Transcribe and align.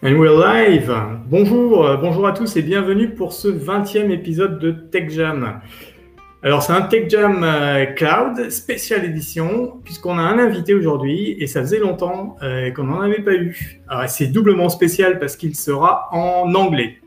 And 0.00 0.12
we're 0.12 0.30
live. 0.30 0.94
Bonjour, 1.26 1.84
euh, 1.84 1.96
bonjour 1.96 2.24
à 2.28 2.32
tous 2.32 2.56
et 2.56 2.62
bienvenue 2.62 3.10
pour 3.10 3.32
ce 3.32 3.48
20e 3.48 4.12
épisode 4.12 4.60
de 4.60 4.70
Tech 4.70 5.10
Jam. 5.10 5.60
Alors 6.44 6.62
c'est 6.62 6.72
un 6.72 6.82
Tech 6.82 7.10
Jam 7.10 7.42
euh, 7.42 7.86
Cloud 7.86 8.50
spécial 8.50 9.04
édition 9.04 9.80
puisqu'on 9.82 10.18
a 10.18 10.22
un 10.22 10.38
invité 10.38 10.72
aujourd'hui 10.72 11.36
et 11.40 11.48
ça 11.48 11.62
faisait 11.62 11.80
longtemps 11.80 12.36
euh, 12.44 12.70
qu'on 12.70 12.84
n'en 12.84 13.00
avait 13.00 13.22
pas 13.22 13.34
eu. 13.34 13.82
C'est 14.06 14.28
doublement 14.28 14.68
spécial 14.68 15.18
parce 15.18 15.34
qu'il 15.34 15.56
sera 15.56 16.10
en 16.12 16.54
anglais. 16.54 16.98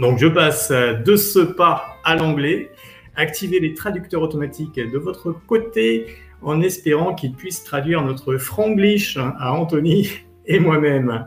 Donc 0.00 0.18
je 0.18 0.26
passe 0.26 0.72
de 0.72 1.14
ce 1.14 1.38
pas 1.38 1.96
à 2.02 2.16
l'anglais. 2.16 2.72
Activez 3.14 3.60
les 3.60 3.74
traducteurs 3.74 4.22
automatiques 4.22 4.80
de 4.80 4.98
votre 4.98 5.30
côté 5.46 6.06
en 6.42 6.60
espérant 6.62 7.14
qu'il 7.14 7.32
puisse 7.32 7.64
traduire 7.64 8.02
notre 8.02 8.36
franglish 8.36 9.16
à 9.16 9.52
Anthony 9.52 10.10
et 10.46 10.58
moi-même. 10.58 11.26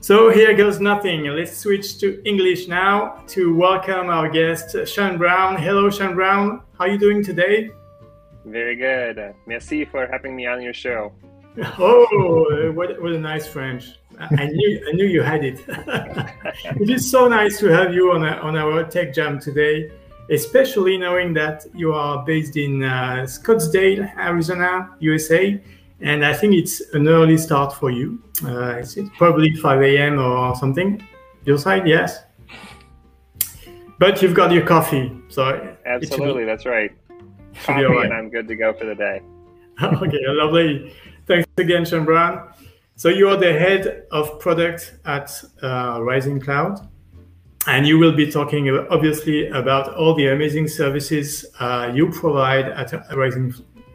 So 0.00 0.30
here 0.30 0.54
goes 0.54 0.78
nothing. 0.78 1.24
Let's 1.24 1.56
switch 1.56 1.98
to 1.98 2.20
English 2.24 2.68
now 2.68 3.24
to 3.28 3.56
welcome 3.56 4.08
our 4.08 4.28
guest, 4.28 4.86
Sean 4.86 5.16
Brown. 5.16 5.56
Hello, 5.56 5.90
Sean 5.90 6.14
Brown. 6.14 6.60
How 6.78 6.84
are 6.84 6.88
you 6.88 6.98
doing 6.98 7.24
today? 7.24 7.70
Very 8.44 8.76
good. 8.76 9.34
Merci 9.46 9.84
for 9.84 10.06
having 10.06 10.36
me 10.36 10.46
on 10.46 10.62
your 10.62 10.74
show. 10.74 11.12
Oh, 11.78 12.70
what, 12.74 13.00
what 13.00 13.12
a 13.12 13.18
nice 13.18 13.46
French. 13.46 13.98
I 14.20 14.44
knew 14.44 14.80
I 14.88 14.92
knew 14.92 15.06
you 15.06 15.22
had 15.22 15.42
it. 15.42 15.64
it 16.80 16.90
is 16.90 17.10
so 17.10 17.28
nice 17.28 17.58
to 17.60 17.68
have 17.68 17.94
you 17.94 18.12
on, 18.12 18.24
a, 18.24 18.32
on 18.42 18.56
our 18.56 18.84
Tech 18.84 19.14
Jam 19.14 19.40
today 19.40 19.90
especially 20.30 20.98
knowing 20.98 21.32
that 21.34 21.66
you 21.74 21.92
are 21.92 22.24
based 22.24 22.56
in 22.56 22.82
uh, 22.82 23.26
Scottsdale, 23.26 24.16
Arizona, 24.16 24.90
USA. 25.00 25.60
And 26.00 26.24
I 26.24 26.34
think 26.34 26.54
it's 26.54 26.80
an 26.92 27.08
early 27.08 27.38
start 27.38 27.74
for 27.74 27.90
you. 27.90 28.22
Uh, 28.44 28.76
it's 28.76 28.96
probably 29.16 29.54
5 29.54 29.82
a.m. 29.82 30.18
or 30.18 30.54
something. 30.56 31.02
Your 31.44 31.58
side, 31.58 31.86
yes? 31.86 32.22
But 33.98 34.20
you've 34.20 34.34
got 34.34 34.52
your 34.52 34.66
coffee. 34.66 35.12
So 35.28 35.74
Absolutely, 35.86 36.42
be, 36.42 36.46
that's 36.46 36.66
right. 36.66 36.90
Coffee, 37.62 37.84
right. 37.84 38.04
and 38.04 38.12
I'm 38.12 38.28
good 38.28 38.46
to 38.48 38.56
go 38.56 38.74
for 38.74 38.84
the 38.84 38.94
day. 38.94 39.22
okay, 39.82 40.20
lovely. 40.26 40.94
Thanks 41.26 41.48
again, 41.56 41.84
Sean 41.84 42.04
Brown. 42.04 42.50
So 42.96 43.08
you 43.08 43.28
are 43.28 43.36
the 43.36 43.52
head 43.52 44.04
of 44.10 44.38
product 44.38 44.96
at 45.04 45.42
uh, 45.62 46.00
Rising 46.02 46.40
Cloud 46.40 46.88
and 47.66 47.86
you 47.86 47.98
will 47.98 48.12
be 48.12 48.30
talking 48.30 48.68
obviously 48.90 49.48
about 49.48 49.94
all 49.94 50.14
the 50.14 50.28
amazing 50.28 50.68
services 50.68 51.44
uh, 51.58 51.90
you 51.92 52.10
provide 52.10 52.66
at 52.66 52.92
Rising, 53.14 53.52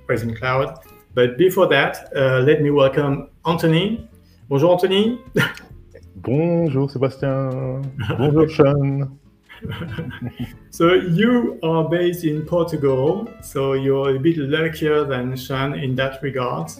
Rising 0.07 0.35
Cloud. 0.35 0.79
But 1.13 1.37
before 1.37 1.67
that, 1.67 2.11
uh, 2.15 2.39
let 2.39 2.61
me 2.61 2.69
welcome 2.69 3.29
Anthony. 3.45 4.09
Bonjour 4.49 4.73
Anthony. 4.73 5.19
Bonjour 6.15 6.89
Sébastien. 6.89 7.81
Bonjour 8.17 8.49
Sean. 8.49 9.17
so 10.69 10.93
you 10.93 11.59
are 11.63 11.87
based 11.87 12.25
in 12.25 12.45
Portugal, 12.45 13.27
so 13.41 13.73
you're 13.73 14.15
a 14.15 14.19
bit 14.19 14.37
luckier 14.37 15.05
than 15.05 15.35
Sean 15.37 15.73
in 15.79 15.95
that 15.95 16.21
regard. 16.21 16.71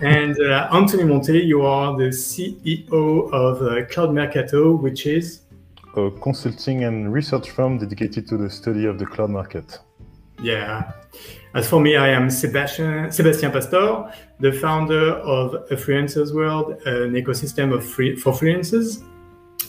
And 0.00 0.38
uh, 0.40 0.68
Anthony 0.72 1.04
Monthe, 1.04 1.44
you 1.44 1.62
are 1.62 1.96
the 1.96 2.08
CEO 2.08 3.32
of 3.32 3.62
uh, 3.62 3.84
Cloud 3.86 4.14
Mercato, 4.14 4.72
which 4.72 5.06
is 5.06 5.40
a 6.06 6.10
consulting 6.20 6.84
and 6.84 7.12
research 7.12 7.50
firm 7.50 7.78
dedicated 7.78 8.26
to 8.28 8.36
the 8.36 8.50
study 8.50 8.86
of 8.86 8.98
the 8.98 9.06
cloud 9.06 9.30
market. 9.30 9.78
Yeah. 10.40 10.92
As 11.54 11.68
for 11.68 11.80
me, 11.80 11.96
I 11.96 12.08
am 12.08 12.30
Sebastian, 12.30 13.10
Sebastian 13.10 13.50
Pastor, 13.50 14.12
the 14.38 14.52
founder 14.52 15.12
of 15.14 15.54
a 15.70 15.76
Freelancers 15.76 16.32
World, 16.32 16.80
an 16.86 17.12
ecosystem 17.14 17.74
of 17.74 17.84
free, 17.84 18.14
for 18.16 18.32
freelancers 18.32 19.02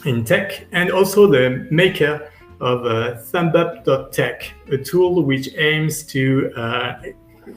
in 0.06 0.24
tech, 0.24 0.68
and 0.72 0.92
also 0.92 1.28
the 1.28 1.68
maker 1.72 2.30
of 2.62 2.86
uh, 2.86 3.16
ThumbUp.tech, 3.32 4.54
a 4.72 4.78
tool 4.78 5.24
which 5.24 5.50
aims 5.58 6.04
to 6.04 6.52
uh, 6.56 7.02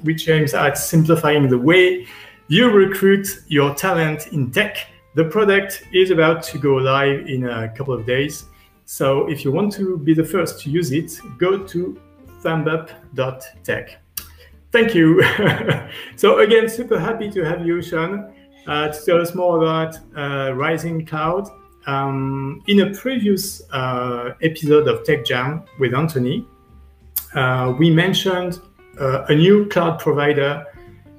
which 0.03 0.28
aims 0.28 0.55
at 0.55 0.78
simplifying 0.78 1.49
the 1.49 1.59
way 1.59 2.06
you 2.49 2.71
recruit 2.71 3.27
your 3.49 3.75
talent 3.75 4.28
in 4.28 4.50
tech. 4.50 4.77
The 5.15 5.25
product 5.25 5.84
is 5.93 6.11
about 6.11 6.43
to 6.44 6.59
go 6.59 6.77
live 6.77 7.27
in 7.27 7.47
a 7.47 7.69
couple 7.77 7.93
of 7.93 8.06
days, 8.06 8.47
so 8.92 9.26
if 9.26 9.42
you 9.42 9.50
want 9.50 9.72
to 9.72 9.97
be 9.97 10.12
the 10.12 10.22
first 10.22 10.60
to 10.60 10.70
use 10.70 10.92
it, 10.92 11.19
go 11.38 11.64
to 11.66 11.98
thumbup.tech. 12.42 13.97
Thank 14.70 14.94
you. 14.94 15.22
so 16.16 16.41
again, 16.41 16.69
super 16.69 17.00
happy 17.00 17.31
to 17.31 17.42
have 17.42 17.66
you, 17.66 17.81
Sean, 17.81 18.34
uh, 18.66 18.88
to 18.88 19.04
tell 19.06 19.19
us 19.19 19.34
more 19.34 19.56
about 19.56 19.98
uh, 20.14 20.52
Rising 20.52 21.06
Cloud. 21.06 21.48
Um, 21.86 22.62
in 22.66 22.81
a 22.81 22.91
previous 22.91 23.62
uh, 23.72 24.34
episode 24.42 24.86
of 24.86 25.04
Tech 25.04 25.25
Jam 25.25 25.62
with 25.78 25.94
Anthony, 25.94 26.47
uh, 27.34 27.75
we 27.78 27.88
mentioned 27.88 28.60
uh, 29.00 29.25
a 29.31 29.34
new 29.34 29.70
cloud 29.70 30.00
provider, 30.00 30.66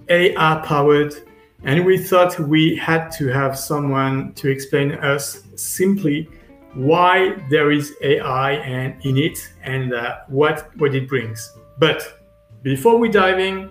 AI 0.10 0.62
powered, 0.64 1.16
and 1.64 1.84
we 1.84 1.98
thought 1.98 2.40
we 2.40 2.76
had 2.76 3.10
to 3.14 3.30
have 3.30 3.58
someone 3.58 4.32
to 4.34 4.48
explain 4.48 4.92
us 4.92 5.42
simply 5.56 6.30
why 6.74 7.36
there 7.50 7.72
is 7.72 7.94
AI 8.02 8.54
and 8.54 9.04
in 9.06 9.18
it 9.18 9.38
and 9.64 9.94
uh, 9.94 10.20
what 10.28 10.70
what 10.78 10.96
it 10.96 11.08
brings. 11.08 11.54
But 11.80 12.20
before 12.62 12.98
we 12.98 13.10
diving 13.10 13.70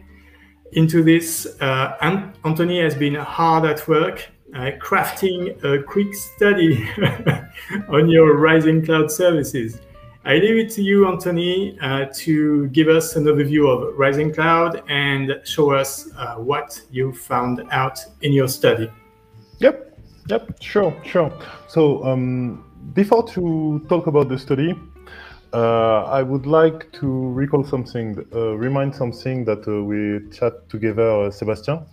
into 0.73 1.03
this, 1.03 1.57
uh, 1.61 1.97
Anthony 2.45 2.81
has 2.81 2.95
been 2.95 3.15
hard 3.15 3.65
at 3.65 3.87
work 3.89 4.29
uh, 4.55 4.71
crafting 4.79 5.63
a 5.65 5.83
quick 5.83 6.15
study 6.15 6.87
on 7.89 8.09
your 8.09 8.37
rising 8.37 8.85
cloud 8.85 9.11
services. 9.11 9.81
I 10.25 10.35
leave 10.35 10.67
it 10.67 10.71
to 10.75 10.83
you, 10.83 11.09
Anthony, 11.09 11.77
uh, 11.81 12.07
to 12.15 12.69
give 12.69 12.89
us 12.89 13.17
an 13.17 13.25
overview 13.25 13.69
of 13.69 13.99
Rising 13.99 14.33
Cloud 14.33 14.83
and 14.89 15.41
show 15.43 15.73
us 15.73 16.09
uh, 16.17 16.37
what 16.37 16.81
you 16.93 17.13
found 17.13 17.65
out 17.73 17.99
in 18.21 18.33
your 18.33 18.47
study. 18.47 18.89
Yep, 19.59 19.99
yep, 20.29 20.63
sure, 20.63 20.97
sure. 21.05 21.33
So, 21.67 22.05
um, 22.05 22.72
before 22.95 23.27
to 23.29 23.85
talk 23.89 24.07
about 24.07 24.29
the 24.29 24.39
study, 24.39 24.75
uh, 25.53 26.05
I 26.05 26.23
would 26.23 26.47
like 26.47 26.91
to 26.93 27.07
recall 27.07 27.65
something, 27.65 28.25
uh, 28.35 28.57
remind 28.57 28.95
something 28.95 29.45
that 29.45 29.67
uh, 29.69 29.83
we 29.83 30.31
chat 30.31 30.69
together, 30.69 31.27
uh, 31.27 31.31
Sebastian, 31.31 31.87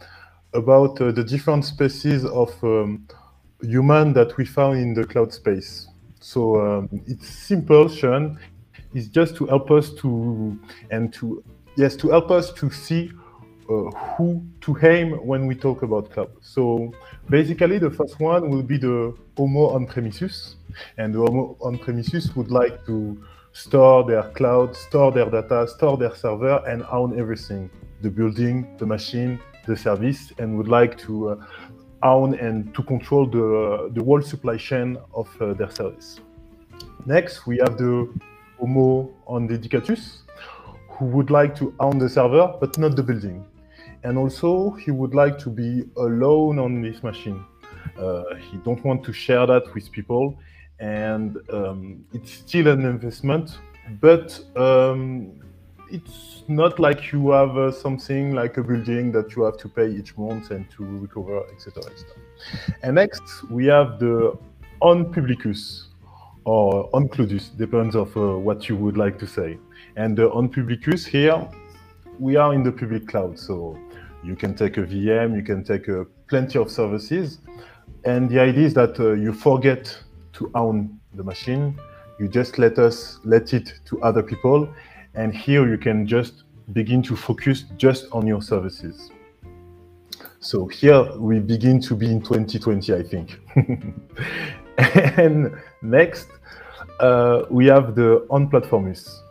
about 0.54 1.00
uh, 1.02 1.12
the 1.12 1.24
different 1.24 1.66
species 1.66 2.26
of 2.26 2.52
um, 2.64 3.08
human 3.62 4.14
that 4.14 4.36
we 4.38 4.46
found 4.46 4.80
in 4.80 4.94
the 4.94 5.04
cloud 5.06 5.34
space. 5.34 5.88
So 6.20 6.60
um, 6.60 6.90
it's 7.06 7.28
simple, 7.28 7.88
Sean. 7.90 8.40
It's 8.94 9.08
just 9.08 9.36
to 9.38 9.46
help 9.46 9.72
us 9.72 9.94
to 9.96 10.58
and 10.90 11.14
to 11.14 11.44
yes 11.76 11.96
to 11.98 12.10
help 12.10 12.32
us 12.32 12.52
to 12.54 12.72
see 12.72 13.12
uh, 13.70 13.74
who 14.16 14.44
to 14.62 14.78
aim 14.84 15.12
when 15.26 15.46
we 15.46 15.54
talk 15.54 15.84
about 15.84 16.12
cloud. 16.12 16.32
So 16.42 16.92
basically, 17.30 17.78
the 17.78 17.92
first 17.92 18.20
one 18.20 18.50
will 18.50 18.64
be 18.64 18.78
the 18.78 19.14
Homo 19.38 19.70
on 19.70 19.86
premises 19.86 20.56
and 20.98 21.14
the 21.14 21.20
Homo 21.20 21.58
on-premises 21.62 22.36
would 22.36 22.52
like 22.52 22.86
to 22.86 23.22
store 23.52 24.04
their 24.04 24.24
cloud, 24.32 24.76
store 24.76 25.12
their 25.12 25.30
data, 25.30 25.68
store 25.68 25.98
their 25.98 26.16
server, 26.16 26.64
and 26.68 26.84
own 26.92 27.20
everything, 27.20 27.70
the 28.02 28.10
building, 28.10 28.76
the 28.78 28.86
machine, 28.86 29.40
the 29.68 29.76
service, 29.76 30.32
and 30.38 30.58
would 30.58 30.68
like 30.68 30.98
to 30.98 31.30
uh, 31.30 31.46
own 32.04 32.36
and 32.36 32.74
to 32.76 32.84
control 32.84 33.26
the, 33.26 33.90
the 33.94 34.04
whole 34.04 34.22
supply 34.22 34.58
chain 34.58 34.98
of 35.14 35.30
uh, 35.42 35.54
their 35.54 35.70
service. 35.72 36.20
Next, 37.06 37.48
we 37.48 37.58
have 37.58 37.78
the 37.78 38.12
Homo 38.60 39.10
on 39.26 39.48
dedicatus, 39.48 40.24
who 40.90 41.06
would 41.06 41.30
like 41.30 41.56
to 41.56 41.74
own 41.80 41.98
the 41.98 42.10
server, 42.10 42.54
but 42.60 42.78
not 42.78 42.96
the 42.96 43.04
building. 43.04 43.46
And 44.04 44.18
also, 44.18 44.72
he 44.72 44.92
would 44.92 45.14
like 45.14 45.38
to 45.40 45.50
be 45.50 45.84
alone 45.98 46.60
on 46.60 46.82
this 46.82 47.04
machine. 47.04 47.44
Uh, 47.98 48.36
he 48.36 48.58
don't 48.58 48.84
want 48.86 49.04
to 49.04 49.12
share 49.12 49.46
that 49.46 49.74
with 49.74 49.92
people 49.92 50.38
and 50.80 51.38
um, 51.52 52.06
it's 52.14 52.32
still 52.32 52.68
an 52.68 52.86
investment, 52.86 53.60
but 54.02 54.40
um, 54.56 55.32
it's 55.92 56.44
not 56.48 56.80
like 56.80 57.12
you 57.12 57.32
have 57.32 57.58
uh, 57.58 57.72
something 57.72 58.34
like 58.34 58.58
a 58.58 58.64
building 58.64 59.12
that 59.12 59.36
you 59.36 59.44
have 59.44 59.58
to 59.58 59.68
pay 59.68 59.90
each 59.90 60.18
month 60.18 60.52
and 60.52 60.70
to 60.72 60.84
recover, 60.84 61.44
etc. 61.52 61.84
And 62.84 62.96
next, 62.96 63.24
we 63.50 63.66
have 63.66 64.00
the 64.00 64.38
on 64.82 65.12
publicus 65.14 65.88
or 66.46 66.90
on 66.94 67.10
cludus, 67.10 67.56
depends 67.58 67.96
of 67.96 68.16
uh, 68.16 68.38
what 68.38 68.70
you 68.70 68.76
would 68.76 68.98
like 68.98 69.20
to 69.20 69.28
say. 69.28 69.58
And 69.96 70.18
the 70.18 70.32
on 70.32 70.50
publicus 70.50 71.06
here, 71.06 71.48
we 72.20 72.36
are 72.38 72.54
in 72.54 72.64
the 72.64 72.72
public 72.72 73.08
cloud, 73.08 73.38
so 73.38 73.78
you 74.24 74.36
can 74.36 74.56
take 74.56 74.78
a 74.78 74.82
VM, 74.82 75.36
you 75.36 75.44
can 75.44 75.64
take 75.64 75.90
uh, 75.90 76.06
plenty 76.28 76.58
of 76.58 76.72
services, 76.72 77.40
and 78.06 78.30
the 78.30 78.40
idea 78.40 78.66
is 78.66 78.74
that 78.76 79.00
uh, 79.00 79.14
you 79.14 79.34
forget 79.34 79.98
to 80.40 80.52
own 80.56 81.00
the 81.14 81.24
machine. 81.24 81.80
You 82.20 82.28
just 82.28 82.58
let 82.58 82.80
us 82.80 83.20
let 83.24 83.54
it 83.54 83.74
to 83.86 84.02
other 84.02 84.24
people. 84.24 84.68
And 85.14 85.36
here 85.36 85.68
you 85.70 85.78
can 85.78 86.08
just 86.08 86.44
begin 86.74 87.02
to 87.04 87.16
focus 87.16 87.66
just 87.78 88.08
on 88.12 88.26
your 88.28 88.42
services. 88.42 89.12
So 90.40 90.68
here 90.68 91.04
we 91.18 91.40
begin 91.40 91.82
to 91.82 91.96
be 91.96 92.08
in 92.12 92.22
2020, 92.22 92.94
I 92.94 93.04
think. 93.04 93.40
and 95.18 95.52
next, 95.82 96.30
uh, 97.00 97.44
we 97.50 97.66
have 97.68 97.96
the 97.96 98.26
on 98.30 98.50
platformus, 98.50 99.22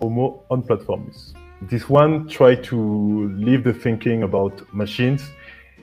Homo 0.00 0.42
on 0.50 0.62
platformus. 0.62 1.34
This 1.62 1.88
one 1.88 2.28
try 2.28 2.54
to 2.54 3.28
leave 3.34 3.64
the 3.64 3.72
thinking 3.72 4.22
about 4.22 4.62
machines. 4.72 5.30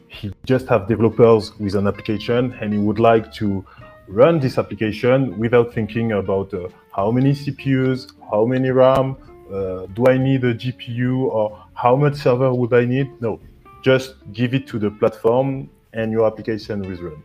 He 0.08 0.32
just 0.46 0.68
have 0.68 0.88
developers 0.88 1.58
with 1.60 1.76
an 1.76 1.88
application 1.88 2.54
and 2.62 2.72
he 2.72 2.80
would 2.80 3.00
like 3.00 3.34
to 3.34 3.66
run 4.08 4.40
this 4.40 4.58
application 4.58 5.38
without 5.38 5.74
thinking 5.74 6.14
about 6.14 6.54
uh, 6.54 6.68
how 6.96 7.12
many 7.12 7.32
CPUs, 7.32 8.12
how 8.32 8.46
many 8.46 8.70
RAM, 8.70 9.18
uh, 9.52 9.86
do 9.94 10.08
I 10.08 10.18
need 10.18 10.44
a 10.44 10.54
GPU 10.54 11.26
or 11.26 11.64
how 11.74 11.96
much 11.96 12.16
server 12.16 12.54
would 12.54 12.74
I 12.74 12.86
need? 12.86 13.10
No, 13.22 13.40
just 13.82 14.16
give 14.34 14.54
it 14.54 14.68
to 14.68 14.80
the 14.80 14.92
platform 14.92 15.70
and 15.94 16.12
your 16.12 16.26
application 16.28 16.82
will 16.82 17.10
run. 17.10 17.24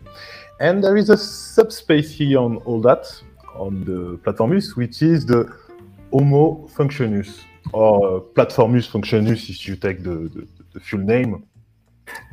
And 0.61 0.85
there 0.85 0.97
is 0.97 1.11
a 1.11 1.17
subspace 1.17 2.12
here 2.12 2.38
on 2.38 2.59
all 2.59 2.81
that, 2.82 3.06
on 3.55 3.85
the 3.85 4.19
platformus, 4.19 4.77
which 4.77 5.03
is 5.03 5.27
the 5.27 5.53
Homo 6.12 6.69
functionus, 6.69 7.41
or 7.73 8.21
Platformus 8.21 8.87
functionus 8.87 9.49
if 9.49 9.67
you 9.67 9.77
take 9.77 10.03
the, 10.03 10.29
the, 10.35 10.49
the 10.75 10.81
full 10.81 11.00
name. 11.00 11.47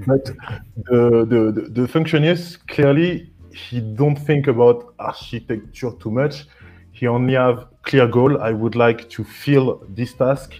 But 0.06 0.26
the, 0.26 1.26
the, 1.30 1.52
the, 1.52 1.62
the 1.70 1.88
functionus, 1.88 2.58
clearly, 2.68 3.32
he 3.58 3.80
don't 3.82 4.16
think 4.16 4.48
about 4.48 4.94
architecture 5.00 5.92
too 6.00 6.12
much. 6.12 6.46
He 6.92 7.08
only 7.08 7.34
have 7.34 7.68
clear 7.84 8.08
goal. 8.08 8.42
I 8.42 8.52
would 8.52 8.76
like 8.76 9.10
to 9.10 9.24
fill 9.24 9.84
this 9.90 10.14
task 10.14 10.54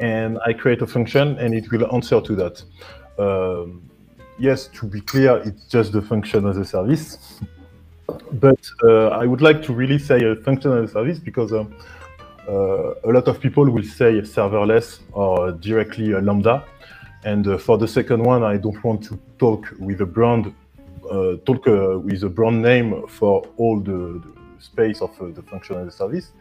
and 0.00 0.38
I 0.44 0.52
create 0.52 0.82
a 0.82 0.86
function 0.86 1.38
and 1.38 1.54
it 1.54 1.70
will 1.70 1.92
answer 1.94 2.20
to 2.20 2.34
that. 2.36 2.62
Um, 3.18 3.82
yes, 4.38 4.68
to 4.68 4.86
be 4.86 5.00
clear, 5.00 5.36
it's 5.44 5.64
just 5.64 5.92
the 5.92 6.02
function 6.02 6.46
as 6.46 6.56
a 6.56 6.64
service. 6.64 7.40
but 8.32 8.60
uh, 8.82 9.08
I 9.08 9.26
would 9.26 9.42
like 9.42 9.62
to 9.64 9.72
really 9.72 9.98
say 9.98 10.24
a 10.24 10.36
function 10.36 10.72
as 10.72 10.90
a 10.90 10.92
service 10.92 11.18
because 11.18 11.52
um, 11.52 11.74
uh, 12.48 12.94
a 13.04 13.10
lot 13.12 13.28
of 13.28 13.40
people 13.40 13.68
will 13.70 13.82
say 13.82 14.20
serverless 14.22 15.00
or 15.12 15.52
directly 15.52 16.08
Lambda. 16.12 16.64
And 17.24 17.46
uh, 17.46 17.58
for 17.58 17.76
the 17.76 17.88
second 17.88 18.22
one, 18.22 18.42
I 18.42 18.56
don't 18.56 18.82
want 18.84 19.02
to 19.04 19.18
talk 19.38 19.74
with 19.78 20.00
a 20.00 20.06
brand, 20.06 20.54
talk 21.44 21.66
uh, 21.66 21.98
with 21.98 22.22
a 22.22 22.28
brand 22.28 22.62
name 22.62 23.06
for 23.06 23.44
all 23.56 23.80
the, 23.80 24.22
the 24.24 24.62
space 24.62 25.00
of 25.00 25.10
uh, 25.20 25.26
the 25.28 25.42
function 25.42 25.76
as 25.76 25.88
a 25.88 25.96
service. 25.96 26.32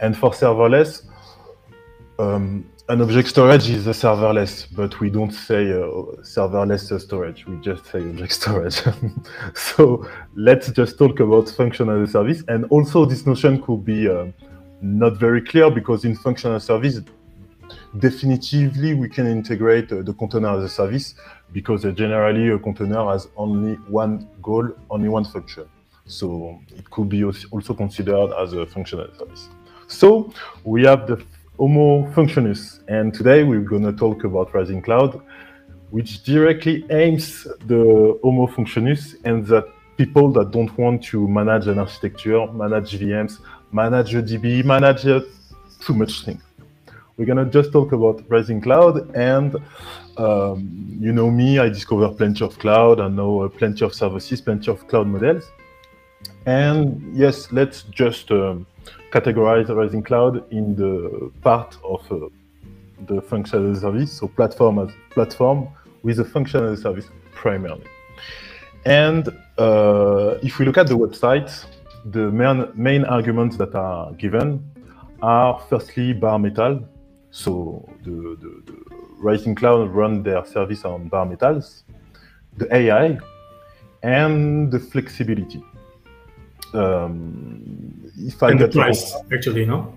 And 0.00 0.16
for 0.16 0.30
serverless, 0.30 1.06
um, 2.18 2.68
an 2.88 3.02
object 3.02 3.28
storage 3.28 3.68
is 3.68 3.86
a 3.86 3.90
serverless, 3.90 4.66
but 4.74 4.98
we 4.98 5.10
don't 5.10 5.32
say 5.32 5.70
uh, 5.70 5.84
serverless 6.22 6.98
storage. 7.00 7.46
We 7.46 7.56
just 7.60 7.84
say 7.86 7.98
object 7.98 8.32
storage. 8.32 8.80
so 9.54 10.08
let's 10.34 10.70
just 10.70 10.98
talk 10.98 11.20
about 11.20 11.50
function 11.50 11.90
as 11.90 12.08
a 12.08 12.12
service. 12.12 12.42
And 12.48 12.64
also 12.66 13.04
this 13.04 13.26
notion 13.26 13.62
could 13.62 13.84
be 13.84 14.08
uh, 14.08 14.26
not 14.80 15.18
very 15.18 15.42
clear 15.42 15.70
because 15.70 16.04
in 16.04 16.16
function 16.16 16.52
as 16.52 16.64
a 16.64 16.66
service, 16.66 17.00
definitively 17.98 18.94
we 18.94 19.08
can 19.08 19.26
integrate 19.26 19.90
uh, 19.92 20.02
the 20.02 20.12
container 20.12 20.56
as 20.56 20.64
a 20.64 20.68
service 20.68 21.14
because 21.52 21.84
uh, 21.84 21.90
generally 21.90 22.48
a 22.50 22.58
container 22.58 23.04
has 23.10 23.28
only 23.36 23.74
one 23.88 24.28
goal, 24.42 24.68
only 24.90 25.08
one 25.08 25.24
function. 25.24 25.64
So 26.06 26.60
it 26.76 26.88
could 26.90 27.08
be 27.08 27.24
also 27.24 27.74
considered 27.74 28.32
as 28.38 28.52
a 28.52 28.66
functional 28.66 29.08
service. 29.18 29.48
So 29.86 30.32
we 30.64 30.84
have 30.84 31.06
the 31.06 31.22
Homo 31.58 32.10
functionus. 32.12 32.80
And 32.88 33.12
today 33.12 33.42
we're 33.42 33.60
going 33.60 33.82
to 33.82 33.92
talk 33.92 34.24
about 34.24 34.54
Rising 34.54 34.80
Cloud, 34.80 35.20
which 35.90 36.22
directly 36.22 36.86
aims 36.90 37.44
the 37.66 38.18
Homo 38.22 38.46
functionus 38.46 39.16
and 39.24 39.46
that 39.46 39.66
people 39.96 40.30
that 40.32 40.52
don't 40.52 40.76
want 40.78 41.02
to 41.04 41.26
manage 41.26 41.66
an 41.66 41.78
architecture, 41.78 42.46
manage 42.52 42.98
VMs, 42.98 43.40
manage 43.72 44.14
a 44.14 44.22
DB, 44.22 44.64
manage 44.64 45.02
too 45.02 45.94
much 45.94 46.24
things. 46.24 46.42
We're 47.18 47.26
going 47.26 47.44
to 47.44 47.50
just 47.50 47.72
talk 47.72 47.90
about 47.90 48.22
Rising 48.28 48.60
Cloud. 48.60 49.12
And 49.16 49.56
um, 50.16 50.96
you 51.00 51.12
know 51.12 51.32
me, 51.32 51.58
I 51.58 51.68
discover 51.68 52.08
plenty 52.10 52.44
of 52.44 52.56
cloud. 52.60 53.00
I 53.00 53.08
know 53.08 53.42
uh, 53.42 53.48
plenty 53.48 53.84
of 53.84 53.92
services, 53.92 54.40
plenty 54.40 54.70
of 54.70 54.86
cloud 54.86 55.08
models. 55.08 55.50
And 56.46 57.14
yes, 57.16 57.50
let's 57.50 57.82
just 57.82 58.30
um, 58.30 58.66
categorize 59.10 59.68
Rising 59.68 60.04
Cloud 60.04 60.44
in 60.52 60.76
the 60.76 61.32
part 61.42 61.76
of 61.82 62.00
uh, 62.12 62.28
the 63.06 63.20
function 63.20 63.72
as 63.72 63.78
a 63.78 63.80
service, 63.80 64.12
so 64.12 64.28
platform 64.28 64.78
as 64.78 64.90
platform 65.10 65.68
with 66.04 66.20
a 66.20 66.24
function 66.24 66.64
as 66.64 66.78
a 66.78 66.82
service 66.82 67.06
primarily. 67.32 67.84
And 68.84 69.28
uh, 69.58 70.38
if 70.40 70.60
we 70.60 70.64
look 70.64 70.78
at 70.78 70.86
the 70.86 70.96
website, 70.96 71.66
the 72.04 72.30
main, 72.30 72.68
main 72.74 73.04
arguments 73.04 73.56
that 73.56 73.74
are 73.74 74.12
given 74.12 74.64
are 75.20 75.60
firstly 75.68 76.12
bare 76.12 76.38
metal. 76.38 76.88
So 77.30 77.88
the, 78.04 78.36
the, 78.40 78.72
the 78.72 78.78
Rising 79.18 79.54
Cloud 79.54 79.90
run 79.90 80.22
their 80.22 80.44
service 80.44 80.84
on 80.84 81.08
bare 81.08 81.24
metals, 81.24 81.84
the 82.56 82.74
AI, 82.74 83.18
and 84.02 84.70
the 84.70 84.78
flexibility. 84.78 85.62
Um, 86.74 88.10
if 88.16 88.42
I 88.42 88.50
and 88.50 88.58
get 88.58 88.72
the 88.72 88.78
price, 88.78 89.14
actually, 89.32 89.66
no? 89.66 89.94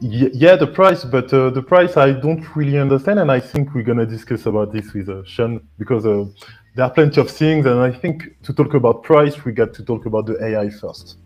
Yeah, 0.00 0.56
the 0.56 0.66
price, 0.66 1.04
but 1.04 1.32
uh, 1.32 1.48
the 1.50 1.62
price 1.62 1.96
I 1.96 2.12
don't 2.12 2.44
really 2.54 2.78
understand, 2.78 3.18
and 3.18 3.32
I 3.32 3.40
think 3.40 3.74
we're 3.74 3.82
gonna 3.82 4.04
discuss 4.04 4.44
about 4.44 4.70
this 4.70 4.92
with 4.92 5.08
uh, 5.08 5.24
Sean 5.24 5.66
because 5.78 6.04
uh, 6.04 6.26
there 6.74 6.84
are 6.84 6.90
plenty 6.90 7.18
of 7.18 7.30
things, 7.30 7.64
and 7.64 7.80
I 7.80 7.90
think 7.90 8.36
to 8.42 8.52
talk 8.52 8.74
about 8.74 9.02
price, 9.02 9.44
we 9.44 9.52
got 9.52 9.72
to 9.74 9.82
talk 9.82 10.04
about 10.04 10.26
the 10.26 10.42
AI 10.44 10.68
first, 10.68 11.16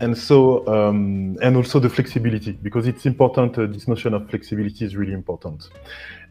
and 0.00 0.16
so 0.16 0.66
um, 0.66 1.38
and 1.42 1.56
also 1.56 1.78
the 1.78 1.88
flexibility 1.88 2.52
because 2.52 2.86
it's 2.86 3.06
important. 3.06 3.58
Uh, 3.58 3.66
this 3.66 3.88
notion 3.88 4.14
of 4.14 4.28
flexibility 4.28 4.84
is 4.84 4.96
really 4.96 5.12
important. 5.12 5.70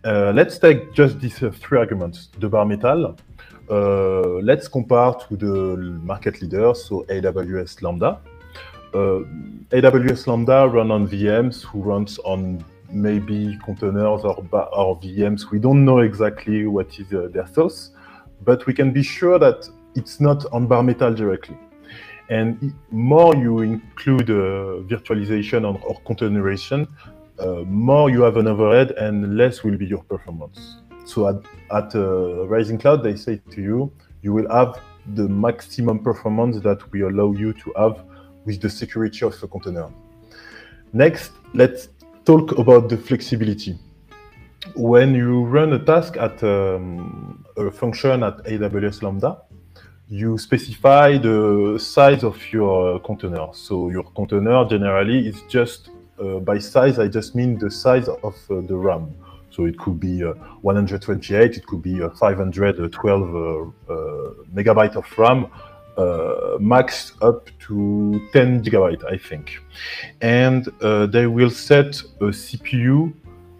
Uh, 0.04 0.32
let's 0.36 0.60
take 0.60 0.94
just 0.94 1.20
these 1.20 1.42
uh, 1.42 1.52
three 1.52 1.80
arguments: 1.80 2.30
the 2.40 2.48
bare 2.48 2.66
metal, 2.66 3.16
uh, 3.70 4.22
let's 4.44 4.68
compare 4.68 5.14
to 5.28 5.36
the 5.36 5.78
market 6.04 6.42
leader 6.42 6.74
so 6.76 7.04
AWS 7.10 7.82
Lambda. 7.82 8.20
Uh, 8.94 9.24
AWS 9.72 10.28
Lambda 10.28 10.68
run 10.68 10.92
on 10.92 11.08
VMs 11.08 11.64
who 11.64 11.82
runs 11.82 12.20
on 12.20 12.64
maybe 12.89 13.58
containers 13.66 14.24
or, 14.24 14.38
or 14.51 15.00
VMs. 15.00 15.50
We 15.51 15.60
don't 15.60 15.84
know 15.84 16.00
exactly 16.00 16.68
what 16.68 16.98
is 17.00 17.12
uh, 17.12 17.28
their 17.32 17.48
source, 17.48 17.92
but 18.44 18.66
we 18.68 18.74
can 18.74 18.92
be 18.92 19.01
sure 19.01 19.39
that 19.39 19.68
it's 19.96 20.20
not 20.20 20.46
on 20.54 20.68
bare 20.68 20.84
metal 20.84 21.13
directly. 21.13 21.58
And 22.29 22.74
more 22.91 23.36
you 23.36 23.60
include 23.60 24.29
uh, 24.29 24.82
virtualization 24.88 25.63
or, 25.63 25.79
or 25.84 26.00
containerization, 26.01 26.88
uh, 27.39 27.63
more 27.67 28.10
you 28.10 28.22
have 28.22 28.38
an 28.38 28.48
overhead 28.48 28.91
and 28.91 29.38
less 29.38 29.63
will 29.63 29.77
be 29.77 29.86
your 29.86 30.03
performance. 30.03 30.77
So 31.05 31.27
at, 31.27 31.36
at 31.72 31.96
uh, 31.96 32.48
Rising 32.48 32.79
Cloud, 32.79 33.03
they 33.03 33.15
say 33.15 33.41
to 33.51 33.62
you, 33.62 33.91
you 34.22 34.34
will 34.34 34.50
have 34.50 34.79
the 35.13 35.27
maximum 35.29 36.00
performance 36.00 36.60
that 36.62 36.91
we 36.91 37.01
allow 37.01 37.32
you 37.34 37.53
to 37.53 37.74
have 37.77 38.03
with 38.46 38.60
the 38.60 38.70
security 38.70 39.24
of 39.25 39.39
the 39.39 39.48
container. 39.48 39.89
Next, 40.94 41.32
let's 41.53 41.89
talk 42.25 42.58
about 42.58 42.89
the 42.89 42.98
flexibility. 42.98 43.77
When 44.75 45.13
you 45.13 45.44
run 45.44 45.74
a 45.74 45.79
task 45.79 46.17
at 46.17 46.44
um, 46.44 47.46
a 47.55 47.70
function 47.70 48.24
at 48.24 48.38
AWS 48.46 49.03
Lambda, 49.03 49.41
you 50.10 50.38
specify 50.38 51.18
the 51.18 51.78
size 51.80 52.24
of 52.24 52.38
your 52.54 53.00
container. 53.00 53.48
So 53.54 53.90
your 53.90 54.04
container 54.04 54.66
generally 54.66 55.28
is 55.28 55.42
just 55.50 55.90
uh, 56.20 56.40
by 56.40 56.60
size, 56.60 57.00
I 57.00 57.08
just 57.08 57.36
mean 57.36 57.58
the 57.58 57.70
size 57.72 58.08
of 58.08 58.36
uh, 58.50 58.62
the 58.62 58.76
RAM. 58.76 59.14
So 59.50 59.66
it 59.66 59.78
could 59.78 60.00
be 60.00 60.24
uh, 60.24 60.34
128, 60.62 61.58
it 61.58 61.66
could 61.66 61.82
be 61.82 62.02
uh, 62.02 62.10
512 62.10 63.22
uh, 63.22 63.94
uh, 63.94 64.34
megabyte 64.54 64.96
of 64.96 65.06
RAM, 65.18 65.48
uh, 65.98 66.58
max 66.60 67.14
up 67.22 67.50
to 67.68 68.22
10 68.34 68.64
gigabyte, 68.64 69.04
I 69.12 69.18
think. 69.18 69.60
And 70.22 70.68
uh, 70.82 71.06
they 71.08 71.28
will 71.28 71.50
set 71.50 72.02
a 72.20 72.26
CPU 72.26 73.14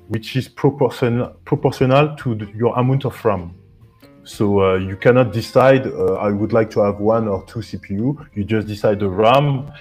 which 0.08 0.36
is 0.36 0.48
proportional 0.48 1.30
proportional 1.46 2.16
to 2.18 2.36
the, 2.36 2.46
your 2.56 2.78
amount 2.78 3.06
of 3.06 3.26
RAM. 3.26 3.56
So 4.26 4.76
you 4.76 4.96
cannot 4.98 5.32
decide, 5.32 5.88
I 5.88 6.30
would 6.30 6.52
like 6.52 6.70
to 6.72 6.82
have 6.82 7.00
one 7.00 7.28
or 7.28 7.46
two 7.46 7.60
CPU. 7.60 8.28
You 8.34 8.44
just 8.44 8.68
decide 8.68 9.00
the 9.00 9.10
RAM 9.10 9.72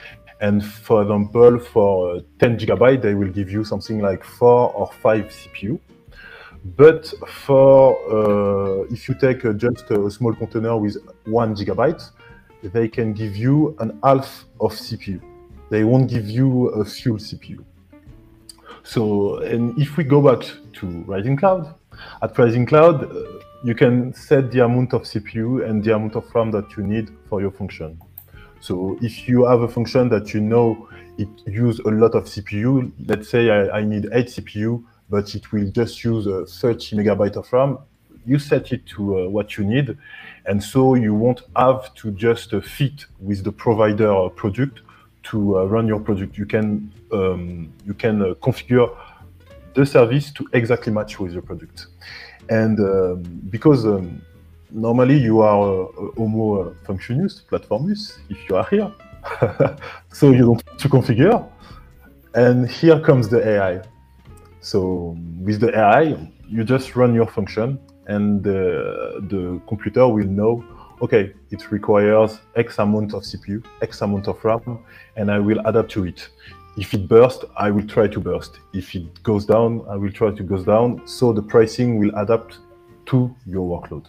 and 0.40 0.64
for 0.64 1.02
example, 1.02 1.58
for 1.58 2.20
10 2.38 2.58
gigabyte, 2.58 3.00
they 3.00 3.14
will 3.14 3.30
give 3.30 3.50
you 3.50 3.64
something 3.64 4.00
like 4.00 4.22
four 4.22 4.72
or 4.74 4.90
five 5.02 5.26
CPU. 5.26 5.78
But 6.76 7.12
for 7.26 7.96
uh, 8.10 8.84
if 8.90 9.08
you 9.08 9.14
take 9.14 9.44
uh, 9.44 9.52
just 9.52 9.90
a 9.90 10.10
small 10.10 10.34
container 10.34 10.76
with 10.76 10.96
one 11.24 11.54
gigabyte, 11.54 12.10
they 12.62 12.88
can 12.88 13.12
give 13.12 13.36
you 13.36 13.76
an 13.80 13.98
half 14.02 14.46
of 14.60 14.72
CPU. 14.72 15.20
They 15.70 15.84
won't 15.84 16.08
give 16.10 16.28
you 16.28 16.68
a 16.68 16.84
full 16.84 17.18
CPU. 17.18 17.64
So, 18.82 19.38
and 19.38 19.78
if 19.78 19.96
we 19.96 20.04
go 20.04 20.20
back 20.20 20.46
to 20.74 20.86
Rising 21.06 21.36
Cloud, 21.36 21.74
at 22.22 22.36
Rising 22.38 22.66
Cloud, 22.66 23.04
uh, 23.04 23.43
you 23.64 23.75
can 23.75 24.12
set 24.12 24.52
the 24.52 24.62
amount 24.62 24.92
of 24.92 25.02
CPU 25.04 25.66
and 25.66 25.83
the 25.83 25.94
amount 25.94 26.16
of 26.16 26.33
RAM 26.35 26.50
that 26.50 26.76
you 26.76 26.83
need 26.83 27.11
for 27.30 27.40
your 27.40 27.50
function. 27.50 27.99
So 28.61 28.99
if 29.00 29.26
you 29.26 29.47
have 29.47 29.62
a 29.62 29.68
function 29.68 30.11
that 30.11 30.35
you 30.35 30.40
know 30.40 30.87
it 31.16 31.28
use 31.47 31.78
a 31.80 31.88
lot 31.88 32.14
of 32.14 32.25
CPU, 32.25 32.92
let's 33.06 33.30
say 33.30 33.49
I, 33.49 33.78
I 33.78 33.85
need 33.85 34.09
8 34.12 34.26
CPU, 34.26 34.85
but 35.09 35.35
it 35.35 35.50
will 35.50 35.71
just 35.71 36.04
use 36.04 36.26
uh, 36.26 36.44
30 36.47 36.97
megabyte 36.97 37.37
of 37.37 37.50
RAM, 37.50 37.78
you 38.26 38.38
set 38.38 38.71
it 38.73 38.85
to 38.87 39.18
uh, 39.18 39.28
what 39.28 39.56
you 39.56 39.64
need. 39.64 39.97
And 40.44 40.62
so 40.62 40.94
you 40.94 41.14
won't 41.14 41.40
have 41.56 41.94
to 41.94 42.11
just 42.11 42.52
uh, 42.52 42.61
fit 42.61 43.06
with 43.18 43.44
the 43.44 43.52
provider 43.52 44.28
product 44.30 44.83
to 45.25 45.59
uh, 45.59 45.64
run 45.64 45.87
your 45.87 46.00
product. 46.00 46.37
You 46.37 46.44
can, 46.44 46.92
um, 47.12 47.73
you 47.87 47.94
can 47.94 48.21
uh, 48.21 48.35
configure 48.35 48.94
the 49.75 49.87
service 49.87 50.30
to 50.33 50.47
exactly 50.52 50.92
match 50.92 51.18
with 51.18 51.33
your 51.33 51.42
product. 51.42 51.87
And 52.48 52.78
um, 52.80 53.22
because 53.50 53.86
um, 53.86 54.22
normally 54.70 55.18
you 55.18 55.40
are 55.40 55.82
a 55.82 56.10
Homo 56.16 56.74
functionus, 56.86 57.40
platformus, 57.40 58.18
if 58.28 58.48
you 58.48 58.56
are 58.56 58.66
here, 58.66 58.92
so 60.12 60.30
you 60.30 60.44
don't 60.44 60.78
to 60.78 60.88
configure. 60.88 61.48
And 62.34 62.68
here 62.68 63.00
comes 63.00 63.28
the 63.28 63.46
AI. 63.46 63.82
So 64.60 65.16
with 65.40 65.60
the 65.60 65.76
AI, 65.78 66.16
you 66.48 66.64
just 66.64 66.96
run 66.96 67.14
your 67.14 67.26
function 67.26 67.78
and 68.06 68.42
the, 68.42 69.20
the 69.28 69.60
computer 69.66 70.06
will 70.08 70.26
know, 70.26 70.64
okay, 71.00 71.32
it 71.50 71.70
requires 71.70 72.40
X 72.56 72.78
amount 72.78 73.14
of 73.14 73.22
CPU, 73.22 73.64
X 73.82 74.02
amount 74.02 74.28
of 74.28 74.44
RAM, 74.44 74.78
and 75.16 75.30
I 75.30 75.38
will 75.38 75.60
adapt 75.66 75.90
to 75.92 76.04
it. 76.04 76.28
If 76.76 76.92
it 76.92 77.06
bursts, 77.08 77.44
I 77.56 77.70
will 77.70 77.86
try 77.86 78.08
to 78.08 78.20
burst. 78.20 78.58
If 78.72 78.94
it 78.94 79.22
goes 79.22 79.46
down, 79.46 79.84
I 79.88 79.96
will 79.96 80.10
try 80.10 80.32
to 80.32 80.42
go 80.42 80.62
down. 80.62 81.06
So 81.06 81.32
the 81.32 81.42
pricing 81.42 81.98
will 81.98 82.12
adapt 82.16 82.58
to 83.06 83.34
your 83.46 83.80
workload. 83.80 84.06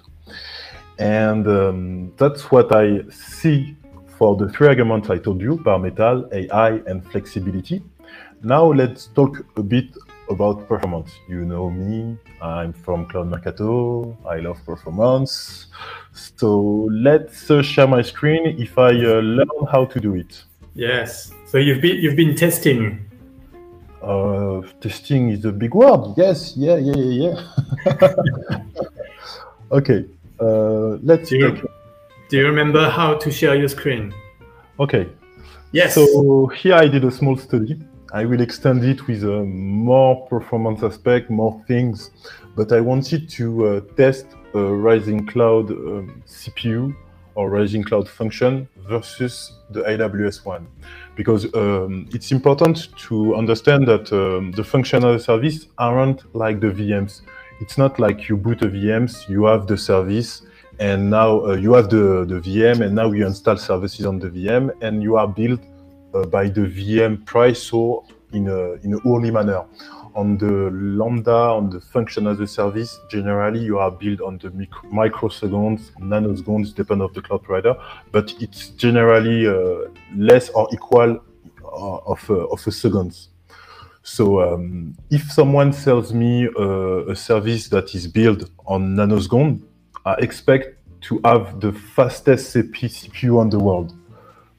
And 0.97 1.47
um, 1.47 2.13
that's 2.17 2.49
what 2.51 2.73
I 2.75 3.01
see 3.09 3.75
for 4.17 4.35
the 4.35 4.49
three 4.49 4.67
arguments 4.67 5.09
I 5.09 5.17
told 5.17 5.41
you, 5.41 5.57
bare 5.57 5.77
metal, 5.77 6.27
AI, 6.31 6.81
and 6.87 7.05
flexibility. 7.11 7.83
Now 8.41 8.65
let's 8.65 9.07
talk 9.07 9.45
a 9.57 9.63
bit 9.63 9.89
about 10.29 10.67
performance. 10.67 11.11
You 11.27 11.45
know 11.45 11.69
me, 11.69 12.17
I'm 12.41 12.73
from 12.73 13.05
Cloud 13.07 13.27
Mercato, 13.27 14.17
I 14.27 14.37
love 14.37 14.57
performance. 14.65 15.67
So 16.13 16.87
let's 16.91 17.51
uh, 17.51 17.61
share 17.61 17.87
my 17.87 18.01
screen 18.01 18.59
if 18.59 18.77
I 18.77 18.89
uh, 18.89 19.19
learn 19.21 19.65
how 19.71 19.85
to 19.85 19.99
do 19.99 20.15
it. 20.15 20.43
Yes, 20.73 21.31
so 21.55 21.59
you've 21.59 21.79
been, 21.79 21.95
you've 21.95 22.17
been 22.17 22.35
testing. 22.35 22.99
Uh, 24.03 24.61
testing 24.81 25.29
is 25.29 25.45
a 25.45 25.53
big 25.53 25.73
word. 25.73 26.13
Yes, 26.17 26.53
yeah, 26.57 26.75
yeah, 26.75 26.95
yeah, 26.97 27.31
yeah. 27.85 28.57
okay, 29.71 30.03
uh, 30.41 30.97
let's 31.01 31.29
do 31.29 31.37
you, 31.37 31.69
do 32.27 32.37
you 32.39 32.45
remember 32.45 32.89
how 32.89 33.13
to 33.13 33.31
share 33.31 33.55
your 33.55 33.69
screen? 33.69 34.13
Okay. 34.81 35.07
Yes. 35.71 35.95
So 35.95 36.47
here 36.47 36.75
I 36.75 36.89
did 36.89 37.05
a 37.05 37.11
small 37.11 37.37
study 37.37 37.79
I 38.15 38.23
will 38.23 38.39
extend 38.39 38.83
it 38.85 39.07
with 39.07 39.23
a 39.23 39.43
more 39.43 40.25
performance 40.27 40.83
aspect, 40.83 41.29
more 41.29 41.61
things, 41.67 42.11
but 42.55 42.71
I 42.71 42.79
wanted 42.79 43.27
to 43.31 43.67
uh, 43.67 43.81
test 43.97 44.25
a 44.53 44.59
Rising 44.59 45.25
Cloud 45.25 45.71
um, 45.71 46.23
CPU 46.25 46.95
or 47.35 47.49
Rising 47.49 47.83
Cloud 47.83 48.07
function 48.09 48.67
versus 48.87 49.53
the 49.69 49.81
AWS 49.81 50.45
one. 50.45 50.67
Because 51.15 51.53
um, 51.53 52.07
it's 52.11 52.31
important 52.31 52.89
to 53.07 53.35
understand 53.35 53.87
that 53.87 54.11
um, 54.11 54.51
the 54.51 54.63
functional 54.63 55.19
service 55.19 55.67
aren't 55.77 56.33
like 56.35 56.59
the 56.59 56.67
VMs. 56.67 57.21
It's 57.61 57.77
not 57.77 57.99
like 57.99 58.27
you 58.27 58.35
boot 58.37 58.61
a 58.61 58.67
VMs, 58.67 59.29
you 59.29 59.45
have 59.45 59.67
the 59.67 59.77
service, 59.77 60.41
and 60.79 61.09
now 61.09 61.45
uh, 61.45 61.53
you 61.53 61.73
have 61.73 61.89
the, 61.89 62.25
the 62.25 62.39
VM, 62.41 62.81
and 62.81 62.93
now 62.93 63.11
you 63.11 63.25
install 63.25 63.57
services 63.57 64.05
on 64.05 64.19
the 64.19 64.29
VM, 64.29 64.71
and 64.81 65.01
you 65.01 65.15
are 65.15 65.27
built 65.27 65.61
uh, 66.13 66.25
by 66.25 66.47
the 66.49 66.61
VM 66.61 67.25
price 67.25 67.71
or 67.71 68.03
in 68.33 68.47
a, 68.47 68.73
in 68.83 68.93
a 68.93 68.99
early 69.07 69.31
manner. 69.31 69.63
On 70.15 70.37
the 70.37 70.71
Lambda, 70.71 71.29
on 71.31 71.69
the 71.69 71.81
function 71.81 72.25
as 72.25 72.39
a 72.39 72.47
service, 72.47 73.01
generally 73.09 73.59
you 73.59 73.79
are 73.79 73.91
built 73.91 74.21
on 74.21 74.37
the 74.37 74.49
microseconds, 74.93 75.91
nanoseconds, 75.99 76.73
depend 76.73 77.01
of 77.01 77.13
the 77.13 77.21
cloud 77.21 77.43
provider, 77.43 77.75
but 78.13 78.33
it's 78.39 78.69
generally 78.69 79.45
uh, 79.45 79.89
less 80.15 80.47
or 80.49 80.69
equal 80.73 81.19
uh, 81.65 81.97
of, 82.05 82.29
uh, 82.29 82.47
of 82.47 82.65
a 82.65 82.71
seconds. 82.71 83.27
So 84.03 84.41
um, 84.41 84.95
if 85.09 85.29
someone 85.31 85.73
sells 85.73 86.13
me 86.13 86.47
uh, 86.47 87.07
a 87.07 87.15
service 87.15 87.67
that 87.69 87.93
is 87.93 88.07
built 88.07 88.49
on 88.65 88.95
nanosecond, 88.95 89.63
I 90.05 90.13
expect 90.19 90.77
to 91.01 91.19
have 91.25 91.59
the 91.59 91.73
fastest 91.73 92.55
CPU 92.55 93.37
on 93.37 93.49
the 93.49 93.59
world 93.59 93.93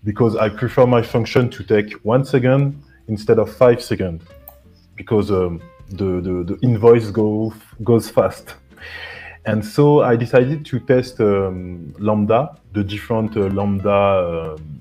because 0.05 0.37
I 0.37 0.51
prefer 0.51 0.87
my 0.87 1.01
function 1.01 1.49
to 1.49 1.65
take 1.65 1.95
one 2.05 2.25
second 2.27 2.83
instead 3.09 3.39
of 3.39 3.51
five 3.57 3.83
seconds 3.83 4.23
because 4.97 5.31
um, 5.31 5.61
the, 5.91 6.21
the, 6.21 6.45
the, 6.55 6.59
invoice 6.63 7.11
go, 7.11 7.53
goes 7.85 8.11
fast. 8.11 8.55
And 9.45 9.65
so 9.65 10.03
I 10.03 10.17
decided 10.17 10.67
to 10.67 10.81
test 10.81 11.21
um, 11.21 11.95
Lambda, 11.99 12.57
the 12.73 12.83
different 12.83 13.37
uh, 13.37 13.43
Lambda, 13.43 14.57
um, 14.59 14.81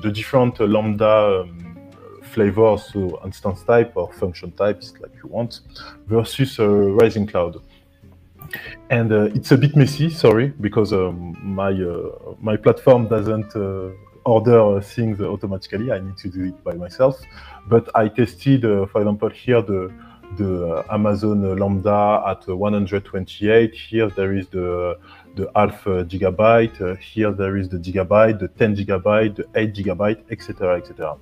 the 0.00 0.10
different 0.10 0.60
uh, 0.60 0.64
Lambda 0.64 1.42
um, 1.42 1.90
flavors, 2.22 2.90
so 2.92 3.20
instance 3.24 3.62
type 3.64 3.92
or 3.94 4.10
function 4.14 4.52
types, 4.52 4.94
like 5.00 5.12
you 5.22 5.28
want, 5.28 5.60
versus 6.06 6.58
uh, 6.58 6.66
Rising 6.66 7.26
Cloud. 7.26 7.56
And 8.88 9.12
uh, 9.12 9.24
it's 9.34 9.50
a 9.52 9.58
bit 9.58 9.76
messy, 9.76 10.08
sorry, 10.08 10.48
because 10.60 10.92
um, 10.92 11.36
my 11.42 11.72
uh, 11.72 12.34
my 12.40 12.56
platform 12.56 13.08
doesn't 13.08 13.54
uh, 13.56 13.90
order 14.24 14.80
things 14.80 15.20
automatically. 15.20 15.92
I 15.92 16.00
need 16.00 16.16
to 16.18 16.28
do 16.28 16.44
it 16.44 16.64
by 16.64 16.74
myself. 16.74 17.20
But 17.68 17.88
I 17.94 18.08
tested, 18.08 18.64
uh, 18.64 18.86
for 18.86 19.00
example, 19.00 19.30
here 19.30 19.62
the 19.62 19.92
the 20.36 20.84
Amazon 20.90 21.58
Lambda 21.58 22.22
at 22.26 22.46
128. 22.48 23.74
Here 23.74 24.08
there 24.08 24.34
is 24.34 24.48
the 24.48 24.98
the 25.34 25.50
half 25.54 25.84
gigabyte. 25.84 26.80
Uh, 26.80 26.96
here 26.96 27.32
there 27.32 27.56
is 27.56 27.68
the 27.68 27.78
gigabyte, 27.78 28.38
the 28.38 28.48
10 28.48 28.76
gigabyte, 28.76 29.36
the 29.36 29.46
8 29.54 29.74
gigabyte, 29.74 30.22
etc., 30.30 30.76
etc. 30.76 31.16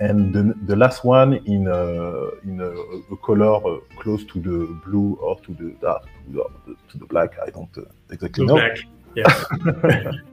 And 0.00 0.34
the, 0.34 0.54
the 0.66 0.76
last 0.76 1.04
one 1.04 1.34
in 1.34 1.68
a, 1.68 2.30
in 2.42 2.60
a, 2.60 2.70
a 3.12 3.16
color 3.18 3.54
uh, 3.54 3.80
close 3.96 4.24
to 4.24 4.40
the 4.40 4.80
blue 4.84 5.16
or 5.20 5.38
to 5.40 5.54
the 5.54 5.76
dark, 5.80 6.04
to 6.26 6.32
the, 6.66 6.76
to 6.90 6.98
the 6.98 7.06
black. 7.06 7.38
I 7.40 7.50
don't 7.50 7.70
uh, 7.78 7.82
exactly 8.10 8.46
to 8.46 8.46
know. 8.46 8.54
Black. 8.54 8.78
Yes. 9.14 9.44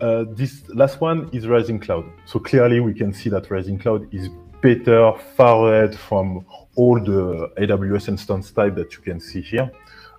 Uh, 0.00 0.24
this 0.30 0.68
last 0.70 1.00
one 1.00 1.30
is 1.32 1.46
Rising 1.46 1.78
Cloud. 1.78 2.04
So 2.26 2.40
clearly 2.40 2.80
we 2.80 2.92
can 2.92 3.12
see 3.12 3.30
that 3.30 3.48
Rising 3.52 3.78
Cloud 3.78 4.12
is 4.12 4.30
better, 4.62 5.12
far 5.36 5.74
ahead 5.74 5.98
from 5.98 6.46
all 6.76 6.98
the 6.98 7.50
AWS 7.58 8.08
instance 8.08 8.50
type 8.50 8.74
that 8.76 8.94
you 8.94 9.02
can 9.02 9.20
see 9.20 9.42
here. 9.42 9.70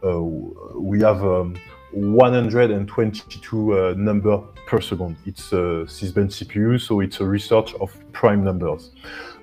Uh, 0.05 0.21
we 0.21 0.99
have 1.01 1.23
um, 1.23 1.55
122 1.91 3.73
uh, 3.73 3.93
number 3.97 4.37
per 4.67 4.81
second. 4.81 5.15
It's 5.25 5.51
a 5.53 5.85
Sysbench 5.87 6.43
CPU, 6.43 6.79
so 6.79 6.99
it's 6.99 7.19
a 7.21 7.25
research 7.25 7.73
of 7.75 7.95
prime 8.11 8.43
numbers. 8.43 8.91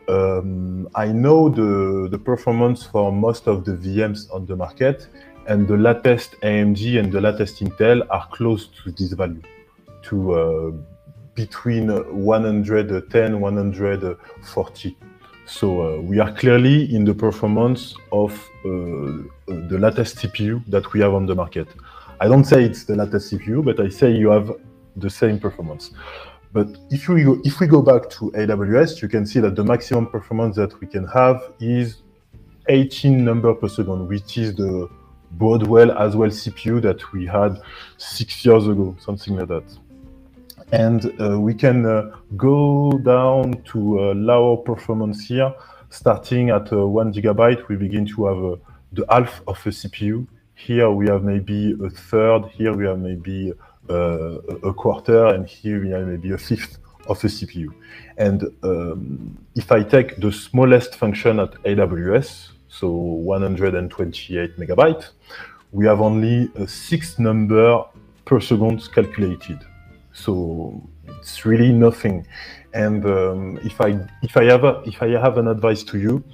Um, 0.09 0.88
I 0.95 1.07
know 1.07 1.49
the, 1.49 2.09
the 2.11 2.19
performance 2.19 2.85
for 2.85 3.12
most 3.12 3.47
of 3.47 3.64
the 3.64 3.73
VMs 3.73 4.33
on 4.35 4.47
the 4.47 4.57
market, 4.57 5.09
and 5.47 5.66
the 5.66 5.76
latest 5.76 6.35
AMD 6.42 6.99
and 6.99 7.12
the 7.12 7.21
latest 7.21 7.61
Intel 7.61 8.07
are 8.11 8.26
close 8.28 8.69
to 8.83 8.90
this 8.90 9.12
value 9.12 9.42
to 10.02 10.33
uh, 10.33 10.71
between 11.42 11.87
110 11.88 13.40
140 13.40 14.97
so 15.50 15.66
uh, 15.82 16.00
we 16.00 16.20
are 16.20 16.32
clearly 16.32 16.94
in 16.94 17.04
the 17.04 17.12
performance 17.12 17.97
of 18.12 18.32
uh, 18.64 18.68
the 19.73 19.78
latest 19.80 20.18
CPU 20.18 20.64
that 20.68 20.92
we 20.92 21.00
have 21.00 21.12
on 21.12 21.26
the 21.26 21.35
market. 21.35 21.66
I 22.20 22.28
don't 22.28 22.44
say 22.44 22.62
it's 22.62 22.85
the 22.85 22.94
latest 22.94 23.32
CPU, 23.32 23.64
but 23.64 23.80
I 23.80 23.88
say 23.88 24.12
you 24.12 24.30
have 24.30 24.52
the 24.94 25.11
same 25.11 25.40
performance. 25.40 25.90
But 26.52 26.68
if 26.90 27.09
we 27.09 27.25
go, 27.25 27.40
if 27.42 27.59
we 27.59 27.66
go 27.66 27.82
back 27.82 28.09
to 28.11 28.30
AWS, 28.30 29.02
you 29.02 29.09
can 29.09 29.26
see 29.26 29.40
that 29.40 29.56
the 29.56 29.64
maximum 29.64 30.06
performance 30.06 30.54
that 30.54 30.73
we 30.80 30.87
can 30.87 31.04
have 31.09 31.37
is 31.59 32.02
18 32.68 33.25
number 33.25 33.52
per 33.52 33.68
second, 33.68 34.06
which 34.06 34.38
is 34.38 34.54
the 34.54 34.88
Broadwell 35.32 35.90
as 35.99 36.14
well 36.14 36.30
CPU 36.30 36.80
that 36.82 37.12
we 37.12 37.26
had 37.26 37.61
six 37.97 38.44
years 38.44 38.68
ago, 38.68 38.97
something 39.00 39.37
like 39.37 39.49
that 39.49 39.64
and 40.72 41.12
uh, 41.20 41.38
we 41.40 41.54
can 41.54 41.84
uh, 41.84 42.10
go 42.36 42.92
down 43.04 43.62
to 43.64 43.98
uh, 43.98 44.14
lower 44.14 44.56
performance 44.56 45.26
here. 45.26 45.52
Starting 45.90 46.50
at 46.50 46.70
one 46.72 47.12
gigabyte, 47.12 47.66
we 47.68 47.76
begin 47.76 48.06
to 48.06 48.26
have 48.26 48.60
the 48.92 49.04
half 49.10 49.42
of 49.48 49.58
a 49.66 49.70
CPU. 49.70 50.26
Here 50.54 50.90
we 50.90 51.08
have 51.08 51.24
maybe 51.24 51.76
a 51.84 51.90
third. 51.90 52.46
Here 52.52 52.72
we 52.72 52.86
have 52.86 52.98
maybe 52.98 53.52
a 53.88 54.72
quarter, 54.72 55.26
and 55.26 55.48
here 55.48 55.82
we 55.82 55.90
have 55.90 56.06
maybe 56.06 56.30
a 56.30 56.38
fifth 56.38 56.78
of 57.08 57.24
a 57.24 57.26
CPU. 57.26 57.74
And 58.18 58.44
um, 58.62 59.36
if 59.56 59.72
I 59.72 59.82
take 59.82 60.18
the 60.18 60.30
smallest 60.30 60.94
function 60.94 61.40
at 61.40 61.52
AWS, 61.64 62.50
so 62.68 62.88
128 62.88 64.58
megabytes, 64.58 65.10
we 65.72 65.86
have 65.86 66.00
only 66.00 66.48
a 66.54 66.68
six 66.68 67.18
number 67.18 67.84
per 68.24 68.40
second 68.40 68.88
calculated. 68.92 69.58
So 70.12 70.83
it's 71.19 71.45
really 71.45 71.73
nothing. 71.73 72.26
And 72.73 73.05
um, 73.05 73.59
if 73.64 73.81
I 73.81 73.99
if 74.23 74.37
I 74.37 74.45
have 74.45 74.64
a, 74.64 74.83
if 74.87 75.02
I 75.02 75.09
have 75.09 75.38
an 75.38 75.49
advice 75.49 75.83
to 75.85 75.99
you, 75.99 76.25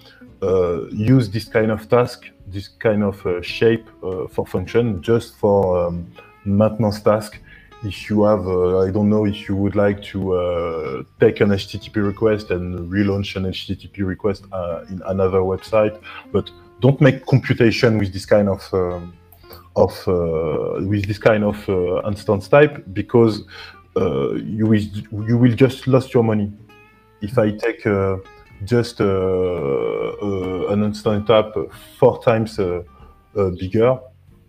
uh, 0.42 0.86
use 0.88 1.30
this 1.30 1.46
kind 1.46 1.70
of 1.70 1.88
task, 1.88 2.26
this 2.46 2.68
kind 2.68 3.02
of 3.02 3.24
uh, 3.26 3.40
shape 3.42 3.86
uh, 4.02 4.26
for 4.28 4.46
function, 4.46 5.02
just 5.02 5.36
for 5.36 5.86
um, 5.86 6.10
maintenance 6.44 7.00
task. 7.00 7.40
If 7.84 8.08
you 8.08 8.24
have, 8.24 8.46
uh, 8.46 8.80
I 8.80 8.90
don't 8.90 9.10
know, 9.10 9.26
if 9.26 9.48
you 9.48 9.56
would 9.56 9.76
like 9.76 10.02
to 10.04 10.32
uh, 10.32 11.02
take 11.20 11.40
an 11.40 11.50
HTTP 11.50 12.04
request 12.04 12.50
and 12.50 12.90
relaunch 12.90 13.36
an 13.36 13.44
HTTP 13.44 14.06
request 14.06 14.44
uh, 14.50 14.84
in 14.88 15.02
another 15.06 15.40
website, 15.40 16.00
but 16.32 16.50
don't 16.80 17.00
make 17.00 17.26
computation 17.26 17.98
with 17.98 18.12
this 18.12 18.26
kind 18.26 18.48
of 18.48 18.62
um, 18.72 19.14
of 19.76 20.06
with 20.88 21.06
this 21.06 21.18
kind 21.18 21.44
of 21.44 21.68
instance 22.06 22.48
type 22.48 22.84
because 22.92 23.44
you 23.96 24.66
will 24.66 24.80
you 25.28 25.38
will 25.38 25.54
just 25.54 25.86
lose 25.86 26.12
your 26.12 26.24
money. 26.24 26.52
If 27.20 27.38
I 27.38 27.50
take 27.52 27.84
just 28.64 29.00
uh, 29.00 29.04
uh, 29.04 30.66
an 30.68 30.82
instant 30.82 31.28
app 31.30 31.54
four 31.98 32.22
times 32.22 32.58
uh, 32.58 32.82
bigger, 33.34 33.98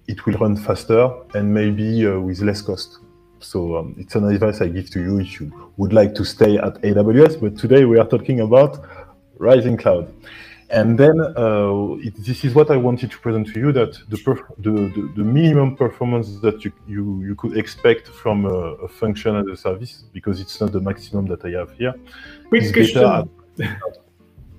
it 0.08 0.26
will 0.26 0.36
run 0.36 0.56
faster 0.56 1.10
and 1.34 1.54
maybe 1.54 2.06
with 2.08 2.42
less 2.42 2.62
cost. 2.62 3.00
So 3.40 3.78
um, 3.78 3.96
it's 4.00 4.16
an 4.16 4.28
advice 4.30 4.62
I 4.62 4.68
give 4.68 4.90
to 4.92 5.00
you 5.00 5.20
if 5.20 5.40
you 5.40 5.72
would 5.78 5.94
like 5.94 6.16
to 6.16 6.26
stay 6.26 6.58
at 6.58 6.82
AWS. 6.82 7.40
But 7.40 7.58
today 7.58 7.86
we 7.86 8.00
are 8.00 8.08
talking 8.08 8.40
about 8.40 8.84
Rising 9.38 9.78
Cloud. 9.78 10.12
And 10.70 10.98
then 10.98 11.20
uh, 11.22 11.96
it, 12.00 12.16
this 12.18 12.44
is 12.44 12.54
what 12.54 12.70
I 12.70 12.76
wanted 12.76 13.10
to 13.12 13.18
present 13.20 13.48
to 13.54 13.60
you 13.60 13.72
that 13.72 13.94
the, 14.10 14.18
the, 14.58 14.72
the, 14.72 15.12
the, 15.16 15.24
minimum 15.24 15.78
performance 15.78 16.40
that 16.40 16.66
you, 16.66 16.74
you, 16.86 17.24
you 17.24 17.36
could 17.36 17.58
expect 17.58 18.10
from 18.10 18.46
a, 18.46 18.50
a, 18.50 18.88
function 18.88 19.38
as 19.38 19.48
a 19.48 19.56
service, 19.56 20.04
because 20.12 20.42
it's 20.42 20.60
not 20.60 20.74
the 20.74 20.82
maximum 20.82 21.26
that 21.28 21.46
I 21.46 21.52
have 21.52 21.72
here. 21.72 21.96
Quick 22.50 22.74
question. 22.74 23.30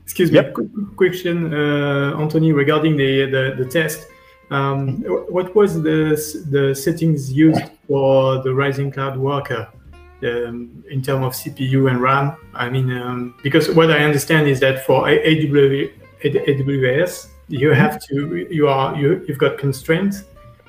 Excuse 0.03 0.33
me, 0.33 0.37
yep. 0.37 0.55
quick 0.55 0.69
question, 0.97 1.53
uh, 1.53 2.17
Anthony, 2.19 2.53
regarding 2.53 2.97
the, 2.97 3.27
the, 3.27 3.63
the 3.63 3.71
test. 3.71 4.09
Um, 4.51 5.03
what 5.29 5.55
was 5.55 5.83
the, 5.83 6.17
the 6.49 6.75
settings 6.75 7.31
used 7.31 7.61
for 7.87 8.43
the 8.43 8.55
Rising 8.55 8.91
Cloud 8.91 9.19
Worker 9.19 9.69
um, 10.23 10.85
in 10.91 11.03
terms 11.03 11.25
of 11.25 11.33
CPU 11.33 11.91
and 11.91 12.01
RAM? 12.01 12.37
I 12.55 12.69
mean, 12.69 12.91
um, 12.91 13.35
because 13.43 13.71
what 13.71 13.91
I 13.91 14.05
understand 14.05 14.49
is 14.49 14.61
that 14.61 14.85
for 14.87 15.07
AWS, 15.07 15.93
you 17.49 17.71
have 17.73 18.01
to 18.07 18.47
you 18.51 18.69
are 18.69 18.97
you 18.97 19.25
you've 19.27 19.39
got 19.39 19.59
constraints. 19.59 20.25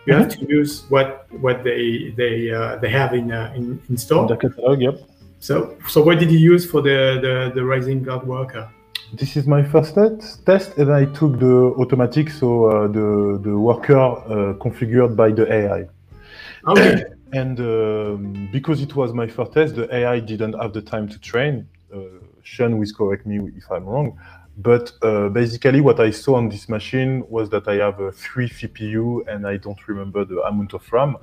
You 0.06 0.14
have 0.14 0.28
mm-hmm. 0.28 0.46
to 0.46 0.52
use 0.52 0.86
what 0.90 1.26
what 1.42 1.64
they 1.64 2.14
they 2.16 2.52
uh, 2.52 2.78
they 2.78 2.90
have 2.90 3.14
in 3.14 3.32
uh, 3.32 3.54
in, 3.56 3.82
in 3.90 3.98
store. 3.98 4.28
The 4.28 4.38
catalog, 4.38 4.82
yep. 4.82 5.02
So, 5.40 5.78
so 5.88 6.04
what 6.04 6.20
did 6.20 6.32
you 6.32 6.38
use 6.38 6.70
for 6.70 6.82
the, 6.82 7.20
the, 7.22 7.52
the 7.56 7.66
Rising 7.66 8.04
Cloud 8.04 8.28
Worker? 8.28 8.70
This 9.14 9.38
is 9.38 9.48
my 9.48 9.64
first 9.64 9.96
test, 10.46 10.78
and 10.78 10.92
I 10.92 11.06
took 11.06 11.40
the 11.40 11.74
automatic, 11.78 12.30
so 12.30 12.66
uh, 12.66 12.88
the, 12.88 13.40
the 13.42 13.58
worker 13.58 13.98
uh, 13.98 14.54
configured 14.60 15.16
by 15.16 15.32
the 15.32 15.52
AI. 15.52 15.88
Okay. 16.68 17.04
And 17.34 17.60
um, 17.60 18.50
because 18.52 18.82
it 18.82 18.96
was 18.96 19.14
my 19.14 19.28
first 19.28 19.54
test, 19.54 19.76
the 19.76 19.94
AI 19.94 20.20
didn't 20.20 20.54
have 20.54 20.74
the 20.74 20.82
time 20.82 21.08
to 21.10 21.20
train. 21.20 21.68
Uh, 21.94 22.00
Sean 22.44 22.78
will 22.78 22.88
correct 22.96 23.26
me 23.26 23.40
if 23.56 23.72
I'm 23.72 23.86
wrong. 23.86 24.18
But 24.58 24.92
uh, 25.02 25.30
basically, 25.30 25.80
what 25.80 26.00
I 26.00 26.12
saw 26.12 26.36
on 26.36 26.50
this 26.50 26.68
machine 26.68 27.24
was 27.30 27.50
that 27.52 27.68
I 27.68 27.76
have 27.76 28.00
a 28.00 28.12
three 28.12 28.50
CPU, 28.50 29.26
and 29.28 29.48
I 29.48 29.58
don't 29.58 29.88
remember 29.88 30.26
the 30.26 30.42
amount 30.42 30.74
of 30.74 30.92
RAM. 30.92 31.16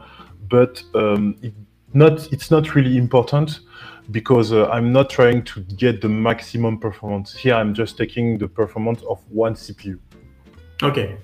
But 0.49 0.83
um, 0.95 1.37
it 1.43 1.53
not, 1.93 2.31
it's 2.33 2.51
not 2.51 2.75
really 2.75 2.97
important 2.97 3.61
because 4.11 4.53
uh, 4.53 4.67
I'm 4.67 4.93
not 4.93 5.11
trying 5.11 5.45
to 5.45 5.61
get 5.61 6.01
the 6.01 6.09
maximum 6.09 6.79
performance. 6.79 7.35
Here, 7.35 7.55
I'm 7.55 7.75
just 7.75 7.97
taking 7.97 8.39
the 8.39 8.49
performance 8.49 9.03
of 9.03 9.19
one 9.31 9.55
CPU. 9.55 9.99
Okay. 10.83 11.17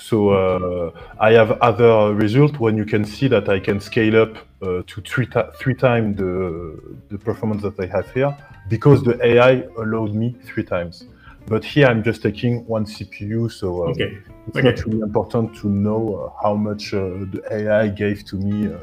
So 0.00 0.30
uh, 0.30 0.90
I 1.20 1.32
have 1.32 1.52
other 1.60 2.14
results 2.14 2.58
when 2.58 2.76
you 2.76 2.84
can 2.84 3.04
see 3.04 3.28
that 3.28 3.48
I 3.48 3.58
can 3.58 3.80
scale 3.80 4.22
up 4.22 4.36
uh, 4.62 4.82
to 4.86 5.00
three, 5.02 5.28
three 5.60 5.74
times 5.74 6.16
the, 6.16 6.98
the 7.10 7.18
performance 7.18 7.62
that 7.62 7.78
I 7.80 7.86
have 7.86 8.10
here 8.12 8.36
because 8.68 9.02
the 9.02 9.18
AI 9.24 9.64
allowed 9.76 10.14
me 10.14 10.36
three 10.44 10.64
times. 10.64 11.04
But 11.46 11.64
here 11.64 11.86
I'm 11.86 12.02
just 12.02 12.22
taking 12.22 12.66
one 12.66 12.84
CPU, 12.84 13.50
so 13.50 13.84
um, 13.84 13.90
okay. 13.92 14.18
it's 14.48 14.58
okay. 14.58 14.68
not 14.68 14.84
really 14.84 15.00
important 15.00 15.56
to 15.56 15.68
know 15.68 16.32
uh, 16.36 16.42
how 16.42 16.54
much 16.54 16.92
uh, 16.92 16.98
the 17.32 17.42
AI 17.50 17.88
gave 17.88 18.24
to 18.26 18.36
me 18.36 18.72
uh, 18.72 18.78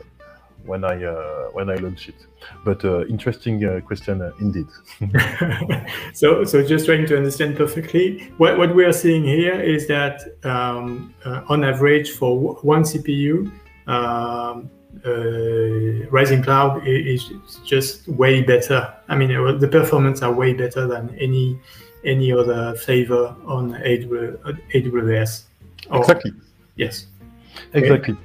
when 0.65 0.84
I 0.84 1.04
uh, 1.04 1.49
when 1.54 1.69
I 1.69 1.75
launch 1.75 2.10
it. 2.10 2.15
But 2.63 2.84
uh, 2.84 3.06
interesting 3.08 3.63
uh, 3.63 3.82
question 3.82 4.21
indeed. 4.39 4.67
so 6.13 6.43
so 6.43 6.65
just 6.65 6.86
trying 6.86 7.06
to 7.08 7.17
understand 7.17 7.58
perfectly 7.58 8.32
what 8.38 8.58
what 8.58 8.75
we 8.75 8.84
are 8.86 8.93
seeing 8.93 9.23
here 9.23 9.60
is 9.60 9.88
that 9.88 10.21
um, 10.43 11.13
on 11.47 11.63
average 11.63 12.12
for 12.12 12.56
one 12.62 12.84
CPU. 12.84 13.51
Um, 13.88 14.69
uh, 15.06 16.08
Rising 16.10 16.41
Cloud 16.41 16.88
is 16.88 17.30
just 17.65 18.08
way 18.08 18.41
better. 18.41 18.91
I 19.10 19.15
mean, 19.15 19.30
the 19.60 19.67
performance 19.67 20.21
are 20.21 20.32
way 20.32 20.54
better 20.54 20.88
than 20.88 21.15
any 21.19 21.60
any 22.06 22.32
other 22.32 22.75
flavor 22.75 23.36
on 23.45 23.73
AWS. 23.73 25.43
Or, 25.89 25.99
exactly. 25.99 26.32
Yes. 26.75 27.08
Exactly. 27.73 28.13
Okay. 28.13 28.25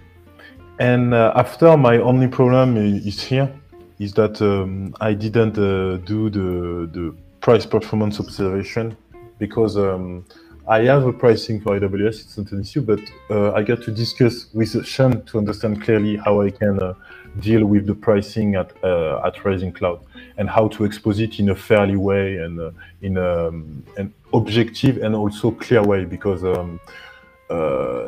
And 0.80 1.12
uh, 1.12 1.34
after, 1.36 1.76
my 1.76 1.98
only 1.98 2.26
problem 2.26 2.78
is 2.78 3.22
here, 3.22 3.52
is 3.98 4.14
that 4.14 4.40
um, 4.40 4.96
I 4.98 5.12
didn't 5.12 5.58
uh, 5.58 5.98
do 5.98 6.30
the, 6.30 6.88
the 6.90 7.14
price 7.42 7.66
performance 7.66 8.18
observation 8.18 8.96
because 9.38 9.76
um, 9.76 10.24
I 10.66 10.84
have 10.84 11.04
a 11.04 11.12
pricing 11.12 11.60
for 11.60 11.78
AWS, 11.78 12.24
it's 12.24 12.38
not 12.38 12.50
an 12.52 12.62
issue, 12.62 12.80
but 12.80 13.00
uh, 13.28 13.52
I 13.52 13.62
got 13.62 13.82
to 13.82 13.90
discuss 13.90 14.46
with 14.54 14.86
Sean 14.86 15.22
to 15.26 15.36
understand 15.36 15.82
clearly 15.82 16.16
how 16.16 16.40
I 16.40 16.48
can 16.48 16.82
uh, 16.82 16.94
deal 17.40 17.66
with 17.66 17.86
the 17.86 17.94
pricing 17.94 18.54
at 18.54 18.72
uh, 18.82 19.20
at 19.26 19.44
Rising 19.44 19.72
Cloud 19.72 20.00
and 20.38 20.48
how 20.48 20.68
to 20.68 20.84
expose 20.84 21.20
it 21.20 21.38
in 21.40 21.50
a 21.50 21.54
fairly 21.54 21.96
way 21.96 22.36
and 22.38 22.58
uh, 22.58 22.70
in 23.02 23.18
um, 23.18 23.84
an 23.98 24.14
objective 24.32 24.96
and 25.02 25.14
also 25.14 25.50
clear 25.50 25.82
way 25.82 26.06
because 26.06 26.42
um, 26.42 26.80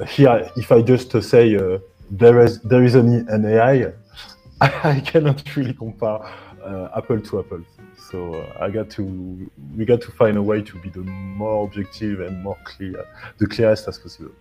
here, 0.09 0.51
if 0.57 0.73
I 0.73 0.81
just 0.81 1.11
say 1.23 1.81
there 2.13 2.41
is 2.45 2.61
there 2.61 2.85
is 2.85 2.95
an, 2.95 3.29
an 3.29 3.45
AI. 3.47 3.93
I 4.61 5.01
cannot 5.01 5.57
really 5.57 5.75
compare 5.75 6.21
uh, 6.63 6.89
apple 6.97 7.21
to 7.21 7.41
apple. 7.41 7.65
So 8.11 8.35
uh, 8.35 8.65
I 8.65 8.71
got 8.71 8.91
to 8.91 9.51
we 9.77 9.85
got 9.87 10.03
to 10.03 10.13
find 10.13 10.37
a 10.37 10.43
way 10.43 10.61
to 10.63 10.79
be 10.81 10.91
the 10.91 11.01
more 11.01 11.65
objective 11.65 12.21
and 12.21 12.43
more 12.43 12.59
clear, 12.65 13.05
the 13.39 13.47
clearest 13.47 13.89
as 13.89 13.99
possible. 13.99 14.33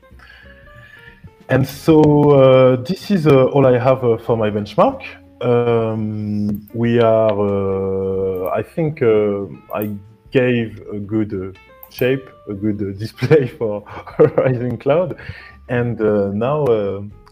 And 1.47 1.67
so 1.67 2.01
uh, 2.31 2.75
this 2.75 3.09
is 3.09 3.25
uh, 3.25 3.45
all 3.45 3.65
I 3.65 3.77
have 3.77 4.03
uh, 4.03 4.17
for 4.17 4.35
my 4.37 4.49
benchmark. 4.49 5.03
Um, 5.41 6.67
we 6.73 6.99
are, 6.99 7.31
uh, 7.31 8.49
I 8.49 8.61
think 8.61 9.01
I 9.01 9.95
gave 10.31 10.81
a 10.93 10.99
good 10.99 11.57
shape, 11.89 12.29
a 12.47 12.53
good 12.53 12.77
display 12.99 13.47
for 13.47 13.83
Rising 14.37 14.77
Cloud. 14.77 15.17
And 15.67 15.99
now 16.37 16.65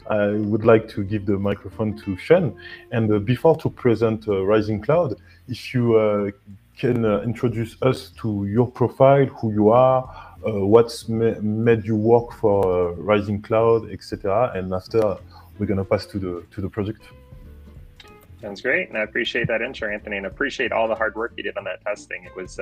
I 0.10 0.32
would 0.32 0.66
like 0.66 0.90
to 0.90 1.04
give 1.04 1.26
the 1.26 1.38
microphone 1.38 1.96
to 2.00 2.18
Sean. 2.18 2.60
And 2.92 3.12
uh, 3.12 3.20
before 3.20 3.56
to 3.58 3.70
present 3.70 4.28
uh, 4.28 4.44
Rising 4.44 4.82
Cloud, 4.82 5.16
if 5.48 5.74
you 5.74 5.96
uh, 5.96 6.32
can 6.78 7.06
uh, 7.06 7.22
introduce 7.22 7.76
us 7.84 8.12
to 8.22 8.46
your 8.46 8.68
profile, 8.72 9.26
who 9.26 9.54
you 9.54 9.70
are, 9.70 10.04
uh, 10.48 10.66
what's 10.66 11.08
ma 11.10 11.34
made 11.42 11.86
you 11.86 11.96
work 11.96 12.34
for 12.34 12.58
uh, 12.64 12.94
Rising 12.94 13.42
Cloud, 13.42 13.92
etc. 13.92 14.52
And 14.56 14.74
after, 14.74 15.18
we're 15.60 15.68
gonna 15.68 15.86
pass 15.86 16.06
to 16.08 16.18
the 16.18 16.44
to 16.52 16.62
the 16.62 16.70
project. 16.70 17.02
Sounds 18.42 18.62
great, 18.62 18.88
and 18.88 18.98
I 18.98 19.02
appreciate 19.02 19.48
that 19.50 19.62
intro, 19.62 19.92
Anthony, 19.92 20.18
and 20.18 20.26
appreciate 20.26 20.72
all 20.72 20.88
the 20.88 20.96
hard 20.96 21.16
work 21.16 21.34
you 21.36 21.44
did 21.44 21.58
on 21.58 21.66
that 21.66 21.82
testing. 21.82 22.24
It 22.24 22.36
was 22.36 22.58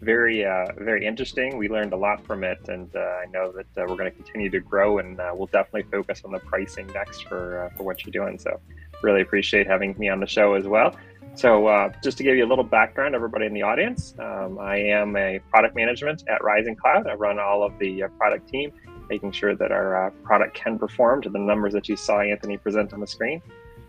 very 0.00 0.44
uh, 0.44 0.66
very 0.78 1.06
interesting. 1.06 1.56
We 1.56 1.68
learned 1.68 1.92
a 1.92 1.96
lot 1.96 2.24
from 2.24 2.44
it, 2.44 2.68
and 2.68 2.94
uh, 2.94 2.98
I 2.98 3.26
know 3.32 3.52
that 3.52 3.66
uh, 3.76 3.86
we're 3.88 3.96
going 3.96 4.10
to 4.10 4.16
continue 4.16 4.50
to 4.50 4.60
grow, 4.60 4.98
and 4.98 5.20
uh, 5.20 5.32
we'll 5.34 5.46
definitely 5.46 5.90
focus 5.90 6.22
on 6.24 6.32
the 6.32 6.38
pricing 6.40 6.86
next 6.88 7.26
for 7.28 7.64
uh, 7.64 7.76
for 7.76 7.84
what 7.84 8.04
you're 8.04 8.12
doing. 8.12 8.38
So, 8.38 8.60
really 9.02 9.20
appreciate 9.20 9.66
having 9.66 9.94
me 9.98 10.08
on 10.08 10.20
the 10.20 10.26
show 10.26 10.54
as 10.54 10.66
well. 10.66 10.96
So, 11.34 11.66
uh, 11.66 11.92
just 12.02 12.18
to 12.18 12.24
give 12.24 12.36
you 12.36 12.44
a 12.44 12.48
little 12.48 12.64
background, 12.64 13.14
everybody 13.14 13.46
in 13.46 13.54
the 13.54 13.62
audience, 13.62 14.14
um, 14.18 14.58
I 14.58 14.76
am 14.76 15.16
a 15.16 15.38
product 15.50 15.76
management 15.76 16.24
at 16.28 16.42
Rising 16.42 16.76
Cloud. 16.76 17.06
I 17.06 17.14
run 17.14 17.38
all 17.38 17.62
of 17.62 17.78
the 17.78 18.04
product 18.18 18.48
team, 18.48 18.72
making 19.08 19.32
sure 19.32 19.54
that 19.54 19.70
our 19.70 20.12
product 20.24 20.54
can 20.54 20.78
perform 20.78 21.22
to 21.22 21.30
the 21.30 21.38
numbers 21.38 21.72
that 21.74 21.88
you 21.88 21.96
saw 21.96 22.20
Anthony 22.20 22.56
present 22.56 22.92
on 22.92 23.00
the 23.00 23.06
screen. 23.06 23.40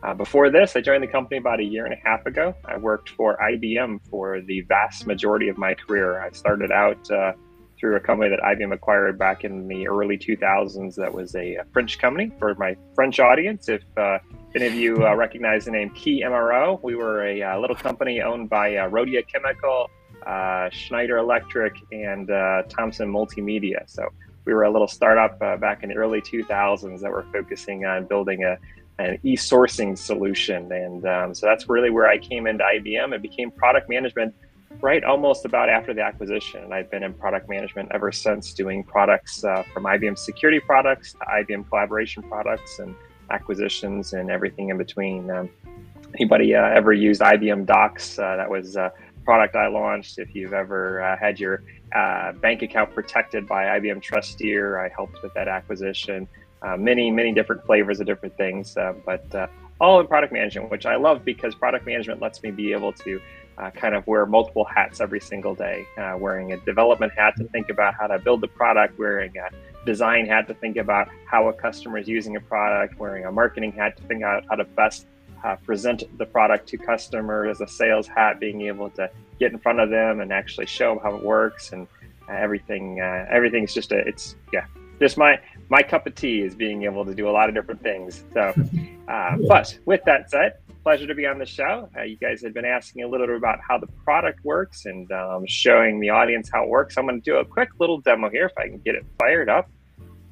Uh, 0.03 0.15
before 0.15 0.49
this, 0.49 0.75
I 0.75 0.81
joined 0.81 1.03
the 1.03 1.07
company 1.07 1.37
about 1.37 1.59
a 1.59 1.63
year 1.63 1.85
and 1.85 1.93
a 1.93 1.97
half 2.03 2.25
ago. 2.25 2.55
I 2.65 2.77
worked 2.77 3.09
for 3.09 3.37
IBM 3.37 3.99
for 4.09 4.41
the 4.41 4.61
vast 4.61 5.05
majority 5.05 5.47
of 5.47 5.57
my 5.57 5.75
career. 5.75 6.19
I 6.19 6.31
started 6.31 6.71
out 6.71 7.09
uh, 7.11 7.33
through 7.79 7.95
a 7.95 7.99
company 7.99 8.29
that 8.31 8.39
IBM 8.39 8.73
acquired 8.73 9.19
back 9.19 9.43
in 9.43 9.67
the 9.67 9.87
early 9.87 10.17
2000s. 10.17 10.95
That 10.95 11.13
was 11.13 11.35
a, 11.35 11.59
French 11.71 11.99
company 11.99 12.31
for 12.39 12.55
my 12.55 12.75
French 12.95 13.19
audience. 13.19 13.69
If 13.69 13.83
uh, 13.95 14.17
any 14.55 14.65
of 14.65 14.73
you 14.73 15.05
uh, 15.05 15.15
recognize 15.15 15.65
the 15.65 15.71
name 15.71 15.91
Key 15.91 16.23
MRO, 16.25 16.81
we 16.81 16.95
were 16.95 17.23
a 17.25 17.43
uh, 17.43 17.59
little 17.59 17.75
company 17.75 18.21
owned 18.21 18.49
by 18.49 18.77
uh, 18.77 18.89
Rhodia 18.89 19.23
Chemical, 19.27 19.87
Schneider 20.71 21.17
Electric, 21.17 21.75
and 21.91 22.27
Thomson 22.69 23.11
Multimedia. 23.11 23.87
So 23.87 24.09
we 24.45 24.53
were 24.55 24.63
a 24.63 24.71
little 24.71 24.87
startup 24.87 25.39
back 25.59 25.83
in 25.83 25.89
the 25.89 25.95
early 25.95 26.21
2000s 26.21 27.01
that 27.01 27.11
were 27.11 27.25
focusing 27.31 27.85
on 27.85 28.05
building 28.05 28.43
a 28.43 28.57
an 29.01 29.19
e-sourcing 29.23 29.97
solution, 29.97 30.71
and 30.71 31.05
um, 31.05 31.33
so 31.33 31.45
that's 31.45 31.69
really 31.69 31.89
where 31.89 32.07
I 32.07 32.17
came 32.17 32.47
into 32.47 32.63
IBM 32.63 33.13
and 33.13 33.21
became 33.21 33.51
product 33.51 33.89
management 33.89 34.33
right 34.81 35.03
almost 35.03 35.45
about 35.45 35.69
after 35.69 35.93
the 35.93 36.01
acquisition. 36.01 36.63
And 36.63 36.73
I've 36.73 36.89
been 36.89 37.03
in 37.03 37.13
product 37.13 37.49
management 37.49 37.89
ever 37.93 38.11
since, 38.11 38.53
doing 38.53 38.83
products 38.83 39.43
uh, 39.43 39.63
from 39.73 39.83
IBM 39.83 40.17
security 40.17 40.59
products 40.59 41.13
to 41.13 41.19
IBM 41.19 41.67
collaboration 41.69 42.23
products 42.23 42.79
and 42.79 42.95
acquisitions 43.29 44.13
and 44.13 44.29
everything 44.29 44.69
in 44.69 44.77
between. 44.77 45.29
Um, 45.29 45.49
anybody 46.15 46.55
uh, 46.55 46.63
ever 46.63 46.93
used 46.93 47.21
IBM 47.21 47.65
Docs? 47.65 48.19
Uh, 48.19 48.35
that 48.37 48.49
was 48.49 48.75
a 48.75 48.91
product 49.23 49.55
I 49.55 49.67
launched. 49.67 50.19
If 50.19 50.35
you've 50.35 50.53
ever 50.53 51.01
uh, 51.01 51.17
had 51.17 51.39
your 51.39 51.63
uh, 51.95 52.33
bank 52.33 52.61
account 52.61 52.93
protected 52.93 53.47
by 53.47 53.79
IBM 53.79 54.01
Trusteer, 54.01 54.83
I 54.83 54.89
helped 54.89 55.21
with 55.21 55.33
that 55.33 55.47
acquisition. 55.47 56.27
Uh, 56.62 56.78
many, 56.78 57.10
many 57.10 57.34
different 57.34 57.65
flavors 57.65 58.00
of 58.00 58.06
different 58.06 58.38
things, 58.38 58.78
but 59.06 59.50
all 59.80 60.00
in 60.00 60.06
product 60.06 60.32
management, 60.32 60.69
which 60.69 60.86
I 60.86 60.95
love 60.95 61.26
because 61.26 61.56
product 61.56 61.88
management 61.88 62.21
lets 62.21 62.43
me 62.43 62.52
be 62.52 62.71
able 62.71 62.93
to 62.93 63.19
uh, 63.58 63.69
kind 63.71 63.95
of 63.95 64.06
wear 64.08 64.26
multiple 64.26 64.63
hats 64.63 65.02
every 65.02 65.19
single 65.19 65.56
day, 65.56 65.86
uh, 65.97 66.15
wearing 66.17 66.54
a 66.54 66.58
development 66.58 67.12
hat 67.17 67.36
to 67.38 67.43
think 67.45 67.69
about 67.69 67.93
how 67.95 68.08
to 68.08 68.19
build 68.19 68.41
the 68.41 68.47
product, 68.47 68.97
wearing 68.97 69.34
a 69.38 69.50
design 69.86 70.26
hat 70.26 70.47
to 70.47 70.54
think 70.54 70.78
about 70.78 71.08
how 71.26 71.47
a 71.50 71.54
customer 71.54 71.97
is 71.97 72.08
using 72.08 72.36
a 72.36 72.39
product, 72.39 72.97
wearing 73.00 73.26
a 73.26 73.32
marketing 73.32 73.71
hat 73.71 73.97
to 73.97 74.04
think 74.04 74.24
out 74.24 74.43
how 74.50 74.56
to 74.56 74.63
best 74.63 75.08
uh, 75.43 75.56
present 75.58 76.04
the 76.17 76.26
product 76.26 76.67
to 76.69 76.78
customers, 76.78 77.60
as 77.60 77.69
a 77.69 77.71
sales 77.71 78.08
hat, 78.08 78.39
being 78.39 78.62
able 78.62 78.89
to 78.91 79.10
get 79.39 79.52
in 79.52 79.58
front 79.58 79.80
of 79.80 79.89
them 79.89 80.21
and 80.21 80.32
actually 80.32 80.65
show 80.65 80.93
them 80.93 81.04
how 81.04 81.15
it 81.15 81.24
works 81.24 81.71
and 81.71 81.88
uh, 82.30 82.34
everything. 82.34 83.02
Uh, 83.02 83.26
everything's 83.30 83.74
just 83.74 83.91
a, 83.91 83.97
it's 84.08 84.36
yeah, 84.54 84.65
just 85.00 85.17
my 85.17 85.39
my 85.71 85.81
cup 85.81 86.05
of 86.05 86.13
tea 86.13 86.41
is 86.41 86.53
being 86.53 86.84
able 86.84 87.05
to 87.05 87.15
do 87.15 87.29
a 87.29 87.31
lot 87.31 87.47
of 87.47 87.55
different 87.55 87.81
things. 87.81 88.25
So, 88.34 88.53
uh, 89.07 89.38
but 89.47 89.79
with 89.86 90.03
that 90.03 90.29
said, 90.29 90.57
pleasure 90.84 91.07
to 91.07 91.15
be 91.15 91.25
on 91.25 91.39
the 91.39 91.45
show. 91.45 91.89
Uh, 91.97 92.01
you 92.01 92.17
guys 92.17 92.41
had 92.41 92.53
been 92.53 92.65
asking 92.65 93.03
a 93.03 93.07
little 93.07 93.25
bit 93.25 93.38
about 93.38 93.60
how 93.65 93.77
the 93.77 93.88
product 94.03 94.43
works 94.43 94.86
and 94.86 95.10
um, 95.13 95.45
showing 95.47 96.01
the 96.01 96.10
audience 96.10 96.49
how 96.51 96.63
it 96.63 96.69
works. 96.69 96.97
I'm 96.97 97.05
going 97.05 97.21
to 97.21 97.23
do 97.23 97.38
a 97.38 97.45
quick 97.45 97.69
little 97.79 98.01
demo 98.01 98.29
here 98.29 98.47
if 98.47 98.57
I 98.57 98.67
can 98.67 98.79
get 98.79 98.95
it 98.95 99.05
fired 99.17 99.47
up. 99.47 99.69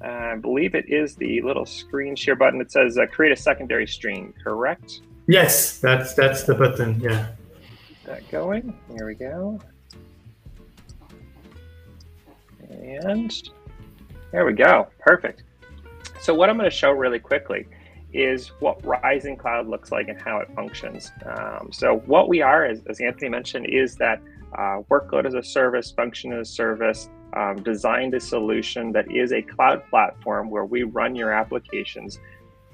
Uh, 0.03 0.07
I 0.07 0.35
believe 0.35 0.75
it 0.75 0.85
is 0.89 1.15
the 1.15 1.41
little 1.41 1.65
screen 1.65 2.17
share 2.17 2.35
button 2.35 2.59
that 2.59 2.71
says 2.71 2.97
uh, 2.97 3.05
create 3.05 3.31
a 3.31 3.41
secondary 3.41 3.87
stream, 3.87 4.33
correct? 4.43 5.01
Yes, 5.27 5.77
that's 5.77 6.15
that's 6.15 6.43
the 6.43 6.55
button. 6.55 6.99
Yeah. 6.99 7.27
that 8.05 8.29
going. 8.29 8.77
Here 8.91 9.05
we 9.05 9.15
go. 9.15 9.61
And 12.69 13.49
there 14.31 14.45
we 14.45 14.53
go. 14.53 14.87
Perfect. 14.99 15.43
So 16.21 16.33
what 16.33 16.49
I'm 16.49 16.57
going 16.57 16.69
to 16.69 16.75
show 16.75 16.91
really 16.91 17.19
quickly 17.19 17.67
is 18.11 18.47
what 18.59 18.83
Rising 18.85 19.37
Cloud 19.37 19.67
looks 19.67 19.91
like 19.91 20.07
and 20.07 20.19
how 20.19 20.39
it 20.39 20.49
functions. 20.55 21.11
Um, 21.25 21.69
so 21.71 21.97
what 22.05 22.27
we 22.27 22.41
are, 22.41 22.65
as, 22.65 22.81
as 22.89 22.99
Anthony 22.99 23.29
mentioned, 23.29 23.67
is 23.67 23.95
that 23.95 24.21
uh, 24.57 24.81
workload 24.89 25.25
as 25.25 25.35
a 25.35 25.43
service, 25.43 25.91
function 25.91 26.33
as 26.33 26.49
a 26.49 26.51
service, 26.51 27.09
um, 27.33 27.61
designed 27.61 28.15
a 28.15 28.19
solution 28.19 28.91
that 28.91 29.11
is 29.11 29.31
a 29.31 29.41
cloud 29.41 29.83
platform 29.89 30.49
where 30.49 30.65
we 30.65 30.83
run 30.83 31.15
your 31.15 31.31
applications 31.31 32.19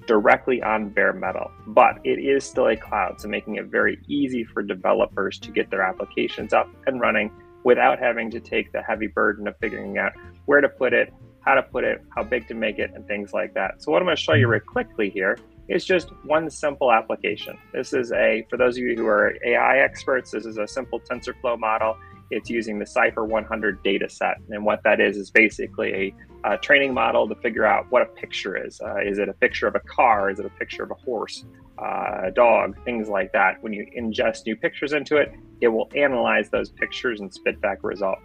directly 0.08 0.62
on 0.62 0.90
bare 0.90 1.14
metal, 1.14 1.52
but 1.68 1.98
it 2.04 2.20
is 2.20 2.44
still 2.44 2.68
a 2.68 2.78
cloud, 2.78 3.20
so 3.20 3.28
making 3.28 3.56
it 3.56 3.66
very 3.66 4.00
easy 4.08 4.44
for 4.44 4.62
developers 4.62 5.40
to 5.40 5.52
get 5.52 5.70
their 5.70 5.82
applications 5.82 6.54
up 6.54 6.70
and 6.86 7.02
running 7.02 7.32
without 7.64 8.00
having 8.00 8.30
to 8.30 8.40
take 8.40 8.72
the 8.72 8.82
heavy 8.82 9.08
burden 9.08 9.48
of 9.48 9.58
figuring 9.58 9.98
out 9.98 10.14
where 10.46 10.62
to 10.62 10.70
put 10.70 10.94
it, 10.94 11.12
how 11.46 11.54
to 11.54 11.64
put 11.64 11.84
it, 11.84 12.04
how 12.10 12.24
big 12.24 12.48
to 12.48 12.54
make 12.54 12.80
it, 12.80 12.92
and 12.96 13.08
things 13.08 13.32
like 13.32 13.54
that. 13.54 13.82
So 13.82 13.92
what 13.92 14.02
I'm 14.02 14.08
going 14.08 14.18
to 14.18 14.22
show 14.22 14.34
you 14.34 14.48
very 14.48 14.60
quickly 14.60 15.10
here 15.10 15.38
is 15.68 15.86
just 15.86 16.10
one 16.24 16.50
simple 16.50 16.92
application. 16.92 17.58
This 17.72 17.94
is 17.94 18.12
a, 18.12 18.46
for 18.50 18.58
those 18.58 18.78
of 18.78 18.84
you 18.84 18.96
who 18.96 19.06
are 19.06 19.36
AI 19.46 19.78
experts, 19.78 20.32
this 20.32 20.46
is 20.46 20.58
a 20.58 20.68
simple 20.68 21.00
TensorFlow 21.00 21.60
model. 21.60 21.98
It's 22.32 22.50
using 22.50 22.80
the 22.80 22.86
CIFAR 22.86 23.28
100 23.28 23.84
data 23.84 24.10
set. 24.10 24.38
And 24.50 24.66
what 24.66 24.82
that 24.84 25.00
is, 25.00 25.18
is 25.18 25.30
basically 25.30 26.16
a, 26.44 26.54
a 26.54 26.58
training 26.58 26.94
model 26.94 27.28
to 27.28 27.36
figure 27.36 27.66
out 27.66 27.86
what 27.92 28.02
a 28.02 28.06
picture 28.06 28.58
is. 28.58 28.82
Uh, 28.82 28.98
is 28.98 29.20
it 29.20 29.30
a 29.30 29.34
picture 29.34 29.68
of 29.68 29.76
a 29.76 29.80
car? 29.82 30.32
Is 30.32 30.40
it 30.40 30.46
a 30.48 30.50
picture 30.50 30.84
of 30.84 30.90
a 30.90 30.96
horse, 30.96 31.46
uh, 31.78 32.22
a 32.24 32.32
dog, 32.32 32.76
things 32.86 33.08
like 33.08 33.32
that. 33.34 33.62
When 33.62 33.74
you 33.74 33.86
ingest 33.98 34.48
new 34.48 34.56
pictures 34.56 34.94
into 34.94 35.18
it, 35.18 35.32
it 35.62 35.68
will 35.68 35.92
analyze 35.96 36.50
those 36.50 36.70
pictures 36.72 37.20
and 37.20 37.32
spit 37.32 37.62
back 37.62 37.84
a 37.84 37.88
result 37.88 38.20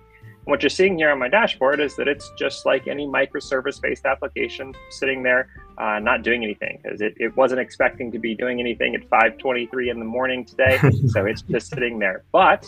what 0.44 0.62
you're 0.62 0.70
seeing 0.70 0.96
here 0.96 1.10
on 1.10 1.18
my 1.18 1.28
dashboard 1.28 1.80
is 1.80 1.96
that 1.96 2.08
it's 2.08 2.32
just 2.38 2.64
like 2.64 2.88
any 2.88 3.06
microservice 3.06 3.80
based 3.80 4.06
application 4.06 4.74
sitting 4.88 5.22
there, 5.22 5.48
uh, 5.78 5.98
not 5.98 6.22
doing 6.22 6.42
anything 6.42 6.80
because 6.82 7.00
it, 7.00 7.14
it 7.18 7.36
wasn't 7.36 7.60
expecting 7.60 8.10
to 8.12 8.18
be 8.18 8.34
doing 8.34 8.58
anything 8.58 8.94
at 8.94 9.02
523 9.02 9.90
in 9.90 9.98
the 9.98 10.04
morning 10.04 10.44
today. 10.44 10.78
so 11.08 11.26
it's 11.26 11.42
just 11.42 11.68
sitting 11.68 11.98
there. 11.98 12.24
But 12.32 12.66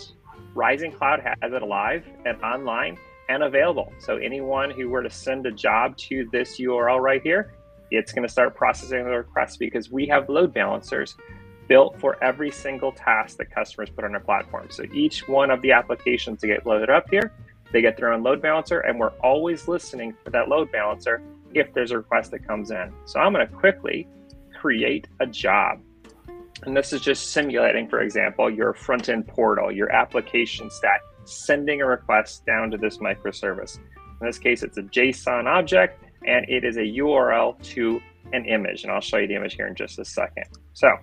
Rising 0.55 0.93
Cloud 0.93 1.21
has 1.21 1.53
it 1.53 1.63
alive 1.63 2.05
and 2.27 2.41
online 2.43 2.99
and 3.29 3.43
available. 3.43 3.93
So 3.99 4.17
anyone 4.17 4.71
who 4.71 4.89
were 4.91 5.03
to 5.03 5.11
send 5.11 5.47
a 5.47 5.53
job 5.53 5.97
to 5.99 6.29
this 6.31 6.61
URL 6.61 7.01
right 7.01 7.23
here, 7.23 7.55
it's 7.91 8.13
going 8.13 8.27
to 8.27 8.33
start 8.33 8.55
processing 8.55 9.05
the 9.05 9.11
requests 9.11 9.57
because 9.57 9.91
we 9.91 10.07
have 10.07 10.29
load 10.29 10.53
balancers 10.53 11.17
built 11.69 11.99
for 12.01 12.23
every 12.23 12.51
single 12.51 12.93
task 12.93 13.39
that 13.39 13.51
customers 13.51 13.89
put 13.89 14.05
on 14.05 14.15
our 14.15 14.21
platform. 14.21 14.67
So 14.71 14.85
each 14.93 15.27
one 15.29 15.51
of 15.51 15.63
the 15.63 15.73
applications 15.73 16.41
to 16.41 16.47
get 16.47 16.67
loaded 16.67 16.91
up 16.91 17.09
here 17.09 17.33
they 17.73 17.81
get 17.81 17.97
their 17.97 18.13
own 18.13 18.23
load 18.23 18.43
balancer, 18.43 18.81
and 18.81 18.99
we're 18.99 19.13
always 19.21 19.69
listening 19.69 20.15
for 20.25 20.31
that 20.31 20.49
load 20.49 20.71
balancer 20.71 21.23
if 21.55 21.73
there's 21.75 21.91
a 21.91 21.99
request 21.99 22.31
that 22.31 22.47
comes 22.47 22.71
in. 22.71 22.93
So 23.05 23.21
I'm 23.21 23.33
going 23.33 23.47
to 23.47 23.53
quickly 23.53 24.07
create 24.59 25.09
a 25.21 25.27
job. 25.27 25.81
And 26.65 26.77
this 26.77 26.93
is 26.93 27.01
just 27.01 27.31
simulating, 27.31 27.89
for 27.89 28.03
example, 28.03 28.49
your 28.49 28.73
front 28.73 29.09
end 29.09 29.27
portal, 29.27 29.73
your 29.73 29.91
application 29.91 30.71
stack, 30.71 31.01
sending 31.25 31.81
a 31.83 31.87
request 31.87 32.47
down 32.47 32.71
to 32.71 32.77
this 32.77 32.99
microservice. 32.99 33.79
In 34.21 34.27
this 34.27 34.39
case, 34.39 34.63
it's 34.63 34.79
a 34.79 34.83
JSON 34.83 35.47
object 35.47 36.05
and 36.25 36.49
it 36.49 36.65
is 36.65 36.77
a 36.77 36.81
URL 36.81 37.61
to 37.63 38.01
an 38.33 38.45
image. 38.45 38.85
And 38.85 38.93
I'll 38.93 39.01
show 39.01 39.17
you 39.17 39.27
the 39.27 39.35
image 39.35 39.55
here 39.55 39.67
in 39.67 39.75
just 39.75 39.99
a 39.99 40.05
second. 40.05 40.45
So, 40.73 40.97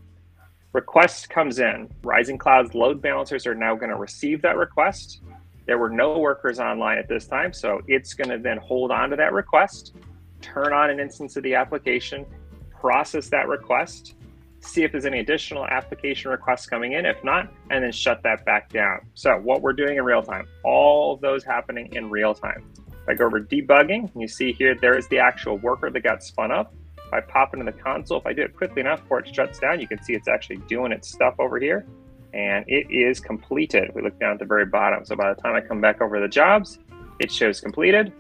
request 0.72 1.30
comes 1.30 1.60
in. 1.60 1.90
Rising 2.04 2.38
Cloud's 2.38 2.74
load 2.74 3.02
balancers 3.02 3.46
are 3.46 3.56
now 3.56 3.76
going 3.76 3.90
to 3.90 3.98
receive 3.98 4.42
that 4.44 4.56
request. 4.56 5.22
There 5.70 5.78
were 5.78 5.92
no 5.92 6.18
workers 6.18 6.60
online 6.60 6.98
at 6.98 7.08
this 7.08 7.28
time, 7.28 7.54
so 7.54 7.80
it's 7.86 8.16
going 8.16 8.32
to 8.32 8.40
then 8.40 8.58
hold 8.58 8.90
on 8.90 9.12
to 9.12 9.16
that 9.18 9.34
request, 9.34 9.94
turn 10.42 10.74
on 10.74 10.90
an 10.90 11.00
instance 11.00 11.38
of 11.38 11.44
the 11.44 11.54
application, 11.54 12.26
process 12.72 13.30
that 13.30 13.48
request, 13.48 14.16
see 14.62 14.82
if 14.82 14.92
there's 14.92 15.06
any 15.06 15.20
additional 15.20 15.68
application 15.68 16.32
requests 16.32 16.66
coming 16.66 16.94
in. 16.94 17.06
If 17.06 17.24
not, 17.24 17.54
and 17.70 17.84
then 17.84 17.92
shut 17.92 18.24
that 18.24 18.44
back 18.46 18.74
down. 18.74 19.02
So 19.14 19.38
what 19.38 19.62
we're 19.62 19.74
doing 19.74 19.98
in 19.98 20.04
real 20.04 20.24
time, 20.24 20.48
all 20.64 21.14
of 21.14 21.22
those 21.22 21.44
happening 21.44 21.94
in 21.94 22.10
real 22.10 22.34
time. 22.34 22.66
If 22.88 23.08
I 23.08 23.14
go 23.14 23.28
over 23.28 23.40
debugging, 23.40 24.10
you 24.20 24.28
see 24.28 24.52
here, 24.52 24.74
there 24.74 24.98
is 24.98 25.08
the 25.10 25.20
actual 25.20 25.60
worker 25.60 25.92
that 25.92 26.00
got 26.00 26.24
spun 26.24 26.52
up. 26.52 26.74
If 26.98 27.14
I 27.14 27.22
pop 27.22 27.54
into 27.54 27.72
the 27.72 27.78
console, 27.78 28.18
if 28.18 28.26
I 28.26 28.34
do 28.34 28.42
it 28.42 28.58
quickly 28.58 28.80
enough 28.80 29.04
before 29.04 29.20
it 29.20 29.36
shuts 29.36 29.60
down, 29.60 29.80
you 29.80 29.88
can 29.88 30.02
see 30.02 30.14
it's 30.14 30.28
actually 30.28 30.58
doing 30.68 30.92
its 30.92 31.12
stuff 31.12 31.36
over 31.38 31.60
here 31.60 31.86
and 32.34 32.66
it 32.68 32.90
is 32.92 33.20
completed. 33.20 33.92
We 33.94 34.02
look 34.02 34.20
down 34.20 34.34
at 34.34 34.40
the 34.40 34.46
very 34.46 34.66
bottom. 34.66 35.06
So 35.06 35.16
by 35.16 35.34
the 35.34 35.42
time 35.42 35.56
I 35.56 35.62
come 35.62 35.82
back 35.82 36.02
over 36.02 36.20
the 36.20 36.28
jobs, 36.28 36.80
it 37.20 37.32
shows 37.32 37.60
completed. 37.60 38.14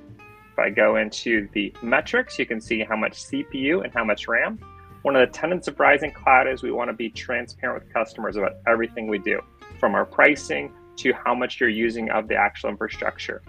If 0.51 0.59
I 0.59 0.69
go 0.69 0.97
into 0.97 1.47
the 1.53 1.73
metrics, 1.81 2.37
you 2.37 2.45
can 2.45 2.59
see 2.59 2.83
how 2.83 2.95
much 2.95 3.13
CPU 3.13 3.83
and 3.83 3.93
how 3.93 4.03
much 4.03 4.27
RAM. 4.27 4.59
One 5.03 5.15
of 5.15 5.21
the 5.27 5.33
tenets 5.33 5.67
of 5.69 5.79
Rising 5.79 6.11
Cloud 6.11 6.47
is 6.47 6.61
we 6.61 6.71
want 6.71 6.89
to 6.89 6.93
be 6.93 7.09
transparent 7.09 7.83
with 7.83 7.93
customers 7.93 8.35
about 8.35 8.57
everything 8.67 9.07
we 9.07 9.19
do, 9.19 9.39
from 9.79 9.95
our 9.95 10.05
pricing 10.05 10.73
to 10.97 11.13
how 11.13 11.33
much 11.33 11.61
you're 11.61 11.69
using 11.69 12.09
of 12.11 12.27
the 12.27 12.35
actual 12.35 12.69
infrastructure. 12.69 13.41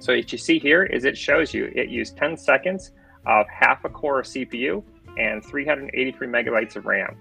So 0.00 0.16
what 0.16 0.32
you 0.32 0.38
see 0.38 0.58
here 0.58 0.82
is 0.82 1.04
it 1.04 1.16
shows 1.16 1.54
you 1.54 1.70
it 1.76 1.88
used 1.88 2.16
10 2.16 2.36
seconds 2.36 2.90
of 3.24 3.46
half 3.48 3.84
a 3.84 3.88
core 3.88 4.18
of 4.18 4.26
CPU 4.26 4.82
and 5.16 5.44
383 5.44 6.26
megabytes 6.26 6.74
of 6.74 6.86
RAM. 6.86 7.16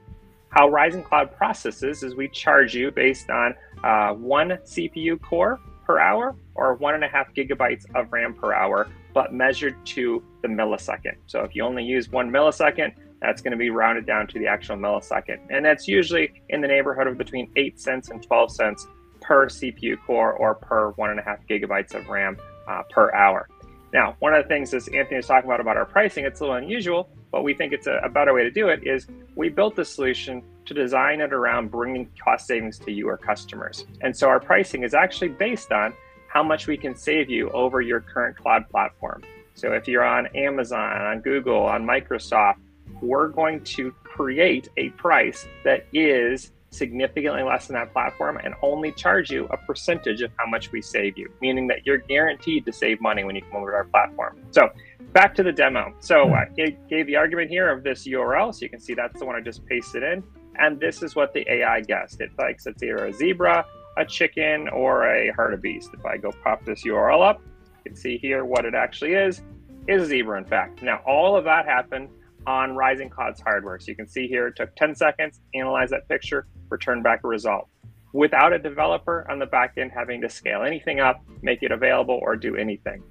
How 0.51 0.67
Rising 0.67 1.01
Cloud 1.01 1.35
processes 1.37 2.03
is 2.03 2.13
we 2.13 2.27
charge 2.27 2.75
you 2.75 2.91
based 2.91 3.29
on 3.29 3.55
uh, 3.85 4.13
one 4.13 4.49
CPU 4.65 5.19
core 5.21 5.61
per 5.85 5.97
hour 5.97 6.35
or 6.55 6.75
one 6.75 6.93
and 6.93 7.05
a 7.05 7.07
half 7.07 7.33
gigabytes 7.33 7.85
of 7.95 8.11
RAM 8.11 8.33
per 8.33 8.53
hour, 8.53 8.89
but 9.13 9.33
measured 9.33 9.77
to 9.85 10.21
the 10.41 10.49
millisecond. 10.49 11.15
So 11.27 11.43
if 11.43 11.55
you 11.55 11.63
only 11.63 11.85
use 11.85 12.09
one 12.09 12.29
millisecond, 12.29 12.93
that's 13.21 13.41
going 13.41 13.51
to 13.51 13.57
be 13.57 13.69
rounded 13.69 14.05
down 14.05 14.27
to 14.27 14.39
the 14.39 14.47
actual 14.47 14.75
millisecond. 14.75 15.39
And 15.49 15.63
that's 15.63 15.87
usually 15.87 16.33
in 16.49 16.59
the 16.59 16.67
neighborhood 16.67 17.07
of 17.07 17.17
between 17.17 17.49
8 17.55 17.79
cents 17.79 18.09
and 18.09 18.21
12 18.21 18.51
cents 18.51 18.87
per 19.21 19.47
CPU 19.47 19.95
core 20.05 20.33
or 20.33 20.55
per 20.55 20.89
one 20.91 21.11
and 21.11 21.19
a 21.19 21.23
half 21.23 21.39
gigabytes 21.47 21.93
of 21.93 22.09
RAM 22.09 22.35
uh, 22.67 22.81
per 22.89 23.13
hour. 23.13 23.47
Now, 23.93 24.15
one 24.19 24.33
of 24.33 24.43
the 24.43 24.47
things 24.47 24.73
as 24.73 24.87
Anthony 24.87 25.17
was 25.17 25.27
talking 25.27 25.49
about 25.49 25.59
about 25.59 25.77
our 25.77 25.85
pricing, 25.85 26.25
it's 26.25 26.39
a 26.39 26.43
little 26.43 26.55
unusual, 26.55 27.09
but 27.31 27.43
we 27.43 27.53
think 27.53 27.73
it's 27.73 27.87
a, 27.87 27.99
a 28.03 28.09
better 28.09 28.33
way 28.33 28.43
to 28.43 28.51
do 28.51 28.69
it 28.69 28.87
is 28.87 29.07
we 29.35 29.49
built 29.49 29.75
the 29.75 29.85
solution 29.85 30.43
to 30.65 30.73
design 30.73 31.21
it 31.21 31.33
around 31.33 31.71
bringing 31.71 32.09
cost 32.23 32.47
savings 32.47 32.79
to 32.79 32.91
you, 32.91 33.07
our 33.09 33.17
customers. 33.17 33.85
And 34.01 34.15
so 34.15 34.29
our 34.29 34.39
pricing 34.39 34.83
is 34.83 34.93
actually 34.93 35.29
based 35.29 35.71
on 35.71 35.93
how 36.27 36.43
much 36.43 36.67
we 36.67 36.77
can 36.77 36.95
save 36.95 37.29
you 37.29 37.49
over 37.49 37.81
your 37.81 37.99
current 37.99 38.37
cloud 38.37 38.69
platform. 38.69 39.23
So 39.55 39.73
if 39.73 39.87
you're 39.87 40.05
on 40.05 40.27
Amazon, 40.27 41.01
on 41.01 41.19
Google, 41.19 41.63
on 41.63 41.85
Microsoft, 41.85 42.55
we're 43.01 43.27
going 43.27 43.63
to 43.63 43.91
create 44.03 44.69
a 44.77 44.89
price 44.91 45.45
that 45.65 45.85
is 45.91 46.51
significantly 46.71 47.43
less 47.43 47.67
than 47.67 47.75
that 47.75 47.91
platform 47.91 48.39
and 48.43 48.55
only 48.61 48.91
charge 48.93 49.29
you 49.29 49.45
a 49.51 49.57
percentage 49.57 50.21
of 50.21 50.31
how 50.37 50.45
much 50.45 50.71
we 50.71 50.81
save 50.81 51.17
you, 51.17 51.31
meaning 51.41 51.67
that 51.67 51.85
you're 51.85 51.97
guaranteed 51.97 52.65
to 52.65 52.71
save 52.71 53.01
money 53.01 53.23
when 53.23 53.35
you 53.35 53.41
come 53.41 53.57
over 53.57 53.71
to 53.71 53.77
our 53.77 53.83
platform. 53.85 54.41
So 54.51 54.69
back 55.11 55.35
to 55.35 55.43
the 55.43 55.51
demo. 55.51 55.93
So 55.99 56.27
hmm. 56.27 56.33
I 56.33 56.45
gave 56.89 57.07
the 57.07 57.17
argument 57.17 57.49
here 57.49 57.69
of 57.69 57.83
this 57.83 58.07
URL. 58.07 58.53
So 58.53 58.61
you 58.61 58.69
can 58.69 58.79
see 58.79 58.93
that's 58.93 59.19
the 59.19 59.25
one 59.25 59.35
I 59.35 59.41
just 59.41 59.65
pasted 59.65 60.03
in. 60.03 60.23
And 60.59 60.79
this 60.79 61.03
is 61.03 61.15
what 61.15 61.33
the 61.33 61.49
AI 61.51 61.81
guessed. 61.81 62.21
It 62.21 62.31
thinks 62.39 62.65
it's 62.65 62.81
either 62.81 63.05
a 63.05 63.13
zebra, 63.13 63.65
a 63.97 64.05
chicken, 64.05 64.69
or 64.69 65.07
a 65.13 65.31
hartebeest. 65.33 65.93
If 65.93 66.05
I 66.05 66.17
go 66.17 66.31
pop 66.43 66.65
this 66.65 66.83
URL 66.83 67.27
up, 67.27 67.41
you 67.83 67.91
can 67.91 67.95
see 67.95 68.17
here 68.17 68.45
what 68.45 68.65
it 68.65 68.75
actually 68.75 69.13
is, 69.13 69.41
is 69.87 70.03
a 70.03 70.05
zebra 70.05 70.37
in 70.37 70.45
fact. 70.45 70.81
Now 70.81 71.01
all 71.05 71.35
of 71.35 71.43
that 71.45 71.65
happened 71.65 72.09
on 72.47 72.75
Rising 72.75 73.09
Cloud's 73.09 73.41
hardware. 73.41 73.79
So 73.79 73.87
you 73.87 73.95
can 73.95 74.07
see 74.07 74.27
here 74.27 74.47
it 74.47 74.55
took 74.55 74.75
10 74.75 74.95
seconds, 74.95 75.39
analyze 75.53 75.89
that 75.91 76.07
picture, 76.07 76.47
return 76.69 77.01
back 77.01 77.21
a 77.23 77.27
result. 77.27 77.67
Without 78.13 78.51
a 78.51 78.59
developer 78.59 79.25
on 79.29 79.39
the 79.39 79.45
back 79.45 79.73
end 79.77 79.91
having 79.93 80.21
to 80.21 80.29
scale 80.29 80.63
anything 80.63 80.99
up, 80.99 81.21
make 81.41 81.63
it 81.63 81.71
available, 81.71 82.19
or 82.21 82.35
do 82.35 82.55
anything. 82.55 83.01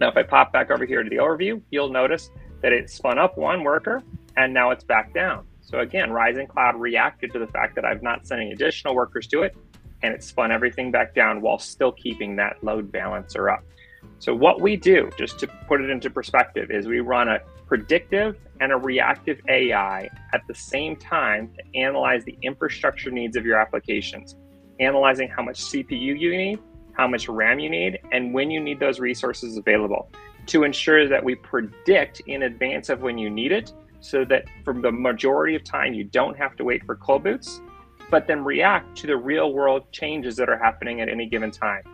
Now, 0.00 0.08
if 0.08 0.16
I 0.16 0.22
pop 0.22 0.52
back 0.52 0.70
over 0.70 0.86
here 0.86 1.02
to 1.02 1.10
the 1.10 1.16
overview, 1.16 1.60
you'll 1.70 1.90
notice 1.90 2.30
that 2.62 2.72
it 2.72 2.88
spun 2.88 3.18
up 3.18 3.36
one 3.36 3.62
worker 3.64 4.02
and 4.36 4.54
now 4.54 4.70
it's 4.70 4.84
back 4.84 5.12
down. 5.12 5.46
So 5.60 5.80
again, 5.80 6.10
Rising 6.10 6.46
Cloud 6.46 6.80
reacted 6.80 7.32
to 7.32 7.38
the 7.38 7.46
fact 7.46 7.74
that 7.74 7.84
I've 7.84 8.02
not 8.02 8.26
sending 8.26 8.52
additional 8.52 8.94
workers 8.94 9.26
to 9.28 9.42
it 9.42 9.56
and 10.02 10.14
it 10.14 10.24
spun 10.24 10.50
everything 10.50 10.90
back 10.90 11.14
down 11.14 11.40
while 11.40 11.58
still 11.58 11.92
keeping 11.92 12.36
that 12.36 12.56
load 12.62 12.90
balancer 12.90 13.50
up. 13.50 13.62
So 14.20 14.34
what 14.34 14.60
we 14.60 14.76
do, 14.76 15.10
just 15.18 15.38
to 15.38 15.46
put 15.66 15.80
it 15.80 15.88
into 15.88 16.10
perspective, 16.10 16.70
is 16.70 16.86
we 16.86 17.00
run 17.00 17.28
a 17.28 17.38
predictive 17.66 18.36
and 18.60 18.70
a 18.70 18.76
reactive 18.76 19.40
AI 19.48 20.10
at 20.34 20.42
the 20.46 20.54
same 20.54 20.94
time 20.94 21.50
to 21.56 21.80
analyze 21.80 22.22
the 22.24 22.36
infrastructure 22.42 23.10
needs 23.10 23.34
of 23.34 23.46
your 23.46 23.58
applications, 23.58 24.36
analyzing 24.78 25.26
how 25.26 25.42
much 25.42 25.58
CPU 25.62 26.20
you 26.20 26.36
need, 26.36 26.58
how 26.92 27.08
much 27.08 27.28
RAM 27.28 27.58
you 27.60 27.70
need, 27.70 27.98
and 28.12 28.34
when 28.34 28.50
you 28.50 28.60
need 28.60 28.78
those 28.78 29.00
resources 29.00 29.56
available 29.56 30.10
to 30.48 30.64
ensure 30.64 31.08
that 31.08 31.24
we 31.24 31.34
predict 31.34 32.20
in 32.26 32.42
advance 32.42 32.90
of 32.90 33.00
when 33.00 33.16
you 33.16 33.30
need 33.30 33.52
it 33.52 33.72
so 34.00 34.22
that 34.26 34.44
for 34.64 34.74
the 34.74 34.92
majority 34.92 35.56
of 35.56 35.64
time 35.64 35.94
you 35.94 36.04
don't 36.04 36.36
have 36.36 36.56
to 36.56 36.64
wait 36.64 36.84
for 36.84 36.94
cold 36.96 37.24
boots, 37.24 37.62
but 38.10 38.26
then 38.26 38.44
react 38.44 38.98
to 38.98 39.06
the 39.06 39.16
real 39.16 39.54
world 39.54 39.90
changes 39.92 40.36
that 40.36 40.50
are 40.50 40.58
happening 40.58 41.00
at 41.00 41.08
any 41.08 41.26
given 41.26 41.50
time. 41.50 41.84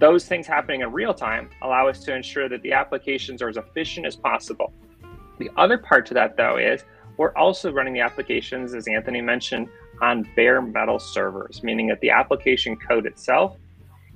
Those 0.00 0.26
things 0.26 0.46
happening 0.46 0.80
in 0.80 0.90
real 0.90 1.14
time 1.14 1.50
allow 1.62 1.86
us 1.86 2.02
to 2.04 2.14
ensure 2.14 2.48
that 2.48 2.62
the 2.62 2.72
applications 2.72 3.40
are 3.42 3.48
as 3.48 3.56
efficient 3.56 4.06
as 4.06 4.16
possible 4.16 4.72
the 5.40 5.50
other 5.56 5.78
part 5.78 6.06
to 6.06 6.14
that, 6.14 6.36
though, 6.36 6.56
is 6.58 6.84
we're 7.16 7.34
also 7.34 7.72
running 7.72 7.94
the 7.94 8.00
applications, 8.00 8.74
as 8.74 8.86
Anthony 8.86 9.20
mentioned, 9.20 9.68
on 10.00 10.28
bare 10.36 10.62
metal 10.62 11.00
servers, 11.00 11.62
meaning 11.64 11.88
that 11.88 11.98
the 12.00 12.10
application 12.10 12.76
code 12.76 13.06
itself 13.06 13.56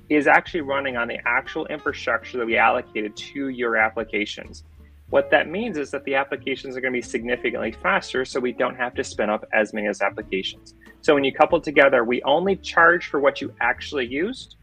is 0.07 0.27
actually 0.27 0.61
running 0.61 0.95
on 0.95 1.07
the 1.07 1.19
actual 1.25 1.65
infrastructure 1.65 2.37
that 2.37 2.45
we 2.45 2.57
allocated 2.57 3.15
to 3.17 3.49
your 3.49 3.75
applications. 3.75 4.63
What 5.09 5.29
that 5.31 5.49
means 5.49 5.77
is 5.77 5.91
that 5.91 6.03
the 6.05 6.15
applications 6.15 6.77
are 6.77 6.81
going 6.81 6.93
to 6.93 6.97
be 6.97 7.01
significantly 7.01 7.71
faster, 7.71 8.23
so 8.23 8.39
we 8.39 8.51
don't 8.51 8.75
have 8.75 8.93
to 8.95 9.03
spin 9.03 9.29
up 9.29 9.45
as 9.51 9.73
many 9.73 9.87
as 9.87 10.01
applications. 10.01 10.75
So 11.01 11.13
when 11.15 11.23
you 11.23 11.33
couple 11.33 11.59
together, 11.59 12.03
we 12.03 12.21
only 12.23 12.55
charge 12.55 13.07
for 13.07 13.19
what 13.19 13.41
you 13.41 13.53
actually 13.61 14.07
used, 14.07 14.57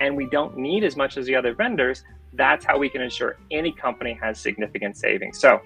and 0.00 0.16
we 0.16 0.26
don't 0.26 0.56
need 0.56 0.84
as 0.84 0.96
much 0.96 1.16
as 1.16 1.26
the 1.26 1.34
other 1.34 1.54
vendors. 1.54 2.04
That's 2.32 2.64
how 2.64 2.78
we 2.78 2.88
can 2.88 3.00
ensure 3.00 3.38
any 3.50 3.72
company 3.72 4.18
has 4.20 4.38
significant 4.38 4.96
savings. 4.96 5.38
So 5.38 5.60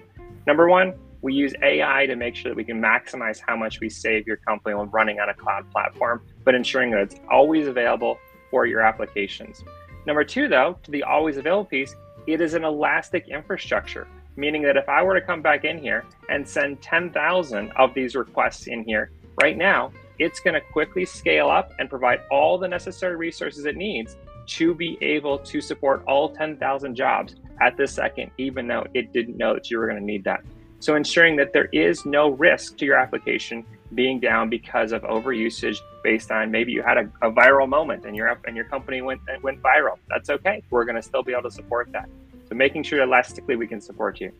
Number 0.47 0.67
one, 0.67 0.93
we 1.21 1.33
use 1.33 1.53
AI 1.61 2.07
to 2.07 2.15
make 2.15 2.35
sure 2.35 2.49
that 2.49 2.55
we 2.55 2.63
can 2.63 2.81
maximize 2.81 3.39
how 3.45 3.55
much 3.55 3.79
we 3.79 3.89
save 3.89 4.25
your 4.25 4.37
company 4.37 4.73
when 4.73 4.89
running 4.89 5.19
on 5.19 5.29
a 5.29 5.33
cloud 5.33 5.69
platform, 5.71 6.23
but 6.43 6.55
ensuring 6.55 6.91
that 6.91 7.01
it's 7.01 7.15
always 7.29 7.67
available 7.67 8.17
for 8.49 8.65
your 8.65 8.81
applications. 8.81 9.63
Number 10.07 10.23
two, 10.23 10.47
though, 10.47 10.79
to 10.81 10.91
the 10.91 11.03
always 11.03 11.37
available 11.37 11.65
piece, 11.65 11.95
it 12.25 12.41
is 12.41 12.55
an 12.55 12.63
elastic 12.63 13.27
infrastructure, 13.29 14.07
meaning 14.35 14.63
that 14.63 14.77
if 14.77 14.89
I 14.89 15.03
were 15.03 15.13
to 15.13 15.25
come 15.25 15.43
back 15.43 15.63
in 15.63 15.77
here 15.77 16.05
and 16.29 16.47
send 16.47 16.81
10,000 16.81 17.71
of 17.75 17.93
these 17.93 18.15
requests 18.15 18.65
in 18.65 18.83
here 18.83 19.11
right 19.43 19.57
now, 19.57 19.91
it's 20.19 20.39
going 20.39 20.53
to 20.53 20.61
quickly 20.61 21.05
scale 21.05 21.49
up 21.49 21.71
and 21.79 21.89
provide 21.89 22.21
all 22.29 22.57
the 22.57 22.67
necessary 22.67 23.15
resources 23.15 23.65
it 23.65 23.75
needs 23.75 24.17
to 24.47 24.73
be 24.73 24.97
able 25.01 25.37
to 25.39 25.61
support 25.61 26.03
all 26.07 26.29
10,000 26.29 26.95
jobs 26.95 27.35
at 27.61 27.77
this 27.77 27.93
second, 27.93 28.31
even 28.37 28.67
though 28.67 28.85
it 28.93 29.13
didn't 29.13 29.37
know 29.37 29.53
that 29.53 29.69
you 29.69 29.77
were 29.77 29.85
going 29.87 29.99
to 29.99 30.05
need 30.05 30.23
that. 30.23 30.41
So 30.79 30.95
ensuring 30.95 31.35
that 31.35 31.53
there 31.53 31.69
is 31.71 32.05
no 32.05 32.29
risk 32.29 32.77
to 32.77 32.85
your 32.85 32.97
application 32.97 33.63
being 33.93 34.19
down 34.19 34.49
because 34.49 34.91
of 34.91 35.03
overusage 35.03 35.77
based 36.03 36.31
on 36.31 36.49
maybe 36.49 36.71
you 36.71 36.81
had 36.81 36.97
a, 36.97 37.11
a 37.21 37.31
viral 37.31 37.69
moment 37.69 38.05
and 38.05 38.15
your 38.15 38.39
and 38.45 38.55
your 38.55 38.65
company 38.65 39.01
went 39.01 39.21
went 39.43 39.61
viral. 39.61 39.97
That's 40.09 40.29
okay. 40.29 40.63
We're 40.71 40.85
going 40.85 40.95
to 40.95 41.01
still 41.01 41.21
be 41.21 41.33
able 41.33 41.43
to 41.43 41.51
support 41.51 41.91
that. 41.91 42.09
So 42.49 42.55
making 42.55 42.83
sure 42.83 43.01
elastically 43.01 43.55
we 43.55 43.67
can 43.67 43.79
support 43.79 44.19
you. 44.19 44.31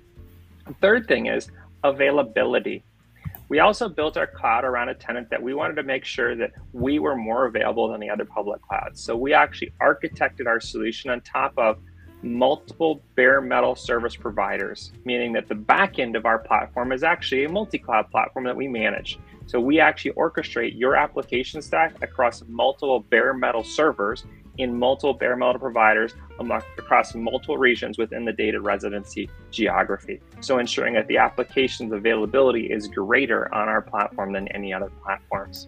The 0.67 0.73
third 0.75 1.07
thing 1.07 1.27
is 1.27 1.51
availability. 1.84 2.84
We 3.52 3.60
also 3.60 3.90
built 3.90 4.16
our 4.16 4.28
cloud 4.28 4.64
around 4.64 4.88
a 4.88 4.94
tenant 4.94 5.30
that 5.30 5.44
we 5.44 5.54
wanted 5.54 5.74
to 5.74 5.84
make 5.84 6.06
sure 6.06 6.38
that 6.38 6.54
we 6.72 7.00
were 7.00 7.18
more 7.18 7.48
available 7.48 7.90
than 7.90 8.00
the 8.00 8.10
other 8.10 8.24
public 8.24 8.62
clouds. 8.62 9.04
So 9.04 9.18
we 9.18 9.34
actually 9.34 9.74
architected 9.82 10.48
our 10.48 10.62
solution 10.62 11.10
on 11.10 11.20
top 11.20 11.52
of 11.58 11.80
multiple 12.24 13.04
bare 13.16 13.42
metal 13.42 13.76
service 13.76 14.16
providers, 14.16 14.94
meaning 15.04 15.34
that 15.34 15.50
the 15.50 15.56
back 15.56 16.00
end 16.00 16.16
of 16.16 16.26
our 16.26 16.40
platform 16.40 16.94
is 16.94 17.04
actually 17.04 17.44
a 17.44 17.50
multi 17.50 17.78
cloud 17.78 18.10
platform 18.10 18.46
that 18.46 18.56
we 18.56 18.70
manage. 18.70 19.20
So 19.48 19.60
we 19.60 19.82
actually 19.82 20.12
orchestrate 20.12 20.80
your 20.80 20.96
application 20.96 21.62
stack 21.62 22.02
across 22.02 22.44
multiple 22.48 23.02
bare 23.02 23.34
metal 23.34 23.66
servers 23.66 24.24
in 24.60 24.74
multiple 24.74 25.14
bare 25.14 25.36
metal 25.36 25.60
providers 25.60 26.14
across 26.49 27.13
multiple 27.13 27.58
regions 27.58 27.97
within 27.97 28.25
the 28.25 28.34
data 28.34 28.60
residency 28.60 29.30
geography. 29.51 30.21
So 30.39 30.58
ensuring 30.58 30.95
that 30.95 31.08
the 31.08 31.17
application's 31.17 31.93
availability 31.93 32.71
is 32.71 32.88
greater 32.88 33.54
on 33.54 33.67
our 33.67 33.82
platform 33.82 34.34
than 34.34 34.47
any 34.49 34.73
other 34.73 34.91
platforms. 35.04 35.67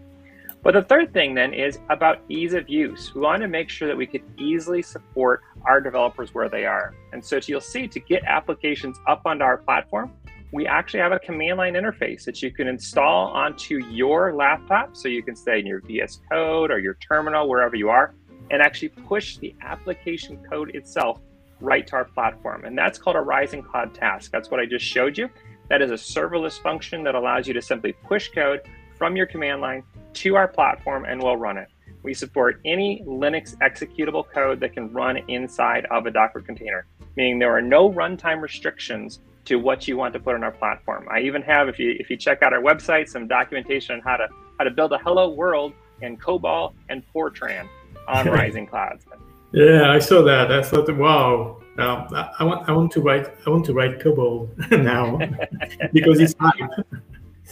But 0.63 0.75
the 0.75 0.81
third 0.81 1.11
thing 1.11 1.35
then 1.35 1.53
is 1.53 1.77
about 1.89 2.21
ease 2.29 2.53
of 2.53 2.69
use. 2.69 3.13
We 3.13 3.19
want 3.19 3.41
to 3.41 3.49
make 3.49 3.69
sure 3.69 3.87
that 3.89 3.97
we 3.97 4.07
could 4.07 4.23
easily 4.37 4.81
support 4.81 5.41
our 5.65 5.81
developers 5.81 6.33
where 6.33 6.47
they 6.47 6.65
are. 6.65 6.95
And 7.11 7.23
so 7.23 7.39
you'll 7.45 7.59
see 7.59 7.87
to 7.89 7.99
get 7.99 8.23
applications 8.23 8.97
up 9.05 9.23
onto 9.25 9.43
our 9.43 9.57
platform, 9.57 10.13
we 10.53 10.65
actually 10.65 11.01
have 11.01 11.11
a 11.11 11.19
command 11.19 11.57
line 11.57 11.73
interface 11.73 12.23
that 12.25 12.41
you 12.41 12.51
can 12.51 12.67
install 12.67 13.27
onto 13.33 13.83
your 13.87 14.33
laptop. 14.35 14.95
So 14.95 15.09
you 15.09 15.21
can 15.21 15.35
stay 15.35 15.59
in 15.59 15.65
your 15.65 15.81
VS 15.81 16.21
Code 16.31 16.71
or 16.71 16.79
your 16.79 16.93
terminal, 16.93 17.49
wherever 17.49 17.75
you 17.75 17.89
are, 17.89 18.13
and 18.51 18.61
actually 18.61 18.89
push 18.89 19.37
the 19.37 19.55
application 19.61 20.37
code 20.49 20.75
itself 20.75 21.21
right 21.59 21.87
to 21.87 21.95
our 21.95 22.05
platform. 22.05 22.65
And 22.65 22.77
that's 22.77 22.97
called 22.97 23.15
a 23.15 23.21
Rising 23.21 23.63
Cloud 23.63 23.93
task. 23.93 24.31
That's 24.31 24.51
what 24.51 24.59
I 24.59 24.65
just 24.65 24.85
showed 24.85 25.17
you. 25.17 25.29
That 25.69 25.81
is 25.81 25.91
a 25.91 25.95
serverless 25.95 26.61
function 26.61 27.03
that 27.03 27.15
allows 27.15 27.47
you 27.47 27.53
to 27.53 27.61
simply 27.61 27.93
push 27.93 28.29
code 28.29 28.61
from 28.97 29.15
your 29.15 29.25
command 29.25 29.61
line 29.61 29.83
to 30.13 30.35
our 30.35 30.47
platform 30.47 31.05
and 31.05 31.21
we'll 31.21 31.37
run 31.37 31.57
it. 31.57 31.67
We 32.03 32.13
support 32.13 32.59
any 32.65 33.01
Linux 33.07 33.55
executable 33.57 34.29
code 34.29 34.59
that 34.59 34.73
can 34.73 34.91
run 34.91 35.17
inside 35.29 35.85
of 35.89 36.05
a 36.05 36.11
Docker 36.11 36.41
container, 36.41 36.85
meaning 37.15 37.39
there 37.39 37.55
are 37.55 37.61
no 37.61 37.89
runtime 37.89 38.41
restrictions 38.41 39.21
to 39.45 39.55
what 39.55 39.87
you 39.87 39.97
want 39.97 40.13
to 40.13 40.19
put 40.19 40.35
on 40.35 40.43
our 40.43 40.51
platform. 40.51 41.07
I 41.09 41.21
even 41.21 41.41
have, 41.43 41.69
if 41.69 41.79
you 41.79 41.95
if 41.99 42.09
you 42.09 42.17
check 42.17 42.43
out 42.43 42.53
our 42.53 42.61
website, 42.61 43.07
some 43.07 43.27
documentation 43.27 43.95
on 43.95 44.01
how 44.01 44.17
to 44.17 44.27
how 44.57 44.65
to 44.65 44.71
build 44.71 44.91
a 44.91 44.97
hello 44.97 45.29
world 45.29 45.73
in 46.01 46.17
COBOL 46.17 46.73
and 46.89 47.03
Fortran 47.13 47.67
on 48.07 48.27
Rising 48.39 48.67
Clouds. 48.67 49.05
Yeah, 49.51 49.91
I 49.91 49.99
saw 49.99 50.23
that. 50.23 50.51
I 50.51 50.63
thought, 50.63 50.89
wow, 50.97 51.61
uh, 51.77 52.29
I 52.39 52.43
want 52.43 52.69
I 52.69 52.71
want 52.71 52.91
to 52.93 53.01
write 53.01 53.27
I 53.45 53.49
want 53.49 53.65
to 53.65 53.73
write 53.73 53.99
COBOL 53.99 54.47
now 54.83 55.17
because 55.93 56.19
it's 56.19 56.35
hype 56.39 56.69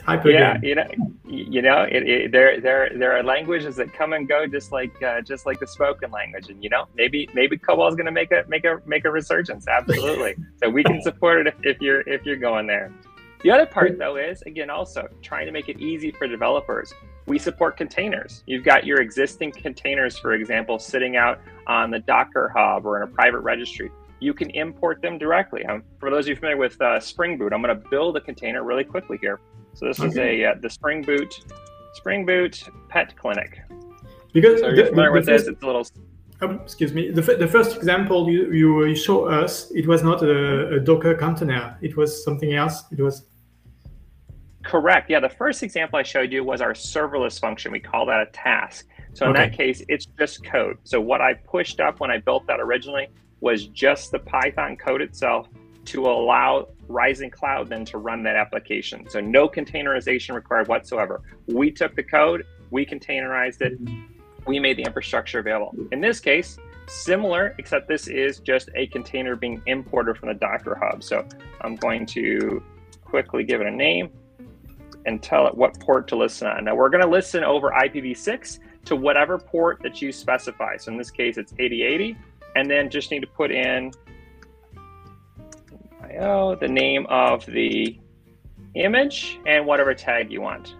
hyper 0.03 0.31
yeah, 0.31 0.57
you 0.63 0.75
know, 0.75 0.87
you 1.25 1.61
know, 1.61 1.83
it, 1.83 2.07
it, 2.07 2.31
there 2.31 2.59
there 2.59 2.91
there 2.97 3.17
are 3.17 3.23
languages 3.23 3.75
that 3.75 3.93
come 3.93 4.13
and 4.13 4.27
go, 4.27 4.47
just 4.47 4.71
like 4.71 5.01
uh, 5.03 5.21
just 5.21 5.45
like 5.45 5.59
the 5.59 5.67
spoken 5.67 6.11
language, 6.11 6.49
and 6.49 6.63
you 6.63 6.69
know, 6.69 6.87
maybe 6.95 7.29
maybe 7.33 7.57
COBOL 7.57 7.89
is 7.89 7.95
going 7.95 8.05
to 8.05 8.11
make 8.11 8.31
a 8.31 8.43
make 8.47 8.65
a 8.65 8.81
make 8.85 9.05
a 9.05 9.11
resurgence. 9.11 9.67
Absolutely, 9.67 10.35
so 10.61 10.69
we 10.69 10.83
can 10.83 11.01
support 11.01 11.45
it 11.45 11.47
if, 11.47 11.55
if 11.75 11.81
you're 11.81 12.01
if 12.01 12.25
you're 12.25 12.37
going 12.37 12.67
there. 12.67 12.91
The 13.43 13.51
other 13.51 13.65
part, 13.65 13.97
though, 13.97 14.17
is 14.17 14.41
again 14.43 14.69
also 14.69 15.07
trying 15.21 15.45
to 15.45 15.51
make 15.51 15.67
it 15.67 15.79
easy 15.79 16.11
for 16.11 16.27
developers. 16.27 16.93
We 17.25 17.37
support 17.37 17.77
containers. 17.77 18.43
You've 18.45 18.63
got 18.63 18.85
your 18.85 18.99
existing 19.01 19.51
containers, 19.51 20.17
for 20.17 20.33
example, 20.33 20.79
sitting 20.79 21.17
out 21.17 21.39
on 21.67 21.91
the 21.91 21.99
Docker 21.99 22.51
Hub 22.55 22.85
or 22.85 22.97
in 22.97 23.03
a 23.03 23.11
private 23.11 23.39
registry, 23.39 23.91
you 24.19 24.33
can 24.33 24.49
import 24.51 25.01
them 25.01 25.17
directly. 25.17 25.65
Um, 25.65 25.83
for 25.99 26.09
those 26.09 26.25
of 26.25 26.29
you 26.29 26.35
familiar 26.35 26.57
with 26.57 26.79
uh, 26.81 26.99
Spring 26.99 27.37
Boot, 27.37 27.53
I'm 27.53 27.61
going 27.61 27.75
to 27.75 27.89
build 27.89 28.15
a 28.17 28.21
container 28.21 28.63
really 28.63 28.83
quickly 28.83 29.17
here. 29.21 29.39
So 29.73 29.87
this 29.87 29.99
okay. 29.99 30.09
is 30.09 30.17
a 30.17 30.45
uh, 30.45 30.55
the 30.61 30.69
Spring 30.69 31.01
Boot 31.01 31.43
Spring 31.93 32.25
Boot 32.25 32.63
Pet 32.89 33.15
Clinic. 33.15 33.61
Because 34.33 34.61
so 34.61 34.69
you're 34.69 34.87
familiar 34.87 35.09
the, 35.09 35.17
with 35.17 35.25
this, 35.25 35.47
it's 35.47 35.61
a 35.61 35.65
little. 35.65 35.85
Um, 36.41 36.59
excuse 36.61 36.93
me. 36.93 37.11
The, 37.11 37.21
the 37.21 37.47
first 37.47 37.75
example 37.75 38.29
you, 38.29 38.51
you 38.51 38.95
show 38.95 39.25
us, 39.25 39.69
it 39.71 39.87
was 39.87 40.03
not 40.03 40.23
a, 40.23 40.75
a 40.75 40.79
Docker 40.79 41.13
container. 41.13 41.77
It 41.81 41.97
was 41.97 42.23
something 42.23 42.53
else. 42.53 42.83
It 42.91 42.99
was 42.99 43.25
Correct. 44.63 45.09
Yeah, 45.09 45.19
the 45.19 45.29
first 45.29 45.63
example 45.63 45.97
I 45.97 46.03
showed 46.03 46.31
you 46.31 46.43
was 46.43 46.61
our 46.61 46.73
serverless 46.73 47.39
function. 47.39 47.71
We 47.71 47.79
call 47.79 48.05
that 48.07 48.21
a 48.21 48.31
task. 48.31 48.87
So 49.13 49.25
in 49.25 49.31
okay. 49.31 49.49
that 49.49 49.57
case, 49.57 49.83
it's 49.89 50.05
just 50.17 50.43
code. 50.43 50.77
So 50.83 51.01
what 51.01 51.21
I 51.21 51.33
pushed 51.33 51.79
up 51.79 51.99
when 51.99 52.11
I 52.11 52.17
built 52.17 52.47
that 52.47 52.59
originally 52.59 53.07
was 53.41 53.67
just 53.67 54.11
the 54.11 54.19
Python 54.19 54.77
code 54.77 55.01
itself 55.01 55.47
to 55.85 56.05
allow 56.05 56.67
Rising 56.87 57.29
Cloud 57.29 57.69
then 57.69 57.85
to 57.85 57.97
run 57.97 58.23
that 58.23 58.35
application. 58.35 59.09
So 59.09 59.19
no 59.19 59.49
containerization 59.49 60.35
required 60.35 60.67
whatsoever. 60.67 61.21
We 61.47 61.71
took 61.71 61.95
the 61.95 62.03
code, 62.03 62.45
we 62.69 62.85
containerized 62.85 63.61
it, 63.61 63.79
we 64.45 64.59
made 64.59 64.77
the 64.77 64.83
infrastructure 64.83 65.39
available. 65.39 65.75
In 65.91 65.99
this 65.99 66.19
case, 66.19 66.57
similar, 66.87 67.55
except 67.57 67.87
this 67.87 68.07
is 68.07 68.39
just 68.39 68.69
a 68.75 68.87
container 68.87 69.35
being 69.35 69.61
imported 69.65 70.17
from 70.17 70.29
the 70.29 70.35
Docker 70.35 70.77
Hub. 70.79 71.03
So 71.03 71.27
I'm 71.61 71.75
going 71.75 72.05
to 72.07 72.63
quickly 73.03 73.43
give 73.43 73.59
it 73.59 73.67
a 73.67 73.71
name 73.71 74.09
and 75.05 75.21
tell 75.21 75.47
it 75.47 75.55
what 75.55 75.79
port 75.79 76.07
to 76.09 76.15
listen 76.15 76.47
on. 76.47 76.65
Now 76.65 76.75
we're 76.75 76.89
going 76.89 77.03
to 77.03 77.09
listen 77.09 77.43
over 77.43 77.71
IPv6 77.71 78.59
to 78.85 78.95
whatever 78.95 79.37
port 79.37 79.79
that 79.83 80.01
you 80.01 80.11
specify. 80.11 80.77
So 80.77 80.91
in 80.91 80.97
this 80.97 81.11
case, 81.11 81.37
it's 81.37 81.53
8080, 81.53 82.17
and 82.55 82.69
then 82.69 82.89
just 82.89 83.11
need 83.11 83.21
to 83.21 83.27
put 83.27 83.51
in 83.51 83.91
IO, 86.03 86.55
the 86.55 86.67
name 86.67 87.05
of 87.09 87.45
the 87.45 87.97
image, 88.75 89.39
and 89.45 89.65
whatever 89.65 89.93
tag 89.93 90.31
you 90.31 90.41
want. 90.41 90.75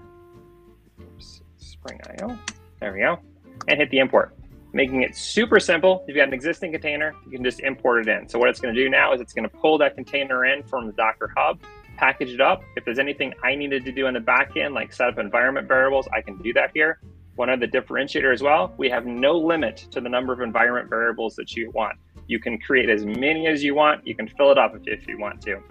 Spring 1.58 2.00
IO, 2.20 2.38
there 2.80 2.94
we 2.94 3.00
go, 3.00 3.20
and 3.68 3.80
hit 3.80 3.90
the 3.90 4.00
import. 4.00 4.36
Making 4.74 5.02
it 5.04 5.16
super 5.16 5.60
simple. 5.60 6.02
If 6.04 6.10
you've 6.10 6.18
got 6.18 6.30
an 6.30 6.34
existing 6.34 6.72
container, 6.72 7.14
you 7.26 7.32
can 7.32 7.44
just 7.44 7.60
import 7.60 8.08
it 8.08 8.12
in. 8.12 8.30
So 8.30 8.40
what 8.40 8.50
it's 8.50 8.62
going 8.62 8.74
to 8.74 8.82
do 8.82 8.90
now 8.90 9.14
is 9.14 9.20
it's 9.20 9.34
going 9.34 9.50
to 9.50 9.58
pull 9.58 9.78
that 9.80 9.96
container 9.96 10.46
in 10.46 10.64
from 10.64 10.88
the 10.88 10.94
Docker 10.94 11.34
Hub, 11.36 11.60
package 12.02 12.32
it 12.32 12.42
up. 12.42 12.64
If 12.76 12.84
there's 12.84 12.98
anything 12.98 13.32
I 13.44 13.54
needed 13.54 13.86
to 13.86 13.92
do 13.92 14.08
in 14.08 14.16
the 14.16 14.20
back 14.20 14.58
end, 14.58 14.74
like 14.74 14.92
set 14.92 15.08
up 15.08 15.20
environment 15.20 15.68
variables, 15.68 16.08
I 16.12 16.22
can 16.22 16.36
do 16.42 16.52
that 16.54 16.72
here. 16.74 17.00
One 17.36 17.50
of 17.50 17.60
the 17.60 17.68
differentiator 17.68 18.34
as 18.34 18.42
well, 18.42 18.74
we 18.78 18.90
have 18.90 19.06
no 19.06 19.38
limit 19.38 19.86
to 19.92 20.02
the 20.02 20.10
number 20.10 20.34
of 20.34 20.42
environment 20.42 20.90
variables 20.90 21.36
that 21.36 21.56
you 21.56 21.70
want. 21.72 21.98
You 22.26 22.40
can 22.40 22.58
create 22.58 22.90
as 22.90 23.06
many 23.06 23.46
as 23.46 23.64
you 23.64 23.76
want. 23.76 24.06
You 24.06 24.16
can 24.16 24.28
fill 24.28 24.52
it 24.52 24.58
up 24.58 24.76
if, 24.76 24.82
if 24.88 25.08
you 25.08 25.20
want 25.20 25.42
to. 25.44 25.62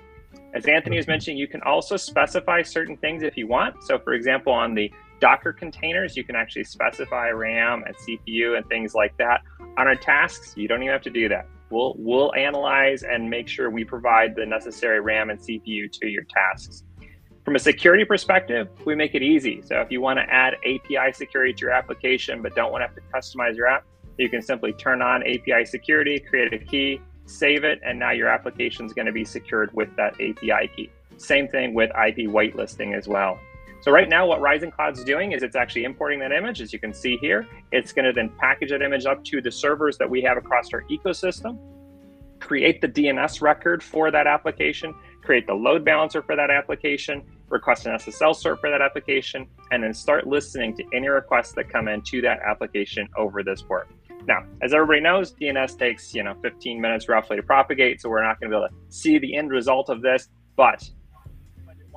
As 0.54 0.66
Anthony 0.66 0.96
was 0.96 1.08
mentioning, 1.08 1.36
you 1.36 1.48
can 1.48 1.62
also 1.62 1.96
specify 1.96 2.62
certain 2.62 2.96
things 2.96 3.24
if 3.24 3.36
you 3.36 3.48
want. 3.48 3.82
So 3.82 3.98
for 3.98 4.14
example, 4.14 4.52
on 4.52 4.74
the 4.74 4.90
Docker 5.20 5.52
containers, 5.52 6.16
you 6.16 6.22
can 6.22 6.36
actually 6.36 6.64
specify 6.64 7.30
RAM 7.30 7.82
and 7.86 7.94
CPU 7.96 8.56
and 8.56 8.66
things 8.68 8.94
like 8.94 9.16
that. 9.18 9.42
On 9.76 9.86
our 9.86 9.96
tasks, 9.96 10.54
you 10.56 10.68
don't 10.68 10.82
even 10.82 10.92
have 10.92 11.02
to 11.02 11.10
do 11.10 11.28
that. 11.28 11.46
We'll, 11.70 11.94
we'll 11.98 12.34
analyze 12.34 13.02
and 13.04 13.30
make 13.30 13.48
sure 13.48 13.70
we 13.70 13.84
provide 13.84 14.34
the 14.34 14.44
necessary 14.44 15.00
RAM 15.00 15.30
and 15.30 15.38
CPU 15.38 15.90
to 15.92 16.08
your 16.08 16.24
tasks. 16.24 16.84
From 17.44 17.56
a 17.56 17.58
security 17.58 18.04
perspective, 18.04 18.68
we 18.84 18.94
make 18.94 19.14
it 19.14 19.22
easy. 19.22 19.62
So 19.62 19.80
if 19.80 19.90
you 19.90 20.00
want 20.00 20.18
to 20.18 20.22
add 20.22 20.54
API 20.66 21.12
security 21.12 21.52
to 21.54 21.60
your 21.60 21.70
application 21.70 22.42
but 22.42 22.54
don't 22.54 22.70
want 22.72 22.82
to 22.82 22.86
have 22.86 22.96
to 22.96 23.02
customize 23.12 23.56
your 23.56 23.66
app, 23.66 23.84
you 24.18 24.28
can 24.28 24.42
simply 24.42 24.72
turn 24.72 25.00
on 25.00 25.22
API 25.22 25.64
security, 25.64 26.18
create 26.18 26.52
a 26.52 26.58
key, 26.58 27.00
save 27.24 27.64
it, 27.64 27.80
and 27.84 27.98
now 27.98 28.10
your 28.10 28.28
application 28.28 28.84
is 28.84 28.92
going 28.92 29.06
to 29.06 29.12
be 29.12 29.24
secured 29.24 29.70
with 29.72 29.94
that 29.96 30.14
API 30.14 30.70
key. 30.76 30.90
Same 31.16 31.48
thing 31.48 31.72
with 31.72 31.90
IP 31.90 32.28
whitelisting 32.28 32.96
as 32.96 33.08
well. 33.08 33.38
So 33.82 33.90
right 33.90 34.08
now, 34.08 34.26
what 34.26 34.42
Rising 34.42 34.70
Cloud 34.70 34.98
is 34.98 35.04
doing 35.04 35.32
is 35.32 35.42
it's 35.42 35.56
actually 35.56 35.84
importing 35.84 36.20
that 36.20 36.32
image, 36.32 36.60
as 36.60 36.70
you 36.70 36.78
can 36.78 36.92
see 36.92 37.16
here. 37.16 37.46
It's 37.72 37.92
going 37.92 38.04
to 38.04 38.12
then 38.12 38.30
package 38.38 38.70
that 38.70 38.82
image 38.82 39.06
up 39.06 39.24
to 39.24 39.40
the 39.40 39.50
servers 39.50 39.96
that 39.96 40.08
we 40.08 40.20
have 40.20 40.36
across 40.36 40.72
our 40.74 40.82
ecosystem, 40.90 41.58
create 42.40 42.82
the 42.82 42.88
DNS 42.88 43.40
record 43.40 43.82
for 43.82 44.10
that 44.10 44.26
application, 44.26 44.94
create 45.22 45.46
the 45.46 45.54
load 45.54 45.82
balancer 45.82 46.20
for 46.20 46.36
that 46.36 46.50
application, 46.50 47.22
request 47.48 47.86
an 47.86 47.92
SSL 47.94 48.34
cert 48.34 48.60
for 48.60 48.70
that 48.70 48.82
application, 48.82 49.46
and 49.70 49.82
then 49.82 49.94
start 49.94 50.26
listening 50.26 50.76
to 50.76 50.84
any 50.94 51.08
requests 51.08 51.52
that 51.52 51.70
come 51.70 51.88
in 51.88 52.02
to 52.02 52.20
that 52.20 52.40
application 52.46 53.08
over 53.16 53.42
this 53.42 53.62
port. 53.62 53.88
Now, 54.26 54.44
as 54.60 54.74
everybody 54.74 55.00
knows, 55.00 55.32
DNS 55.32 55.78
takes, 55.78 56.14
you 56.14 56.22
know, 56.22 56.34
15 56.42 56.78
minutes 56.78 57.08
roughly 57.08 57.36
to 57.36 57.42
propagate, 57.42 58.02
so 58.02 58.10
we're 58.10 58.22
not 58.22 58.38
going 58.38 58.50
to 58.50 58.58
be 58.58 58.62
able 58.62 58.68
to 58.68 58.94
see 58.94 59.18
the 59.18 59.34
end 59.34 59.50
result 59.50 59.88
of 59.88 60.02
this, 60.02 60.28
but 60.56 60.86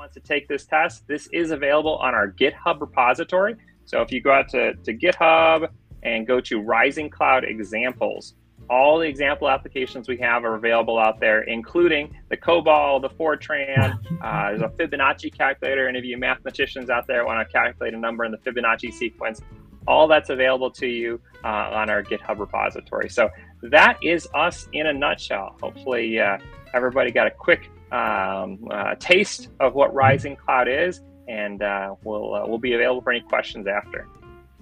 wants 0.04 0.16
to 0.16 0.20
take 0.20 0.50
this 0.50 0.66
test, 0.66 1.08
this 1.08 1.30
is 1.32 1.52
available 1.52 1.96
on 1.96 2.14
our 2.14 2.30
GitHub 2.30 2.82
repository. 2.82 3.56
So 3.86 4.02
if 4.02 4.12
you 4.12 4.20
go 4.20 4.34
out 4.34 4.50
to, 4.50 4.74
to 4.74 4.94
GitHub 4.94 5.70
and 6.04 6.28
go 6.28 6.42
to 6.42 6.60
Rising 6.60 7.10
Cloud 7.10 7.46
Examples, 7.46 8.34
all 8.70 9.00
the 9.00 9.08
example 9.08 9.50
applications 9.50 10.10
we 10.10 10.18
have 10.18 10.44
are 10.44 10.56
available 10.56 11.00
out 11.00 11.22
there, 11.22 11.44
including 11.44 12.14
the 12.30 12.36
COBOL, 12.36 13.02
the 13.02 13.10
Fortran. 13.10 13.98
Uh, 14.24 14.50
there's 14.50 14.62
a 14.62 14.70
Fibonacci 14.70 15.34
calculator. 15.38 15.88
Any 15.88 16.00
of 16.00 16.06
you 16.06 16.18
mathematicians 16.18 16.90
out 16.90 17.08
there 17.08 17.26
want 17.26 17.46
to 17.46 17.52
calculate 17.52 17.94
a 17.94 17.98
number 17.98 18.24
in 18.24 18.32
the 18.32 18.38
Fibonacci 18.38 18.94
sequence? 18.94 19.42
All 19.86 20.08
that's 20.08 20.30
available 20.30 20.72
to 20.72 20.88
you 20.88 21.20
uh, 21.44 21.48
on 21.48 21.90
our 21.90 22.02
GitHub 22.02 22.40
repository. 22.40 23.10
So 23.10 23.30
that 23.64 23.98
is 24.02 24.30
us 24.34 24.70
in 24.72 24.88
a 24.88 24.94
nutshell. 24.94 25.58
Hopefully, 25.62 26.22
uh, 26.22 26.38
everybody 26.74 27.12
got 27.12 27.28
a 27.28 27.32
quick 27.32 27.70
um, 27.94 28.68
uh, 28.72 28.96
taste 29.00 29.50
of 29.60 29.76
what 29.76 29.94
Rising 29.94 30.36
Cloud 30.36 30.68
is, 30.68 31.02
and 31.28 31.62
uh, 31.62 31.96
we'll 32.04 32.34
uh, 32.34 32.48
we'll 32.48 32.58
be 32.58 32.74
available 32.74 33.02
for 33.02 33.12
any 33.12 33.22
questions 33.22 33.68
after. 33.68 34.08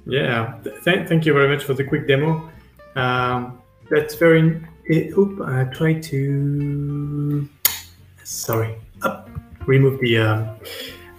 Yeah, 0.05 0.59
th- 0.63 0.75
thank 0.83 1.25
you 1.25 1.33
very 1.33 1.47
much 1.47 1.63
for 1.63 1.73
the 1.73 1.83
quick 1.83 2.07
demo. 2.07 2.49
Um, 2.95 3.61
that's 3.89 4.15
very. 4.15 4.61
It, 4.85 5.17
oop, 5.17 5.41
I 5.41 5.63
tried 5.65 6.03
to. 6.03 7.47
Sorry, 8.23 8.75
Up, 9.01 9.29
remove 9.65 9.99
the 10.01 10.17
uh, 10.17 10.53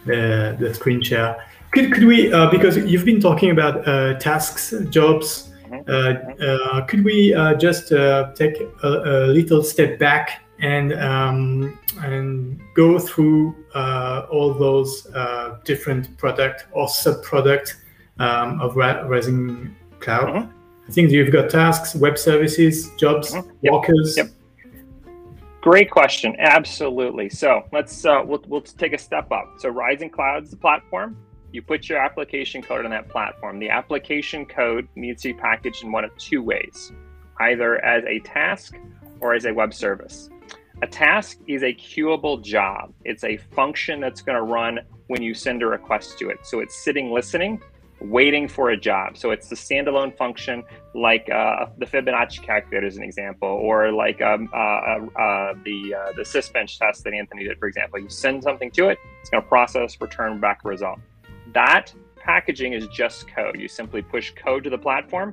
the 0.04 0.56
the 0.60 0.74
screen 0.74 1.00
share. 1.00 1.44
Could 1.72 1.92
could 1.92 2.04
we 2.04 2.30
uh, 2.30 2.50
because 2.50 2.76
you've 2.76 3.06
been 3.06 3.20
talking 3.20 3.50
about 3.50 3.88
uh, 3.88 4.18
tasks, 4.18 4.74
jobs. 4.90 5.48
Mm-hmm. 5.72 6.86
could 6.86 7.02
we 7.02 7.32
just 7.58 7.88
take 8.36 8.60
a, 8.82 8.88
a 8.88 9.26
little 9.28 9.62
step 9.62 9.98
back 9.98 10.41
and 10.62 10.92
um, 10.94 11.78
and 12.02 12.60
go 12.74 12.98
through 12.98 13.54
uh, 13.74 14.26
all 14.30 14.54
those 14.54 15.06
uh, 15.08 15.58
different 15.64 16.16
product 16.16 16.66
or 16.72 16.88
sub 16.88 17.22
product 17.22 17.76
um, 18.18 18.60
of 18.60 18.76
Rising 18.76 19.76
Cloud. 19.98 20.28
Mm-hmm. 20.28 20.50
I 20.88 20.90
think 20.90 21.10
you've 21.10 21.32
got 21.32 21.50
tasks, 21.50 21.94
web 21.94 22.16
services, 22.16 22.90
jobs, 22.96 23.32
mm-hmm. 23.32 23.50
yep. 23.62 23.72
workers. 23.72 24.16
Yep. 24.16 24.30
Great 25.60 25.90
question. 25.90 26.34
Absolutely. 26.38 27.28
So 27.28 27.62
let's 27.72 28.04
uh, 28.04 28.22
we'll, 28.24 28.42
we'll 28.46 28.62
take 28.62 28.92
a 28.92 28.98
step 28.98 29.30
up. 29.32 29.46
So 29.58 29.68
Rising 29.68 30.10
Cloud's 30.10 30.50
the 30.50 30.56
platform. 30.56 31.16
You 31.52 31.60
put 31.60 31.88
your 31.88 31.98
application 31.98 32.62
code 32.62 32.84
on 32.84 32.90
that 32.92 33.08
platform. 33.08 33.58
The 33.58 33.68
application 33.68 34.46
code 34.46 34.88
needs 34.94 35.22
to 35.22 35.28
be 35.28 35.34
packaged 35.34 35.84
in 35.84 35.92
one 35.92 36.04
of 36.04 36.16
two 36.16 36.42
ways, 36.42 36.92
either 37.40 37.84
as 37.84 38.04
a 38.04 38.20
task 38.20 38.74
or 39.20 39.34
as 39.34 39.44
a 39.44 39.52
web 39.52 39.74
service. 39.74 40.30
A 40.82 40.86
task 40.86 41.38
is 41.46 41.62
a 41.62 41.72
queuable 41.72 42.42
job. 42.42 42.92
It's 43.04 43.22
a 43.22 43.36
function 43.36 44.00
that's 44.00 44.20
going 44.20 44.34
to 44.34 44.42
run 44.42 44.80
when 45.06 45.22
you 45.22 45.32
send 45.32 45.62
a 45.62 45.66
request 45.66 46.18
to 46.18 46.28
it. 46.28 46.38
So 46.42 46.58
it's 46.58 46.74
sitting 46.74 47.12
listening, 47.12 47.62
waiting 48.00 48.48
for 48.48 48.70
a 48.70 48.76
job. 48.76 49.16
So 49.16 49.30
it's 49.30 49.48
the 49.48 49.54
standalone 49.54 50.16
function, 50.16 50.64
like 50.92 51.30
uh, 51.30 51.66
the 51.78 51.86
Fibonacci 51.86 52.42
calculator 52.42 52.84
as 52.84 52.96
an 52.96 53.04
example, 53.04 53.48
or 53.48 53.92
like 53.92 54.20
um, 54.22 54.50
uh, 54.52 54.56
uh, 54.56 55.54
the 55.64 55.94
uh, 55.94 56.12
the 56.16 56.22
Sysbench 56.22 56.76
test 56.80 57.04
that 57.04 57.14
Anthony 57.14 57.44
did, 57.44 57.60
for 57.60 57.68
example. 57.68 58.00
You 58.00 58.08
send 58.08 58.42
something 58.42 58.72
to 58.72 58.88
it, 58.88 58.98
it's 59.20 59.30
going 59.30 59.40
to 59.40 59.48
process, 59.48 60.00
return 60.00 60.40
back 60.40 60.62
a 60.64 60.68
result. 60.68 60.98
That 61.54 61.94
packaging 62.16 62.72
is 62.72 62.88
just 62.88 63.28
code. 63.28 63.56
You 63.56 63.68
simply 63.68 64.02
push 64.02 64.32
code 64.34 64.64
to 64.64 64.70
the 64.70 64.78
platform. 64.78 65.32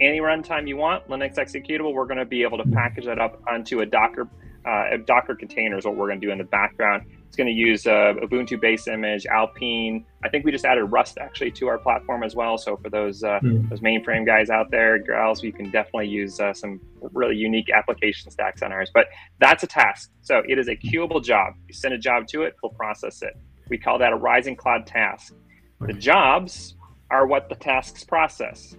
Any 0.00 0.18
runtime 0.18 0.66
you 0.66 0.76
want, 0.76 1.08
Linux 1.08 1.36
executable, 1.36 1.92
we're 1.94 2.06
going 2.06 2.18
to 2.18 2.24
be 2.24 2.42
able 2.42 2.58
to 2.58 2.68
package 2.70 3.04
that 3.04 3.20
up 3.20 3.40
onto 3.48 3.80
a 3.80 3.86
Docker 3.86 4.28
uh, 4.68 4.96
Docker 5.06 5.34
containers, 5.34 5.84
what 5.84 5.96
we're 5.96 6.08
going 6.08 6.20
to 6.20 6.26
do 6.26 6.32
in 6.32 6.38
the 6.38 6.44
background. 6.44 7.06
It's 7.26 7.36
going 7.36 7.46
to 7.46 7.52
use 7.52 7.86
uh, 7.86 8.14
Ubuntu 8.22 8.60
base 8.60 8.88
image, 8.88 9.26
Alpine. 9.26 10.04
I 10.24 10.28
think 10.28 10.44
we 10.44 10.52
just 10.52 10.64
added 10.64 10.84
Rust 10.84 11.18
actually 11.18 11.50
to 11.52 11.68
our 11.68 11.78
platform 11.78 12.22
as 12.22 12.34
well. 12.34 12.58
So 12.58 12.76
for 12.76 12.90
those 12.90 13.22
uh, 13.22 13.40
mm. 13.42 13.68
those 13.68 13.80
mainframe 13.80 14.26
guys 14.26 14.50
out 14.50 14.70
there, 14.70 14.98
girls, 14.98 15.42
you 15.42 15.52
can 15.52 15.70
definitely 15.70 16.08
use 16.08 16.40
uh, 16.40 16.52
some 16.52 16.80
really 17.00 17.36
unique 17.36 17.70
application 17.70 18.30
stacks 18.30 18.62
on 18.62 18.72
ours. 18.72 18.90
But 18.92 19.06
that's 19.40 19.62
a 19.62 19.66
task. 19.66 20.10
So 20.22 20.42
it 20.46 20.58
is 20.58 20.68
a 20.68 20.76
queuable 20.76 21.22
job. 21.22 21.54
You 21.66 21.74
send 21.74 21.94
a 21.94 21.98
job 21.98 22.26
to 22.28 22.42
it, 22.42 22.56
we'll 22.62 22.72
process 22.72 23.22
it. 23.22 23.34
We 23.68 23.78
call 23.78 23.98
that 23.98 24.12
a 24.12 24.16
Rising 24.16 24.56
Cloud 24.56 24.86
task. 24.86 25.34
The 25.80 25.92
jobs 25.92 26.74
are 27.10 27.26
what 27.26 27.48
the 27.48 27.54
tasks 27.54 28.04
process. 28.04 28.74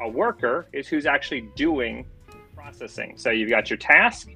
A 0.00 0.08
worker 0.08 0.68
is 0.72 0.88
who's 0.88 1.06
actually 1.06 1.42
doing 1.56 2.06
processing. 2.54 3.14
So 3.16 3.30
you've 3.30 3.50
got 3.50 3.70
your 3.70 3.76
task, 3.76 4.28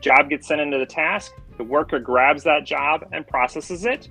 job 0.00 0.28
gets 0.30 0.46
sent 0.46 0.60
into 0.60 0.78
the 0.78 0.86
task, 0.86 1.32
the 1.56 1.64
worker 1.64 1.98
grabs 1.98 2.44
that 2.44 2.64
job 2.64 3.08
and 3.12 3.26
processes 3.26 3.84
it, 3.84 4.08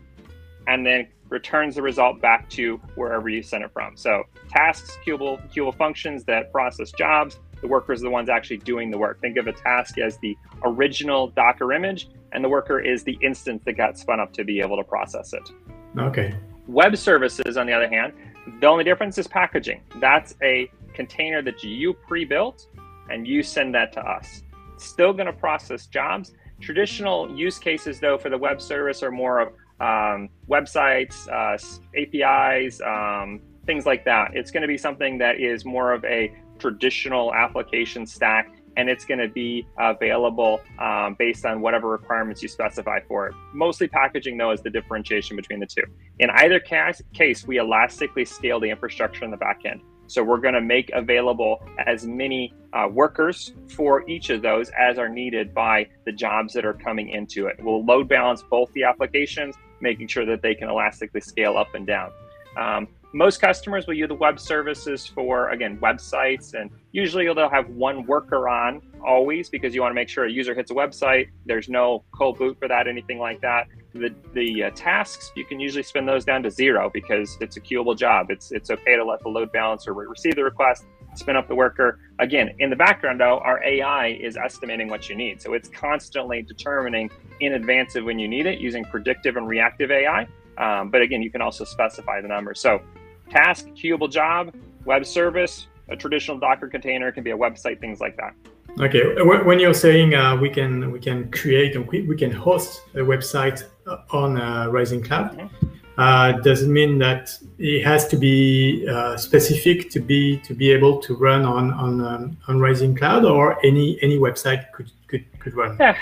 and 0.68 0.86
then 0.86 1.08
returns 1.30 1.76
the 1.76 1.82
result 1.82 2.22
back 2.22 2.50
to 2.50 2.78
wherever 2.96 3.30
you 3.30 3.42
sent 3.42 3.64
it 3.64 3.72
from. 3.72 3.98
So 3.98 4.24
tasks, 4.50 4.98
queuable, 5.06 5.40
queuable 5.52 5.76
functions 5.78 6.24
that 6.26 6.52
process 6.52 6.92
jobs, 6.92 7.40
the 7.62 7.68
workers 7.68 8.02
are 8.02 8.06
the 8.06 8.12
ones 8.12 8.30
actually 8.30 8.58
doing 8.58 8.92
the 8.92 8.98
work. 8.98 9.20
Think 9.20 9.38
of 9.38 9.48
a 9.48 9.54
task 9.54 9.98
as 9.98 10.18
the 10.20 10.38
original 10.64 11.28
Docker 11.28 11.74
image, 11.74 12.10
and 12.32 12.44
the 12.44 12.50
worker 12.50 12.80
is 12.80 13.04
the 13.04 13.18
instance 13.22 13.64
that 13.66 13.74
got 13.74 13.98
spun 13.98 14.20
up 14.20 14.32
to 14.34 14.44
be 14.44 14.60
able 14.60 14.78
to 14.78 14.84
process 14.84 15.34
it. 15.34 15.50
Okay. 15.98 16.36
Web 16.68 16.96
services, 16.98 17.58
on 17.58 17.66
the 17.66 17.74
other 17.74 17.90
hand, 17.90 18.14
the 18.60 18.68
only 18.68 18.84
difference 18.84 19.18
is 19.18 19.28
packaging. 19.28 19.82
That's 20.00 20.36
a 20.44 20.70
container 20.94 21.42
that 21.42 21.64
you 21.64 21.94
pre-built 21.94 22.68
and 23.10 23.28
you 23.28 23.42
send 23.42 23.74
that 23.76 23.92
to 23.94 24.02
us. 24.02 24.44
Still 24.78 25.14
going 25.14 25.28
to 25.28 25.34
process 25.34 25.88
jobs. 25.88 26.34
Traditional 26.60 27.36
use 27.36 27.60
cases, 27.60 28.00
though, 28.00 28.18
for 28.18 28.30
the 28.30 28.38
web 28.38 28.62
service 28.62 29.04
are 29.04 29.12
more 29.12 29.40
of 29.40 29.48
um, 29.80 30.30
websites, 30.50 31.28
uh, 31.30 31.58
APIs, 31.96 32.82
um, 32.82 33.42
things 33.66 33.86
like 33.86 34.06
that. 34.06 34.32
It's 34.34 34.50
going 34.50 34.62
to 34.62 34.68
be 34.68 34.78
something 34.78 35.18
that 35.20 35.40
is 35.40 35.66
more 35.66 35.94
of 35.94 36.04
a 36.06 36.34
traditional 36.58 37.34
application 37.34 38.08
stack 38.08 38.58
and 38.78 38.90
it's 38.90 39.06
going 39.06 39.20
to 39.20 39.28
be 39.28 39.68
available 39.80 40.62
um, 40.80 41.16
based 41.18 41.46
on 41.46 41.62
whatever 41.62 41.90
requirements 41.90 42.44
you 42.44 42.48
specify 42.48 43.00
for 43.08 43.28
it. 43.28 43.36
Mostly 43.52 43.88
packaging, 43.88 44.38
though, 44.38 44.52
is 44.52 44.62
the 44.62 44.70
differentiation 44.70 45.36
between 45.36 45.60
the 45.60 45.66
two. 45.66 45.84
In 46.20 46.30
either 46.30 46.60
case, 46.60 47.02
case 47.12 47.46
we 47.46 47.58
elastically 47.58 48.24
scale 48.24 48.60
the 48.60 48.70
infrastructure 48.70 49.26
in 49.26 49.32
the 49.32 49.38
back 49.38 49.62
end. 49.66 49.82
So 50.08 50.24
we're 50.24 50.40
going 50.40 50.54
to 50.54 50.62
make 50.62 50.90
available 50.94 51.62
as 51.86 52.06
many 52.06 52.54
uh, 52.74 52.88
workers 52.90 53.54
for 53.68 54.08
each 54.10 54.30
of 54.30 54.42
those 54.42 54.72
as 54.78 54.98
are 54.98 55.10
needed 55.10 55.54
by 55.54 55.88
the 56.06 56.12
jobs 56.12 56.54
that 56.54 56.66
are 56.66 56.74
coming 56.74 57.10
into 57.10 57.48
it. 57.48 57.58
We'll 57.62 57.84
load 57.84 58.08
balance 58.08 58.42
both 58.42 58.72
the 58.74 58.84
applications, 58.84 59.56
making 59.82 60.08
sure 60.08 60.26
that 60.26 60.42
they 60.42 60.56
can 60.56 60.70
elastically 60.70 61.22
scale 61.22 61.58
up 61.58 61.76
and 61.76 61.86
down. 61.86 62.12
Um, 62.58 62.88
most 63.14 63.40
customers 63.40 63.88
will 63.88 63.94
use 63.94 64.10
the 64.10 64.16
web 64.16 64.40
services 64.40 65.08
for, 65.08 65.50
again, 65.50 65.78
websites, 65.80 66.54
and 66.54 66.70
usually 66.92 67.26
they'll 67.34 67.50
have 67.50 67.70
one 67.70 68.06
worker 68.06 68.50
on 68.50 68.82
always 69.06 69.50
because 69.50 69.74
you 69.74 69.82
want 69.82 69.92
to 69.92 69.96
make 69.96 70.10
sure 70.10 70.26
a 70.26 70.32
user 70.32 70.54
hits 70.54 70.72
a 70.72 70.74
website. 70.74 71.30
There's 71.46 71.70
no 71.70 72.04
cold 72.12 72.38
boot 72.38 72.58
for 72.60 72.68
that, 72.68 72.88
anything 72.88 73.20
like 73.20 73.42
that. 73.42 73.68
The, 74.00 74.14
the 74.34 74.64
uh, 74.66 74.70
tasks, 74.76 75.32
you 75.36 75.46
can 75.46 75.60
usually 75.60 75.84
spin 75.84 76.06
those 76.06 76.26
down 76.26 76.44
to 76.44 76.52
zero 76.52 76.90
because 76.94 77.38
it's 77.42 77.58
a 77.58 77.62
queuable 77.62 77.98
job. 77.98 78.30
It's, 78.30 78.52
it's 78.52 78.70
okay 78.70 78.96
to 78.96 79.04
let 79.04 79.22
the 79.22 79.30
load 79.30 79.52
balancer 79.52 79.94
receive 79.94 80.36
the 80.36 80.44
request, 80.44 80.86
spin 81.16 81.36
up 81.36 81.48
the 81.48 81.56
worker. 81.56 82.00
Again, 82.20 82.56
in 82.60 82.70
the 82.70 82.76
background, 82.76 83.20
though, 83.20 83.40
our 83.40 83.64
AI 83.64 84.18
is 84.22 84.38
estimating 84.38 84.88
what 84.88 85.10
you 85.10 85.16
need. 85.16 85.42
So 85.42 85.54
it's 85.54 85.70
constantly 85.70 86.42
determining 86.42 87.10
in 87.40 87.54
advance 87.54 87.96
of 87.96 88.06
when 88.06 88.20
you 88.20 88.28
need 88.28 88.46
it 88.46 88.60
using 88.60 88.84
predictive 88.86 89.38
and 89.38 89.48
reactive 89.48 89.92
AI. 89.92 90.28
Um, 90.58 90.90
but 90.90 91.02
again, 91.02 91.22
you 91.22 91.32
can 91.32 91.42
also 91.42 91.64
specify 91.64 92.22
the 92.22 92.28
number. 92.28 92.54
So 92.54 92.82
task, 93.30 93.68
queuable 93.76 94.10
job, 94.10 94.56
web 94.86 95.06
service, 95.06 95.68
a 95.90 95.96
traditional 95.96 96.38
Docker 96.38 96.68
container 96.68 97.12
can 97.12 97.24
be 97.24 97.32
a 97.32 97.38
website, 97.38 97.80
things 97.80 98.00
like 98.00 98.18
that. 98.18 98.34
Okay, 98.80 99.02
when 99.24 99.60
you're 99.60 99.74
saying 99.74 100.14
uh, 100.14 100.36
we 100.36 100.50
can 100.50 100.92
we 100.92 101.00
can 101.00 101.32
create 101.32 101.76
and 101.76 101.88
we 101.88 102.16
can 102.16 102.30
host 102.30 102.84
a 102.94 103.00
website 103.00 103.64
on 104.12 104.40
uh, 104.40 104.68
Rising 104.70 105.02
Cloud, 105.02 105.50
uh, 105.98 106.34
does 106.34 106.62
it 106.64 106.70
mean 106.70 107.00
that 107.00 107.38
it 107.58 107.84
has 107.84 108.08
to 108.08 108.18
be 108.18 108.88
uh, 108.88 109.18
specific 109.18 109.90
to 109.92 110.00
be 110.00 110.38
to 110.40 110.54
be 110.54 110.72
able 110.72 111.00
to 111.02 111.16
run 111.16 111.46
on 111.46 111.72
on 111.72 112.02
um, 112.02 112.38
on 112.48 112.60
Rising 112.60 112.96
Cloud, 112.96 113.26
or 113.26 113.64
any 113.66 113.98
any 114.02 114.18
website 114.18 114.72
could 114.72 114.92
could 115.08 115.26
could 115.40 115.56
run? 115.56 115.78
Yeah, 115.80 115.98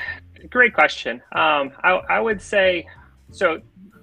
great 0.49 0.73
question. 0.73 1.21
Um, 1.31 1.71
I, 1.83 2.01
I 2.09 2.19
would 2.19 2.41
say 2.41 2.87
so. 3.31 3.61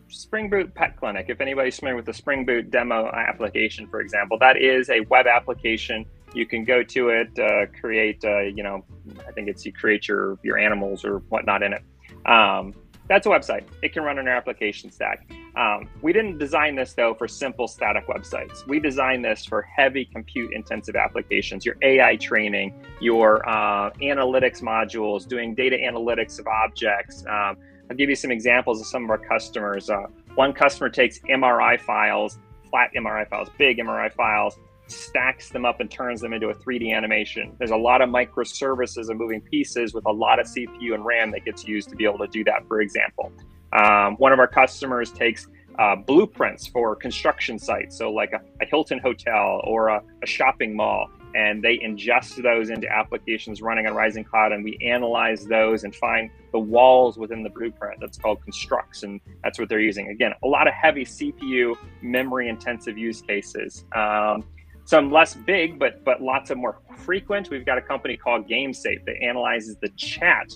Spring 0.09 0.51
Boot 0.51 0.75
Pet 0.75 0.95
Clinic, 0.99 1.27
if 1.31 1.41
anybody's 1.41 1.79
familiar 1.79 1.97
with 1.97 2.05
the 2.05 2.13
Spring 2.13 2.45
Boot 2.45 2.71
demo 2.71 3.11
application, 3.13 3.87
for 3.87 4.03
example, 4.03 4.39
that 4.41 4.59
is 4.59 4.91
a 4.91 5.01
web 5.09 5.27
application. 5.27 6.05
You 6.35 6.45
can 6.45 6.65
go 6.65 6.83
to 6.83 7.09
it, 7.09 7.31
uh, 7.39 7.65
create, 7.81 8.23
uh, 8.23 8.41
you 8.41 8.63
know, 8.63 8.85
I 9.27 9.33
think 9.33 9.49
it's 9.49 9.65
you 9.65 9.73
create 9.73 10.07
your 10.07 10.39
your 10.43 10.59
animals 10.59 11.03
or 11.07 11.21
whatnot 11.31 11.63
in 11.63 11.73
it. 11.73 11.83
Um, 12.27 12.75
that's 13.09 13.27
a 13.27 13.31
website. 13.31 13.65
It 13.83 13.93
can 13.93 14.03
run 14.03 14.19
on 14.19 14.29
our 14.29 14.35
application 14.35 14.91
stack. 14.91 15.29
Um, 15.57 15.89
we 16.01 16.13
didn't 16.13 16.39
design 16.39 16.77
this 16.77 16.95
though 16.95 17.15
for 17.15 17.29
simple 17.29 17.69
static 17.69 18.07
websites. 18.07 18.67
We 18.67 18.81
designed 18.81 19.25
this 19.25 19.45
for 19.45 19.63
heavy 19.63 20.05
compute 20.05 20.53
intensive 20.53 20.97
applications, 20.97 21.67
your 21.67 21.77
AI 21.83 22.17
training, 22.17 22.83
your 23.01 23.47
uh, 23.49 23.91
analytics 24.01 24.63
modules, 24.63 25.27
doing 25.27 25.55
data 25.55 25.77
analytics 25.77 26.39
of 26.39 26.47
objects. 26.47 27.25
Um, 27.27 27.57
I'll 27.91 27.97
give 27.97 28.09
you 28.09 28.17
some 28.17 28.31
examples 28.31 28.81
of 28.81 28.87
some 28.87 29.05
of 29.05 29.11
our 29.11 29.19
customers. 29.19 29.91
Uh, 29.91 30.07
one 30.35 30.53
customer 30.53 30.89
takes 30.89 31.19
MRI 31.21 31.79
files, 31.81 32.39
flat 32.71 32.91
MRI 32.97 33.29
files, 33.29 33.49
big 33.59 33.79
MRI 33.79 34.11
files, 34.13 34.59
stacks 34.95 35.51
them 35.51 35.65
up 35.65 35.81
and 35.81 35.91
turns 35.91 36.21
them 36.21 36.33
into 36.33 36.49
a 36.49 36.55
3D 36.55 36.95
animation. 36.95 37.55
There's 37.59 37.71
a 37.71 37.77
lot 37.77 38.01
of 38.03 38.09
microservices 38.09 39.09
and 39.09 39.19
moving 39.19 39.41
pieces 39.41 39.95
with 39.95 40.05
a 40.07 40.13
lot 40.13 40.39
of 40.39 40.47
CPU 40.47 40.95
and 40.95 41.05
RAM 41.05 41.31
that 41.33 41.45
gets 41.45 41.67
used 41.67 41.89
to 41.91 41.97
be 41.97 42.05
able 42.05 42.19
to 42.19 42.29
do 42.29 42.45
that, 42.45 42.67
for 42.69 42.81
example. 42.81 43.33
Um, 43.73 44.17
one 44.17 44.33
of 44.33 44.39
our 44.39 44.47
customers 44.47 45.11
takes 45.11 45.49
uh, 45.79 45.97
blueprints 45.97 46.67
for 46.67 46.95
construction 46.95 47.59
sites, 47.59 47.97
so 47.97 48.13
like 48.13 48.33
a, 48.33 48.41
a 48.61 48.67
Hilton 48.67 48.99
hotel 48.99 49.61
or 49.65 49.89
a, 49.89 50.03
a 50.23 50.27
shopping 50.27 50.77
mall, 50.77 51.09
and 51.35 51.63
they 51.63 51.79
ingest 51.79 52.43
those 52.43 52.71
into 52.71 52.89
applications 52.91 53.63
running 53.63 53.87
on 53.87 53.95
Rising 53.95 54.25
Cloud, 54.25 54.53
and 54.53 54.63
we 54.63 54.79
analyze 54.85 55.47
those 55.47 55.85
and 55.85 55.95
find 55.95 56.31
the 56.53 56.59
walls 56.59 57.17
within 57.17 57.43
the 57.43 57.49
blueprint. 57.49 58.01
That's 58.01 58.19
called 58.19 58.43
constructs, 58.43 59.03
and 59.03 59.21
that's 59.43 59.59
what 59.59 59.69
they're 59.69 59.81
using. 59.81 60.09
Again, 60.09 60.33
a 60.43 60.47
lot 60.47 60.69
of 60.69 60.75
heavy 60.75 61.05
CPU, 61.05 61.75
memory 62.03 62.49
intensive 62.49 62.99
use 62.99 63.23
cases. 63.23 63.85
Um, 63.97 64.45
some 64.85 65.11
less 65.11 65.35
big, 65.35 65.79
but 65.79 66.05
but 66.05 66.21
lots 66.21 66.51
of 66.51 66.59
more 66.59 66.81
frequent. 66.99 67.51
We've 67.51 67.67
got 67.67 67.79
a 67.79 67.83
company 67.83 68.17
called 68.17 68.49
GameSafe 68.49 69.05
that 69.07 69.23
analyzes 69.23 69.77
the 69.81 69.89
chat 69.91 70.53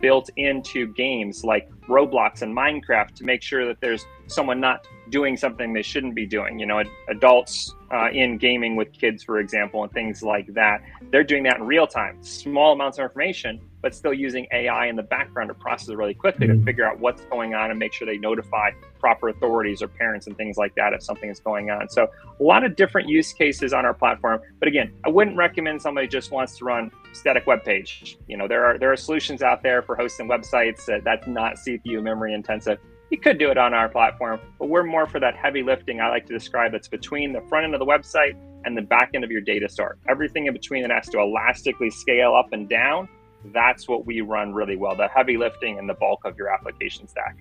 built 0.00 0.28
into 0.36 0.92
games 0.94 1.44
like 1.44 1.68
Roblox 1.88 2.42
and 2.42 2.54
Minecraft 2.54 3.14
to 3.14 3.24
make 3.24 3.42
sure 3.42 3.66
that 3.66 3.80
there's 3.80 4.04
someone 4.26 4.60
not 4.60 4.86
doing 5.10 5.36
something 5.36 5.72
they 5.72 5.82
shouldn't 5.82 6.14
be 6.14 6.26
doing. 6.26 6.58
You 6.58 6.66
know, 6.66 6.82
adults 7.08 7.74
uh, 7.92 8.08
in 8.10 8.38
gaming 8.38 8.76
with 8.76 8.92
kids, 8.92 9.22
for 9.22 9.38
example, 9.38 9.82
and 9.82 9.92
things 9.92 10.22
like 10.22 10.52
that. 10.54 10.82
They're 11.10 11.24
doing 11.24 11.42
that 11.44 11.58
in 11.58 11.66
real 11.66 11.86
time, 11.86 12.22
small 12.22 12.72
amounts 12.72 12.98
of 12.98 13.04
information, 13.04 13.60
but 13.80 13.94
still 13.94 14.12
using 14.12 14.46
AI 14.52 14.86
in 14.86 14.96
the 14.96 15.02
background 15.02 15.48
to 15.48 15.54
process 15.54 15.88
it 15.88 15.96
really 15.96 16.14
quickly 16.14 16.46
mm-hmm. 16.46 16.58
to 16.58 16.64
figure 16.64 16.84
out 16.84 16.98
what's 16.98 17.22
going 17.26 17.54
on 17.54 17.70
and 17.70 17.78
make 17.78 17.92
sure 17.92 18.06
they 18.06 18.18
notify 18.18 18.70
proper 18.98 19.28
authorities 19.28 19.82
or 19.82 19.88
parents 19.88 20.26
and 20.26 20.36
things 20.36 20.56
like 20.56 20.74
that 20.74 20.92
if 20.92 21.02
something 21.02 21.30
is 21.30 21.40
going 21.40 21.70
on. 21.70 21.88
So 21.88 22.08
a 22.38 22.42
lot 22.42 22.64
of 22.64 22.76
different 22.76 23.08
use 23.08 23.32
cases 23.32 23.72
on 23.72 23.84
our 23.84 23.94
platform. 23.94 24.40
But 24.58 24.68
again, 24.68 24.92
I 25.04 25.08
wouldn't 25.08 25.36
recommend 25.36 25.80
somebody 25.80 26.08
just 26.08 26.32
wants 26.32 26.56
to 26.58 26.64
run 26.64 26.90
static 27.12 27.46
web 27.46 27.64
page. 27.64 28.18
You 28.26 28.36
know, 28.36 28.48
there 28.48 28.64
are 28.64 28.78
there 28.78 28.92
are 28.92 28.96
solutions 28.96 29.42
out 29.42 29.62
there 29.62 29.82
for 29.82 29.96
hosting 29.96 30.28
websites 30.28 30.84
that, 30.86 31.04
that's 31.04 31.26
not 31.26 31.56
CPU 31.56 32.02
memory 32.02 32.34
intensive. 32.34 32.78
You 33.10 33.18
could 33.18 33.38
do 33.38 33.50
it 33.50 33.56
on 33.56 33.72
our 33.72 33.88
platform, 33.88 34.38
but 34.58 34.68
we're 34.68 34.84
more 34.84 35.06
for 35.06 35.18
that 35.20 35.34
heavy 35.34 35.62
lifting 35.62 36.00
I 36.00 36.08
like 36.08 36.26
to 36.26 36.32
describe 36.32 36.72
that's 36.72 36.88
between 36.88 37.32
the 37.32 37.40
front 37.42 37.64
end 37.64 37.74
of 37.74 37.80
the 37.80 37.86
website 37.86 38.36
and 38.64 38.76
the 38.76 38.82
back 38.82 39.10
end 39.14 39.24
of 39.24 39.30
your 39.30 39.40
data 39.40 39.68
store. 39.68 39.96
Everything 40.08 40.46
in 40.46 40.52
between 40.52 40.82
that 40.82 40.90
has 40.90 41.08
to 41.10 41.20
elastically 41.20 41.90
scale 41.90 42.34
up 42.34 42.52
and 42.52 42.68
down. 42.68 43.08
That's 43.46 43.88
what 43.88 44.04
we 44.04 44.20
run 44.20 44.52
really 44.52 44.76
well, 44.76 44.94
the 44.94 45.08
heavy 45.08 45.36
lifting 45.36 45.78
and 45.78 45.88
the 45.88 45.94
bulk 45.94 46.24
of 46.24 46.36
your 46.36 46.52
application 46.52 47.08
stack. 47.08 47.36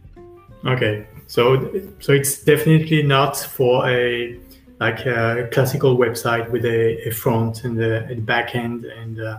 Okay. 0.65 1.05
So 1.27 1.71
so 1.99 2.13
it's 2.13 2.43
definitely 2.43 3.03
not 3.03 3.37
for 3.37 3.87
a 3.89 4.39
like 4.79 5.05
a 5.05 5.49
classical 5.51 5.97
website 5.97 6.49
with 6.51 6.63
a, 6.65 7.07
a 7.07 7.11
front 7.11 7.63
and 7.63 7.81
a, 7.81 8.09
a 8.11 8.15
back 8.15 8.55
end 8.55 8.85
and 8.85 9.19
uh, 9.19 9.37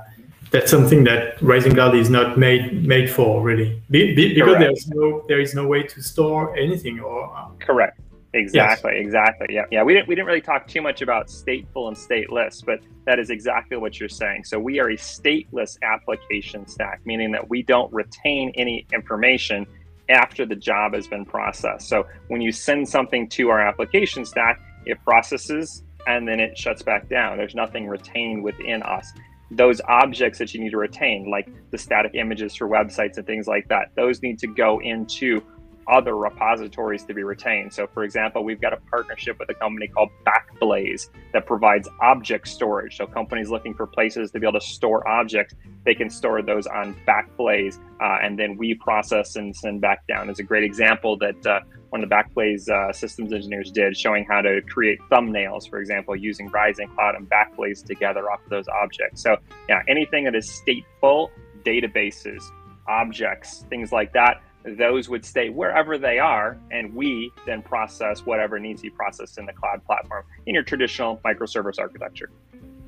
that's 0.50 0.70
something 0.70 1.04
that 1.04 1.40
Rising 1.42 1.74
Cloud 1.74 1.94
is 1.94 2.10
not 2.10 2.38
made 2.38 2.86
made 2.86 3.10
for 3.10 3.42
really 3.42 3.82
be, 3.90 4.14
be, 4.14 4.34
because 4.34 4.54
Correct. 4.54 4.60
there's 4.60 4.88
no 4.88 5.24
there 5.28 5.40
is 5.40 5.54
no 5.54 5.66
way 5.66 5.82
to 5.82 6.02
store 6.02 6.56
anything 6.56 7.00
or 7.00 7.36
uh, 7.36 7.48
Correct. 7.60 8.00
Exactly, 8.34 8.92
yes. 8.96 9.06
exactly. 9.06 9.46
Yeah, 9.50 9.64
yeah. 9.70 9.82
We 9.82 9.94
didn't 9.94 10.08
we 10.08 10.14
didn't 10.14 10.26
really 10.26 10.42
talk 10.42 10.68
too 10.68 10.82
much 10.82 11.00
about 11.00 11.28
stateful 11.28 11.88
and 11.88 11.96
stateless, 11.96 12.64
but 12.64 12.80
that 13.06 13.18
is 13.18 13.30
exactly 13.30 13.78
what 13.78 13.98
you're 13.98 14.08
saying. 14.08 14.44
So 14.44 14.58
we 14.58 14.80
are 14.80 14.90
a 14.90 14.96
stateless 14.96 15.78
application 15.82 16.66
stack, 16.66 17.00
meaning 17.04 17.32
that 17.32 17.48
we 17.48 17.62
don't 17.62 17.92
retain 17.92 18.52
any 18.56 18.86
information 18.92 19.66
after 20.10 20.44
the 20.44 20.56
job 20.56 20.94
has 20.94 21.06
been 21.06 21.24
processed. 21.24 21.88
So 21.88 22.06
when 22.28 22.40
you 22.40 22.52
send 22.52 22.88
something 22.88 23.28
to 23.30 23.48
our 23.48 23.60
application 23.60 24.24
stack, 24.24 24.60
it 24.84 25.02
processes 25.04 25.84
and 26.06 26.26
then 26.26 26.40
it 26.40 26.56
shuts 26.56 26.82
back 26.82 27.08
down. 27.08 27.36
There's 27.36 27.54
nothing 27.54 27.86
retained 27.86 28.42
within 28.42 28.82
us 28.82 29.12
those 29.50 29.80
objects 29.88 30.38
that 30.38 30.52
you 30.52 30.60
need 30.60 30.70
to 30.70 30.76
retain, 30.76 31.30
like 31.30 31.48
the 31.70 31.78
static 31.78 32.14
images 32.14 32.54
for 32.54 32.68
websites 32.68 33.16
and 33.16 33.26
things 33.26 33.46
like 33.46 33.68
that, 33.68 33.90
those 33.94 34.22
need 34.22 34.38
to 34.40 34.46
go 34.46 34.80
into 34.80 35.42
other 35.90 36.16
repositories 36.16 37.04
to 37.04 37.14
be 37.14 37.22
retained. 37.22 37.72
So, 37.72 37.86
for 37.86 38.04
example, 38.04 38.44
we've 38.44 38.60
got 38.60 38.72
a 38.72 38.76
partnership 38.90 39.38
with 39.38 39.48
a 39.50 39.54
company 39.54 39.88
called 39.88 40.10
Backblaze 40.26 41.08
that 41.32 41.46
provides 41.46 41.88
object 42.00 42.48
storage. 42.48 42.96
So, 42.96 43.06
companies 43.06 43.50
looking 43.50 43.74
for 43.74 43.86
places 43.86 44.30
to 44.32 44.40
be 44.40 44.46
able 44.46 44.60
to 44.60 44.66
store 44.66 45.06
objects, 45.08 45.54
they 45.84 45.94
can 45.94 46.10
store 46.10 46.42
those 46.42 46.66
on 46.66 46.94
Backblaze, 47.06 47.78
uh, 48.00 48.18
and 48.22 48.38
then 48.38 48.56
we 48.56 48.74
process 48.74 49.36
and 49.36 49.54
send 49.54 49.80
back 49.80 50.06
down. 50.06 50.28
Is 50.30 50.38
a 50.38 50.42
great 50.42 50.64
example 50.64 51.16
that 51.18 51.46
uh, 51.46 51.60
one 51.90 52.02
of 52.02 52.08
the 52.08 52.14
Backblaze 52.14 52.68
uh, 52.68 52.92
systems 52.92 53.32
engineers 53.32 53.70
did, 53.70 53.96
showing 53.96 54.24
how 54.24 54.42
to 54.42 54.60
create 54.62 54.98
thumbnails, 55.10 55.68
for 55.68 55.78
example, 55.78 56.14
using 56.14 56.48
Rising 56.48 56.88
Cloud 56.88 57.14
and 57.14 57.28
Backblaze 57.28 57.84
together 57.84 58.30
off 58.30 58.40
of 58.44 58.50
those 58.50 58.68
objects. 58.68 59.22
So, 59.22 59.36
yeah, 59.68 59.80
anything 59.88 60.24
that 60.24 60.34
is 60.34 60.48
stateful, 60.50 61.30
databases, 61.64 62.42
objects, 62.86 63.64
things 63.68 63.92
like 63.92 64.12
that, 64.12 64.42
those 64.76 65.08
would 65.08 65.24
stay 65.24 65.48
wherever 65.48 65.98
they 65.98 66.18
are, 66.18 66.58
and 66.70 66.94
we 66.94 67.32
then 67.46 67.62
process 67.62 68.26
whatever 68.26 68.58
needs 68.58 68.82
to 68.82 68.90
be 68.90 68.90
processed 68.90 69.38
in 69.38 69.46
the 69.46 69.52
cloud 69.52 69.84
platform 69.84 70.24
in 70.46 70.54
your 70.54 70.64
traditional 70.64 71.20
microservice 71.24 71.78
architecture. 71.78 72.30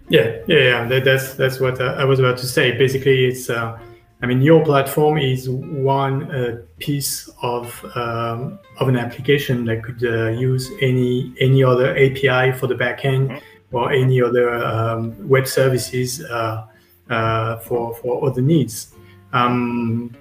Yeah, 0.09 0.39
yeah, 0.49 0.59
yeah. 0.59 0.85
That, 0.89 1.05
that's 1.05 1.35
that's 1.35 1.61
what 1.61 1.81
uh, 1.81 1.95
I 1.97 2.05
was 2.05 2.19
about 2.19 2.37
to 2.39 2.47
say. 2.47 2.77
Basically, 2.77 3.27
it's 3.27 3.49
uh, 3.49 3.79
I 4.23 4.27
mean, 4.27 4.43
your 4.43 4.63
platform 4.65 5.17
is 5.19 5.49
one 5.49 6.31
uh, 6.31 6.63
piece 6.79 7.31
of 7.43 7.83
um, 7.95 8.59
of 8.79 8.89
an 8.89 8.97
application 8.97 9.65
that 9.65 9.83
could 9.83 10.05
uh, 10.05 10.29
use 10.29 10.71
any 10.81 11.33
any 11.41 11.65
other 11.65 11.97
API 11.97 12.53
for 12.53 12.67
the 12.67 12.75
backend 12.75 13.31
mm-hmm. 13.31 13.77
or 13.77 13.93
any 13.93 14.21
other 14.21 14.53
um, 14.55 15.17
web 15.29 15.47
services 15.47 16.23
uh, 16.25 16.67
uh, 17.09 17.57
for 17.59 17.95
for 17.95 18.27
other 18.29 18.43
needs. 18.43 18.95
Um, 19.33 20.15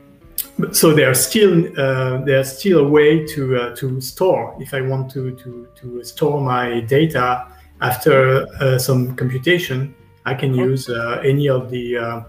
so 0.72 0.94
there's 0.94 1.26
still 1.26 1.68
uh, 1.80 2.24
there's 2.26 2.58
still 2.58 2.80
a 2.80 2.88
way 2.88 3.26
to 3.26 3.56
uh, 3.58 3.76
to 3.76 4.02
store 4.02 4.56
if 4.60 4.74
I 4.74 4.82
want 4.82 5.12
to 5.12 5.36
to 5.36 5.68
to 5.76 6.04
store 6.04 6.42
my 6.42 6.82
data 6.82 7.48
after 7.82 8.46
some 8.78 9.16
computation. 9.16 9.96
I 10.26 10.34
can 10.34 10.54
use 10.54 10.90
any 11.24 11.48
of 11.48 11.70
the 11.70 12.26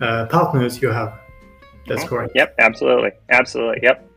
uh, 0.00 0.26
partners 0.26 0.80
you 0.82 0.88
have. 0.88 1.18
That's 1.86 2.04
correct. 2.04 2.32
Yep, 2.34 2.54
absolutely, 2.58 3.12
absolutely. 3.30 3.80
Yep. 3.82 4.10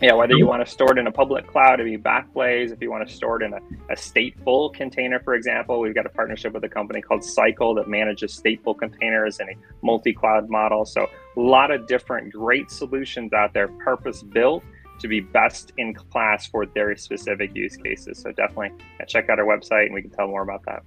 Yeah, 0.00 0.14
whether 0.14 0.34
you 0.34 0.46
want 0.46 0.64
to 0.64 0.70
store 0.70 0.92
it 0.92 0.98
in 0.98 1.06
a 1.06 1.12
public 1.12 1.46
cloud, 1.46 1.78
if 1.78 1.86
you 1.86 1.98
Backblaze, 1.98 2.72
if 2.72 2.80
you 2.80 2.90
want 2.90 3.06
to 3.06 3.14
store 3.14 3.42
it 3.42 3.44
in 3.44 3.52
a, 3.52 3.58
a 3.90 3.94
stateful 3.94 4.72
container, 4.72 5.20
for 5.20 5.34
example, 5.34 5.78
we've 5.78 5.94
got 5.94 6.06
a 6.06 6.10
partnership 6.10 6.54
with 6.54 6.64
a 6.64 6.68
company 6.70 7.02
called 7.02 7.22
Cycle 7.22 7.74
that 7.74 7.86
manages 7.86 8.40
stateful 8.40 8.78
containers 8.78 9.40
in 9.40 9.50
a 9.50 9.52
multi-cloud 9.82 10.48
model. 10.48 10.86
So 10.86 11.06
a 11.36 11.40
lot 11.40 11.70
of 11.70 11.86
different 11.86 12.32
great 12.32 12.70
solutions 12.70 13.34
out 13.34 13.52
there, 13.52 13.68
purpose 13.68 14.22
built 14.22 14.64
to 15.00 15.08
be 15.08 15.20
best 15.20 15.72
in 15.76 15.92
class 15.92 16.46
for 16.46 16.64
very 16.64 16.96
specific 16.96 17.54
use 17.54 17.76
cases. 17.76 18.20
So 18.20 18.32
definitely 18.32 18.70
check 19.06 19.28
out 19.28 19.38
our 19.38 19.44
website 19.44 19.86
and 19.86 19.94
we 19.94 20.00
can 20.00 20.10
tell 20.10 20.28
more 20.28 20.42
about 20.42 20.64
that. 20.64 20.82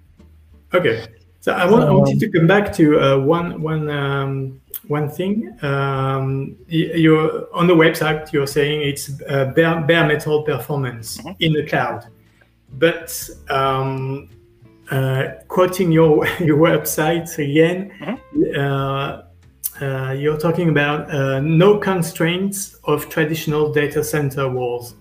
Okay. 0.74 1.05
So 1.44 1.52
I, 1.52 1.70
want, 1.70 1.84
I 1.84 1.91
wanted 1.91 2.22
to 2.22 2.30
come 2.30 2.48
back 2.48 2.72
to 2.76 2.98
uh, 3.02 3.18
one 3.18 3.62
one 3.62 3.89
um, 3.89 4.62
one 4.88 5.10
thing. 5.10 5.54
Um, 5.62 6.56
you're 6.70 7.54
on 7.54 7.68
the 7.68 7.74
website. 7.74 8.32
You're 8.32 8.48
saying 8.48 8.88
it's 8.88 9.12
uh, 9.28 9.52
bare, 9.54 9.82
bare 9.82 10.08
metal 10.08 10.44
performance 10.44 11.18
mm-hmm. 11.18 11.32
in 11.41 11.52
the 11.52 11.66
cloud, 11.66 12.08
but 12.80 13.30
um, 13.50 14.30
uh, 14.89 15.32
quoting 15.50 15.91
your 15.91 16.26
your 16.39 16.58
website 16.58 17.38
again, 17.38 17.91
mm-hmm. 18.00 18.58
Uh, 18.58 19.24
uh, 19.82 20.14
you're 20.14 20.38
talking 20.38 20.70
about 20.70 21.14
uh, 21.14 21.41
no 21.41 21.78
constraints 21.78 22.76
of 22.86 23.10
traditional 23.10 23.70
data 23.74 24.02
center 24.02 24.48
walls. 24.48 24.96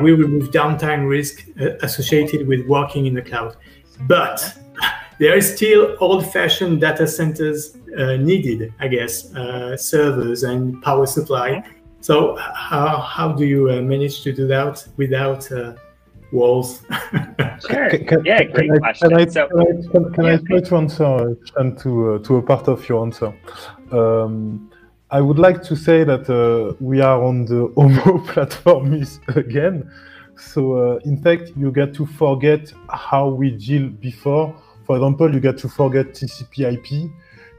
we 0.00 0.12
remove 0.12 0.50
downtime 0.50 1.06
risk 1.06 1.44
associated 1.82 2.48
with 2.48 2.66
working 2.66 3.04
in 3.04 3.12
the 3.12 3.20
cloud, 3.20 3.54
but 4.06 4.40
there 5.18 5.36
is 5.36 5.52
still 5.54 5.96
old-fashioned 6.00 6.80
data 6.80 7.06
centers 7.06 7.76
uh, 7.96 8.16
needed, 8.16 8.72
I 8.78 8.88
guess, 8.88 9.34
uh, 9.34 9.76
servers 9.76 10.44
and 10.44 10.80
power 10.82 11.06
supply. 11.06 11.62
So 12.00 12.36
how, 12.36 12.98
how 12.98 13.32
do 13.32 13.44
you 13.44 13.70
uh, 13.70 13.82
manage 13.82 14.22
to 14.22 14.32
do 14.32 14.46
that 14.46 14.86
without 14.96 15.50
uh, 15.50 15.74
walls? 16.30 16.84
sure. 17.68 17.90
Can, 17.90 18.24
yeah, 18.24 18.44
great 18.44 18.70
can 18.70 18.78
question. 18.78 19.14
I, 19.14 19.24
can, 19.24 19.30
so, 19.32 19.44
I, 19.44 19.64
can, 19.90 20.12
can 20.12 20.24
yeah, 20.24 20.32
I 20.34 20.36
try 20.36 20.60
to 20.60 20.76
answer 20.76 21.36
and 21.56 21.78
to 21.80 22.14
uh, 22.14 22.18
to 22.20 22.36
a 22.36 22.42
part 22.42 22.68
of 22.68 22.88
your 22.88 23.04
answer? 23.04 23.34
Um, 23.90 24.70
I 25.10 25.20
would 25.20 25.38
like 25.38 25.62
to 25.64 25.74
say 25.74 26.04
that 26.04 26.30
uh, 26.30 26.76
we 26.78 27.00
are 27.00 27.20
on 27.22 27.46
the 27.46 27.72
Homo 27.76 28.24
platform 28.26 29.04
again. 29.34 29.90
So 30.36 30.98
in 30.98 31.20
fact, 31.20 31.50
you 31.56 31.72
get 31.72 31.94
to 31.94 32.06
forget 32.06 32.72
how 32.88 33.28
we 33.28 33.50
deal 33.50 33.88
before 33.88 34.54
for 34.88 34.96
example, 34.96 35.32
you 35.34 35.38
get 35.38 35.58
to 35.58 35.68
forget 35.68 36.14
TCP/IP. 36.14 37.10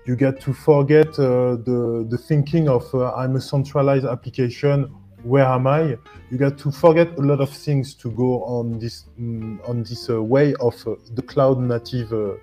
You 0.08 0.16
get 0.16 0.42
to 0.42 0.52
forget 0.52 1.10
uh, 1.20 1.58
the 1.68 2.08
the 2.10 2.18
thinking 2.18 2.68
of 2.68 2.84
uh, 2.92 3.14
I'm 3.14 3.36
a 3.36 3.42
centralized 3.42 4.06
application. 4.06 4.92
Where 5.22 5.46
am 5.46 5.68
I? 5.68 5.96
You 6.32 6.38
get 6.40 6.58
to 6.58 6.72
forget 6.72 7.10
a 7.20 7.22
lot 7.22 7.40
of 7.40 7.52
things 7.52 7.94
to 8.02 8.10
go 8.10 8.44
on 8.46 8.80
this 8.80 9.06
um, 9.20 9.62
on 9.68 9.84
this 9.84 10.10
uh, 10.10 10.24
way 10.24 10.56
of 10.60 10.76
uh, 10.88 10.96
the 11.14 11.22
cloud 11.22 11.60
native 11.60 12.12
uh, 12.12 12.34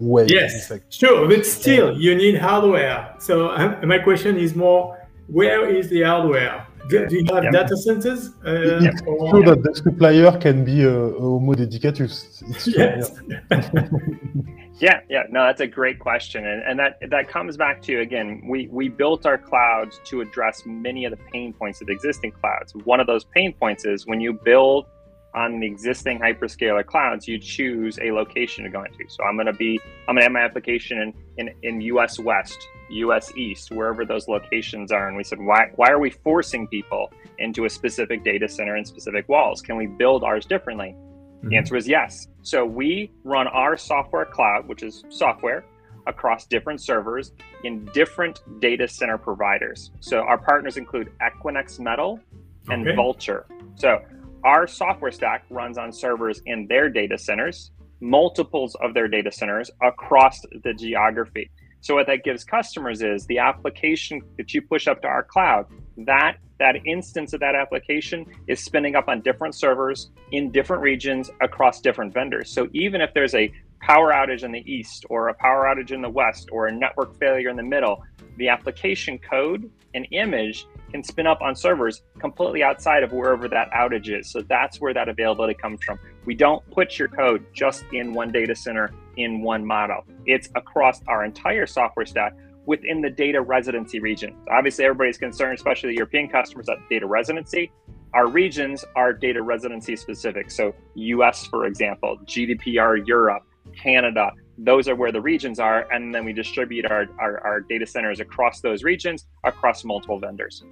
way. 0.00 0.26
Yes, 0.28 0.72
sure, 0.90 1.28
but 1.28 1.46
still 1.46 1.96
you 1.96 2.16
need 2.16 2.36
hardware. 2.36 3.14
So 3.20 3.50
uh, 3.50 3.80
my 3.86 4.00
question 4.00 4.36
is 4.36 4.56
more, 4.56 4.98
where 5.28 5.68
is 5.68 5.88
the 5.88 6.02
hardware? 6.02 6.66
Do, 6.88 7.06
do 7.06 7.16
you 7.16 7.34
have 7.34 7.44
yep. 7.44 7.52
data 7.52 7.76
centers? 7.76 8.30
Uh, 8.44 8.80
yep. 8.80 8.94
True 9.04 9.44
that 9.44 9.62
the 9.62 9.74
supplier 9.74 10.36
can 10.38 10.64
be 10.64 10.82
a, 10.82 10.92
a 10.92 11.20
homo 11.20 11.54
dedicatus. 11.54 12.42
yes. 12.66 13.12
yeah, 14.80 15.00
yeah. 15.08 15.22
No, 15.30 15.44
that's 15.44 15.60
a 15.60 15.66
great 15.66 15.98
question, 15.98 16.46
and, 16.46 16.62
and 16.62 16.78
that 16.78 16.98
that 17.10 17.28
comes 17.28 17.56
back 17.56 17.82
to 17.82 18.00
again, 18.00 18.42
we 18.48 18.68
we 18.68 18.88
built 18.88 19.26
our 19.26 19.38
cloud 19.38 19.92
to 20.04 20.20
address 20.20 20.62
many 20.66 21.04
of 21.04 21.12
the 21.12 21.18
pain 21.32 21.52
points 21.52 21.80
of 21.80 21.86
the 21.86 21.92
existing 21.92 22.32
clouds. 22.32 22.74
One 22.84 23.00
of 23.00 23.06
those 23.06 23.24
pain 23.24 23.52
points 23.52 23.84
is 23.84 24.06
when 24.06 24.20
you 24.20 24.32
build 24.32 24.86
on 25.34 25.60
the 25.60 25.66
existing 25.66 26.18
hyperscaler 26.18 26.84
clouds, 26.84 27.26
you 27.26 27.38
choose 27.38 27.98
a 28.02 28.12
location 28.12 28.64
to 28.64 28.70
go 28.70 28.82
into. 28.82 29.04
So 29.08 29.24
I'm 29.24 29.36
going 29.36 29.46
to 29.46 29.52
be, 29.52 29.80
I'm 30.06 30.14
going 30.14 30.18
to 30.18 30.22
have 30.24 30.32
my 30.32 30.40
application 30.40 30.98
in, 31.00 31.14
in, 31.38 31.54
in 31.62 31.80
US 31.80 32.18
West, 32.18 32.68
US 32.92 33.34
East, 33.36 33.70
wherever 33.70 34.04
those 34.04 34.28
locations 34.28 34.92
are. 34.92 35.08
And 35.08 35.16
we 35.16 35.24
said, 35.24 35.40
why, 35.40 35.70
why 35.76 35.90
are 35.90 35.98
we 35.98 36.10
forcing 36.10 36.66
people 36.68 37.12
into 37.38 37.64
a 37.64 37.70
specific 37.70 38.24
data 38.24 38.48
center 38.48 38.76
and 38.76 38.86
specific 38.86 39.28
walls? 39.28 39.60
Can 39.62 39.76
we 39.76 39.86
build 39.86 40.24
ours 40.24 40.46
differently? 40.46 40.94
Mm-hmm. 40.96 41.48
The 41.48 41.56
answer 41.56 41.76
is 41.76 41.88
yes. 41.88 42.28
So 42.42 42.64
we 42.64 43.10
run 43.24 43.48
our 43.48 43.76
software 43.76 44.26
cloud, 44.26 44.68
which 44.68 44.82
is 44.82 45.04
software, 45.08 45.64
across 46.06 46.46
different 46.46 46.80
servers 46.80 47.32
in 47.64 47.84
different 47.94 48.40
data 48.60 48.88
center 48.88 49.18
providers. 49.18 49.90
So 50.00 50.20
our 50.20 50.38
partners 50.38 50.76
include 50.76 51.12
Equinix 51.20 51.78
Metal 51.78 52.20
and 52.68 52.86
okay. 52.86 52.96
Vultr. 52.96 53.44
So 53.76 54.00
our 54.44 54.66
software 54.66 55.12
stack 55.12 55.44
runs 55.50 55.78
on 55.78 55.92
servers 55.92 56.42
in 56.46 56.66
their 56.66 56.90
data 56.90 57.18
centers, 57.18 57.70
multiples 58.00 58.74
of 58.82 58.94
their 58.94 59.08
data 59.08 59.30
centers 59.30 59.70
across 59.80 60.40
the 60.64 60.74
geography. 60.74 61.50
So 61.82 61.96
what 61.96 62.06
that 62.06 62.22
gives 62.22 62.44
customers 62.44 63.02
is 63.02 63.26
the 63.26 63.38
application 63.38 64.22
that 64.36 64.54
you 64.54 64.62
push 64.62 64.86
up 64.86 65.02
to 65.02 65.08
our 65.08 65.24
cloud, 65.24 65.66
that 65.98 66.36
that 66.60 66.76
instance 66.86 67.32
of 67.32 67.40
that 67.40 67.56
application 67.56 68.24
is 68.46 68.62
spinning 68.62 68.94
up 68.94 69.08
on 69.08 69.20
different 69.20 69.56
servers 69.56 70.10
in 70.30 70.52
different 70.52 70.80
regions 70.80 71.28
across 71.40 71.80
different 71.80 72.14
vendors. 72.14 72.48
So 72.48 72.68
even 72.72 73.00
if 73.00 73.12
there's 73.14 73.34
a 73.34 73.52
power 73.80 74.12
outage 74.12 74.44
in 74.44 74.52
the 74.52 74.62
east 74.72 75.04
or 75.10 75.28
a 75.28 75.34
power 75.34 75.64
outage 75.64 75.90
in 75.90 76.00
the 76.00 76.08
west 76.08 76.50
or 76.52 76.68
a 76.68 76.72
network 76.72 77.18
failure 77.18 77.48
in 77.48 77.56
the 77.56 77.64
middle, 77.64 78.04
the 78.36 78.48
application 78.48 79.18
code 79.18 79.68
and 79.94 80.06
image 80.10 80.66
can 80.90 81.02
spin 81.02 81.26
up 81.26 81.40
on 81.40 81.54
servers 81.54 82.02
completely 82.18 82.62
outside 82.62 83.02
of 83.02 83.12
wherever 83.12 83.48
that 83.48 83.70
outage 83.72 84.08
is. 84.08 84.30
So 84.30 84.42
that's 84.42 84.80
where 84.80 84.92
that 84.94 85.08
availability 85.08 85.54
comes 85.54 85.82
from. 85.82 85.98
We 86.24 86.34
don't 86.34 86.68
put 86.70 86.98
your 86.98 87.08
code 87.08 87.44
just 87.52 87.84
in 87.92 88.12
one 88.12 88.30
data 88.30 88.54
center 88.54 88.92
in 89.16 89.42
one 89.42 89.64
model. 89.64 90.04
It's 90.26 90.48
across 90.54 91.00
our 91.08 91.24
entire 91.24 91.66
software 91.66 92.06
stack 92.06 92.34
within 92.66 93.00
the 93.00 93.10
data 93.10 93.40
residency 93.40 93.98
region. 93.98 94.36
Obviously, 94.50 94.84
everybody's 94.84 95.18
concerned, 95.18 95.58
especially 95.58 95.90
the 95.90 95.96
European 95.96 96.28
customers, 96.28 96.68
about 96.68 96.78
data 96.88 97.06
residency. 97.06 97.72
Our 98.14 98.28
regions 98.28 98.84
are 98.94 99.12
data 99.12 99.42
residency 99.42 99.96
specific. 99.96 100.50
So, 100.50 100.74
US, 100.94 101.46
for 101.46 101.66
example, 101.66 102.18
GDPR 102.24 103.06
Europe, 103.06 103.42
Canada, 103.74 104.30
those 104.58 104.88
are 104.88 104.94
where 104.94 105.12
the 105.12 105.20
regions 105.20 105.58
are 105.58 105.90
and 105.92 106.14
then 106.14 106.24
we 106.24 106.32
distribute 106.32 106.84
our, 106.90 107.08
our, 107.18 107.40
our, 107.40 107.60
data 107.60 107.86
centers 107.86 108.20
across 108.20 108.60
those 108.60 108.84
regions 108.84 109.26
across 109.44 109.84
multiple 109.84 110.18
vendors. 110.18 110.64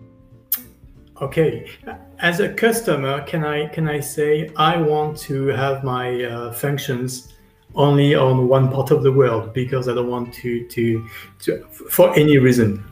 Okay. 1.21 1.71
As 2.19 2.41
a 2.41 2.53
customer 2.53 3.23
can 3.23 3.45
i 3.45 3.67
can 3.67 3.89
i 3.89 4.01
say 4.01 4.51
i 4.57 4.77
want 4.77 5.17
to 5.19 5.49
have 5.49 5.85
my 5.85 6.25
uh, 6.25 6.53
functions 6.53 7.33
only 7.75 8.15
on 8.15 8.49
one 8.49 8.71
part 8.71 8.91
of 8.91 9.03
the 9.03 9.13
world 9.13 9.53
because 9.53 9.89
i 9.89 9.95
don't 9.95 10.09
want 10.09 10.33
to 10.35 10.67
to, 10.67 11.07
to 11.39 11.65
for 11.69 12.13
any 12.19 12.39
reason 12.39 12.85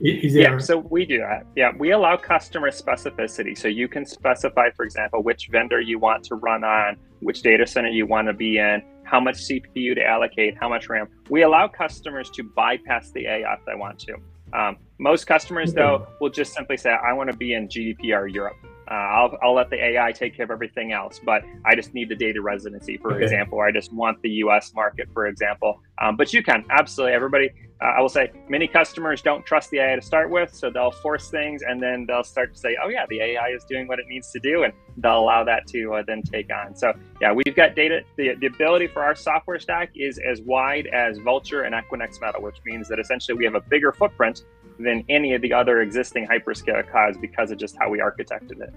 yeah, 0.00 0.58
so 0.58 0.78
we 0.78 1.04
do 1.04 1.18
that. 1.18 1.46
Yeah, 1.56 1.72
we 1.78 1.92
allow 1.92 2.16
customer 2.16 2.70
specificity. 2.70 3.56
So 3.56 3.68
you 3.68 3.88
can 3.88 4.04
specify, 4.04 4.70
for 4.70 4.84
example, 4.84 5.22
which 5.22 5.48
vendor 5.50 5.80
you 5.80 5.98
want 5.98 6.24
to 6.24 6.34
run 6.34 6.64
on, 6.64 6.96
which 7.20 7.42
data 7.42 7.66
center 7.66 7.88
you 7.88 8.06
want 8.06 8.28
to 8.28 8.34
be 8.34 8.58
in, 8.58 8.82
how 9.04 9.20
much 9.20 9.36
CPU 9.36 9.94
to 9.94 10.04
allocate, 10.04 10.56
how 10.60 10.68
much 10.68 10.88
RAM. 10.88 11.08
We 11.30 11.42
allow 11.42 11.68
customers 11.68 12.30
to 12.30 12.42
bypass 12.42 13.10
the 13.10 13.26
AI 13.26 13.54
if 13.54 13.64
they 13.66 13.74
want 13.74 13.98
to. 14.00 14.16
Um, 14.52 14.76
most 14.98 15.26
customers, 15.26 15.74
though, 15.74 16.06
will 16.20 16.30
just 16.30 16.54
simply 16.54 16.76
say, 16.76 16.90
I 16.90 17.12
want 17.12 17.30
to 17.30 17.36
be 17.36 17.54
in 17.54 17.68
GDPR 17.68 18.32
Europe. 18.32 18.56
Uh, 18.90 18.94
I'll, 18.94 19.38
I'll 19.42 19.54
let 19.54 19.70
the 19.70 19.82
AI 19.82 20.12
take 20.12 20.36
care 20.36 20.44
of 20.44 20.50
everything 20.50 20.92
else, 20.92 21.18
but 21.24 21.42
I 21.64 21.74
just 21.74 21.94
need 21.94 22.10
the 22.10 22.14
data 22.14 22.40
residency, 22.40 22.98
for 22.98 23.14
okay. 23.14 23.24
example, 23.24 23.58
or 23.58 23.66
I 23.66 23.72
just 23.72 23.92
want 23.92 24.20
the 24.22 24.30
US 24.30 24.74
market, 24.74 25.08
for 25.12 25.26
example. 25.26 25.80
Um, 26.00 26.16
but 26.16 26.32
you 26.32 26.42
can 26.42 26.64
absolutely, 26.70 27.14
everybody, 27.14 27.50
uh, 27.80 27.86
I 27.98 28.00
will 28.00 28.08
say 28.08 28.32
many 28.48 28.66
customers 28.66 29.22
don't 29.22 29.44
trust 29.44 29.70
the 29.70 29.78
AI 29.78 29.96
to 29.96 30.02
start 30.02 30.30
with, 30.30 30.54
so 30.54 30.70
they'll 30.70 30.90
force 30.90 31.28
things 31.30 31.62
and 31.62 31.82
then 31.82 32.06
they'll 32.06 32.24
start 32.24 32.54
to 32.54 32.58
say, 32.58 32.76
oh, 32.82 32.88
yeah, 32.88 33.04
the 33.08 33.20
AI 33.20 33.48
is 33.48 33.64
doing 33.64 33.86
what 33.86 33.98
it 33.98 34.06
needs 34.08 34.30
to 34.32 34.40
do, 34.40 34.64
and 34.64 34.72
they'll 34.96 35.20
allow 35.20 35.44
that 35.44 35.66
to 35.68 35.94
uh, 35.94 36.02
then 36.06 36.22
take 36.22 36.50
on. 36.52 36.74
So, 36.76 36.92
yeah, 37.20 37.32
we've 37.32 37.54
got 37.54 37.74
data, 37.74 38.02
the, 38.16 38.34
the 38.40 38.46
ability 38.46 38.88
for 38.88 39.02
our 39.02 39.14
software 39.14 39.58
stack 39.58 39.90
is 39.94 40.18
as 40.18 40.40
wide 40.42 40.86
as 40.88 41.18
Vultr 41.18 41.66
and 41.66 41.74
Equinix 41.74 42.20
Metal, 42.20 42.42
which 42.42 42.58
means 42.64 42.88
that 42.88 42.98
essentially 42.98 43.36
we 43.36 43.44
have 43.44 43.54
a 43.54 43.60
bigger 43.60 43.92
footprint 43.92 44.44
than 44.78 45.04
any 45.08 45.34
of 45.34 45.42
the 45.42 45.52
other 45.52 45.80
existing 45.82 46.26
hyperscale 46.26 46.88
clouds 46.90 47.16
because 47.18 47.50
of 47.50 47.58
just 47.58 47.76
how 47.78 47.88
we 47.88 47.98
architected 47.98 48.60
it. 48.60 48.74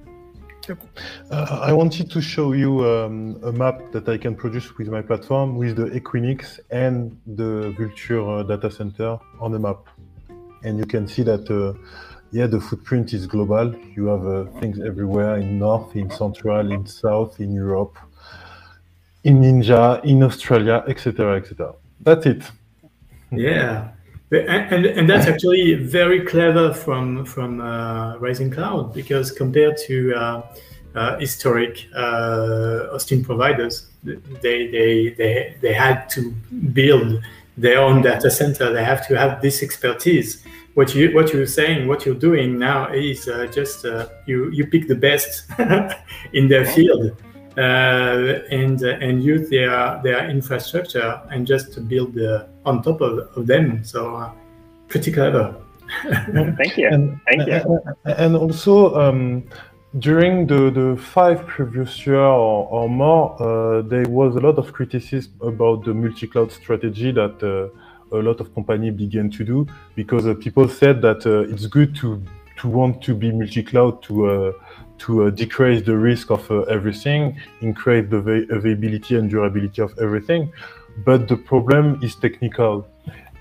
Uh, 0.69 1.59
I 1.61 1.73
wanted 1.73 2.09
to 2.11 2.21
show 2.21 2.53
you 2.53 2.85
um, 2.85 3.39
a 3.43 3.51
map 3.51 3.91
that 3.91 4.07
I 4.09 4.17
can 4.17 4.35
produce 4.35 4.77
with 4.77 4.89
my 4.89 5.01
platform 5.01 5.55
with 5.55 5.75
the 5.75 5.85
Equinix 5.99 6.59
and 6.71 7.17
the 7.25 7.73
Vultr 7.77 8.39
uh, 8.39 8.43
data 8.43 8.69
center 8.71 9.19
on 9.39 9.51
the 9.51 9.59
map. 9.59 9.79
And 10.63 10.77
you 10.77 10.85
can 10.85 11.07
see 11.07 11.23
that, 11.23 11.49
uh, 11.49 11.73
yeah, 12.31 12.47
the 12.47 12.59
footprint 12.59 13.13
is 13.13 13.27
global. 13.27 13.73
You 13.95 14.07
have 14.07 14.25
uh, 14.27 14.45
things 14.59 14.79
everywhere 14.79 15.37
in 15.37 15.59
North, 15.59 15.95
in 15.95 16.09
Central, 16.09 16.71
in 16.71 16.85
South, 16.85 17.39
in 17.39 17.53
Europe, 17.53 17.97
in 19.23 19.43
India, 19.43 20.01
in 20.03 20.23
Australia, 20.23 20.83
etc., 20.87 21.37
etc. 21.37 21.73
That's 22.01 22.25
it. 22.25 22.43
Yeah. 23.31 23.89
And, 24.29 24.85
and 24.85 25.09
that's 25.09 25.25
actually 25.25 25.75
very 25.75 26.25
clever 26.25 26.73
from 26.73 27.23
from 27.23 27.61
uh, 27.61 28.17
Rising 28.17 28.51
Cloud 28.51 28.93
because 28.93 29.31
compared 29.31 29.77
to 29.87 30.13
uh, 30.13 30.41
uh, 30.95 31.17
historic 31.17 31.87
uh, 31.95 32.87
hosting 32.87 33.23
providers, 33.23 33.87
they, 34.03 34.67
they 34.67 35.09
they 35.17 35.55
they 35.61 35.73
had 35.73 36.09
to 36.09 36.31
build 36.73 37.23
their 37.55 37.79
own 37.79 38.01
data 38.01 38.29
center. 38.29 38.73
They 38.73 38.83
have 38.83 39.07
to 39.07 39.17
have 39.17 39.41
this 39.41 39.63
expertise. 39.63 40.43
What 40.73 40.93
you 40.93 41.13
what 41.15 41.31
you're 41.31 41.47
saying, 41.47 41.87
what 41.87 42.05
you're 42.05 42.15
doing 42.15 42.59
now 42.59 42.91
is 42.91 43.27
uh, 43.27 43.47
just 43.47 43.85
uh, 43.85 44.09
you 44.25 44.51
you 44.51 44.67
pick 44.67 44.87
the 44.87 44.95
best 44.95 45.49
in 46.33 46.49
their 46.49 46.65
field. 46.65 47.15
And 47.57 48.81
and 48.81 49.23
use 49.23 49.49
their 49.49 49.99
their 50.03 50.29
infrastructure 50.29 51.21
and 51.31 51.47
just 51.47 51.73
to 51.73 51.81
build 51.81 52.17
on 52.65 52.81
top 52.83 53.01
of, 53.01 53.19
of 53.35 53.47
them. 53.47 53.83
So 53.83 54.15
uh, 54.15 54.31
pretty 54.87 55.11
clever. 55.11 55.55
Thank 56.57 56.77
you. 56.77 56.89
And, 56.89 57.19
Thank 57.25 57.47
you. 57.47 57.79
And 58.05 58.35
also, 58.35 58.95
um, 58.95 59.43
during 59.99 60.47
the, 60.47 60.69
the 60.69 61.01
five 61.01 61.45
previous 61.47 62.05
year 62.05 62.19
or, 62.19 62.67
or 62.67 62.89
more, 62.89 63.41
uh, 63.41 63.81
there 63.81 64.07
was 64.09 64.35
a 64.35 64.39
lot 64.39 64.57
of 64.57 64.73
criticism 64.73 65.33
about 65.41 65.85
the 65.85 65.93
multi-cloud 65.93 66.51
strategy 66.51 67.11
that 67.11 67.41
uh, 67.41 68.15
a 68.15 68.21
lot 68.21 68.39
of 68.39 68.53
companies 68.53 68.93
began 68.93 69.29
to 69.31 69.43
do 69.43 69.67
because 69.95 70.27
uh, 70.27 70.33
people 70.35 70.67
said 70.67 71.01
that 71.01 71.25
uh, 71.25 71.51
it's 71.53 71.65
good 71.65 71.95
to 71.95 72.21
to 72.57 72.67
want 72.67 73.03
to 73.03 73.13
be 73.13 73.31
multi-cloud 73.31 74.01
to 74.01 74.25
uh, 74.25 74.51
to 74.99 75.31
decrease 75.31 75.85
the 75.85 75.97
risk 75.97 76.31
of 76.31 76.49
everything, 76.69 77.39
increase 77.61 78.09
the 78.09 78.17
availability 78.49 79.15
and 79.15 79.29
durability 79.29 79.81
of 79.81 79.97
everything 79.99 80.51
but 81.05 81.27
the 81.27 81.37
problem 81.37 81.99
is 82.01 82.15
technical. 82.15 82.87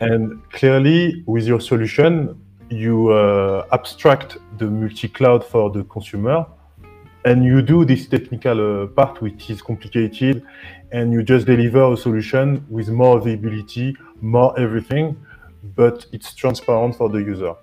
And 0.00 0.42
clearly, 0.50 1.22
with 1.26 1.46
your 1.46 1.60
solution, 1.60 2.40
you 2.68 3.10
uh, 3.10 3.66
abstract 3.72 4.38
the 4.58 4.66
multi-cloud 4.66 5.44
for 5.44 5.70
the 5.70 5.84
consumer, 5.84 6.46
and 7.24 7.44
you 7.44 7.62
do 7.62 7.84
this 7.84 8.06
technical 8.06 8.84
uh, 8.84 8.86
part, 8.88 9.20
which 9.22 9.50
is 9.50 9.62
complicated, 9.62 10.42
and 10.92 11.12
you 11.12 11.22
just 11.22 11.46
deliver 11.46 11.92
a 11.92 11.96
solution 11.96 12.64
with 12.68 12.88
more 12.88 13.18
availability, 13.18 13.96
more 14.20 14.58
everything, 14.58 15.16
but 15.74 16.06
it's 16.12 16.34
transparent 16.34 16.94
for 16.94 17.08
the 17.08 17.18
user. 17.18 17.54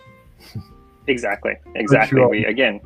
exactly. 1.07 1.53
Exactly. 1.75 2.25
We 2.25 2.45
again, 2.45 2.81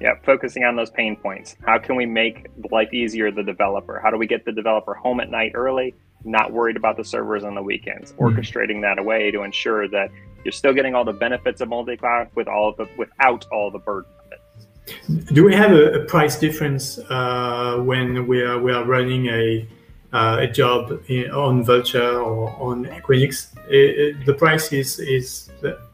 yeah, 0.00 0.14
focusing 0.24 0.64
on 0.64 0.76
those 0.76 0.90
pain 0.90 1.16
points. 1.16 1.56
How 1.64 1.78
can 1.78 1.96
we 1.96 2.06
make 2.06 2.48
life 2.70 2.92
easier 2.92 3.30
the 3.30 3.42
developer? 3.42 4.00
How 4.02 4.10
do 4.10 4.16
we 4.16 4.26
get 4.26 4.44
the 4.44 4.52
developer 4.52 4.94
home 4.94 5.20
at 5.20 5.30
night 5.30 5.52
early? 5.54 5.94
not 6.26 6.52
worried 6.52 6.76
about 6.76 6.96
the 6.96 7.04
servers 7.04 7.44
on 7.44 7.54
the 7.54 7.62
weekends, 7.62 8.12
mm 8.12 8.26
orchestrating 8.26 8.82
that 8.82 8.98
away 8.98 9.30
to 9.30 9.42
ensure 9.42 9.88
that 9.88 10.10
you're 10.44 10.50
still 10.50 10.72
getting 10.72 10.94
all 10.94 11.04
the 11.04 11.12
benefits 11.12 11.60
of 11.60 11.68
multi-cloud 11.68 12.28
with 12.34 12.48
all 12.48 12.70
of 12.70 12.76
the 12.76 12.88
without 12.98 13.46
all 13.52 13.70
the 13.70 13.78
burden 13.78 14.10
of 14.24 14.32
it. 14.32 15.26
Do 15.34 15.44
we 15.44 15.54
have 15.54 15.70
a, 15.70 16.00
a 16.00 16.04
price 16.06 16.38
difference 16.38 16.98
uh, 17.08 17.78
when 17.84 18.26
we 18.26 18.42
are 18.42 18.58
we 18.58 18.72
are 18.72 18.84
running 18.84 19.26
a 19.26 19.68
Uh, 20.16 20.38
a 20.40 20.46
job 20.46 20.98
in, 21.08 21.30
on 21.30 21.62
Vultr 21.62 22.24
or 22.24 22.48
on 22.58 22.86
Equinix? 22.86 23.48
It, 23.68 23.98
it, 24.00 24.24
the 24.24 24.32
price 24.32 24.72
is 24.72 24.98
is 24.98 25.50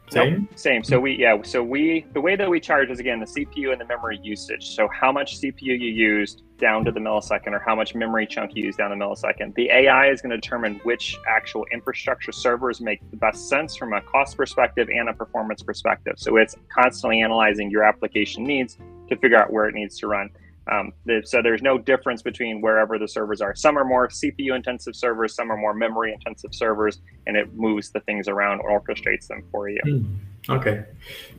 same. 0.09 0.47
Nope, 0.49 0.57
same. 0.57 0.83
So 0.83 0.97
we 0.97 1.17
yeah. 1.17 1.41
So 1.43 1.61
we 1.61 2.05
the 2.13 2.21
way 2.21 2.37
that 2.37 2.49
we 2.49 2.61
charge 2.61 2.89
is 2.89 2.99
again 2.99 3.19
the 3.19 3.25
CPU 3.25 3.73
and 3.73 3.81
the 3.81 3.85
memory 3.85 4.19
usage. 4.23 4.75
So 4.75 4.87
how 4.87 5.11
much 5.11 5.41
CPU 5.41 5.77
you 5.77 5.91
used 6.13 6.43
down 6.57 6.85
to 6.85 6.91
the 6.93 7.01
millisecond, 7.01 7.51
or 7.51 7.59
how 7.59 7.75
much 7.75 7.95
memory 7.95 8.25
chunk 8.25 8.55
you 8.55 8.63
use 8.63 8.77
down 8.77 8.91
to 8.91 8.95
millisecond. 8.95 9.55
The 9.55 9.69
AI 9.69 10.09
is 10.09 10.21
going 10.21 10.29
to 10.29 10.37
determine 10.37 10.79
which 10.83 11.17
actual 11.27 11.65
infrastructure 11.73 12.31
servers 12.31 12.79
make 12.79 13.01
the 13.11 13.17
best 13.17 13.49
sense 13.49 13.75
from 13.75 13.91
a 13.91 13.99
cost 13.99 14.37
perspective 14.37 14.87
and 14.89 15.09
a 15.09 15.13
performance 15.13 15.61
perspective. 15.61 16.15
So 16.17 16.37
it's 16.37 16.55
constantly 16.69 17.21
analyzing 17.21 17.69
your 17.69 17.83
application 17.83 18.45
needs 18.45 18.77
to 19.09 19.17
figure 19.17 19.37
out 19.37 19.51
where 19.51 19.67
it 19.67 19.75
needs 19.75 19.97
to 19.99 20.07
run. 20.07 20.29
Um, 20.71 20.93
so 21.25 21.41
there's 21.41 21.61
no 21.61 21.77
difference 21.77 22.21
between 22.21 22.61
wherever 22.61 22.97
the 22.97 23.07
servers 23.07 23.41
are. 23.41 23.53
Some 23.55 23.77
are 23.77 23.83
more 23.83 24.07
CPU 24.07 24.55
intensive 24.55 24.95
servers, 24.95 25.35
some 25.35 25.51
are 25.51 25.57
more 25.57 25.73
memory 25.73 26.13
intensive 26.13 26.53
servers, 26.53 27.01
and 27.27 27.35
it 27.35 27.53
moves 27.53 27.89
the 27.89 27.99
things 28.01 28.27
around 28.27 28.61
or 28.61 28.79
orchestrates 28.79 29.27
them 29.27 29.43
for 29.51 29.69
you. 29.69 29.81
Mm. 29.85 30.15
Okay. 30.49 30.85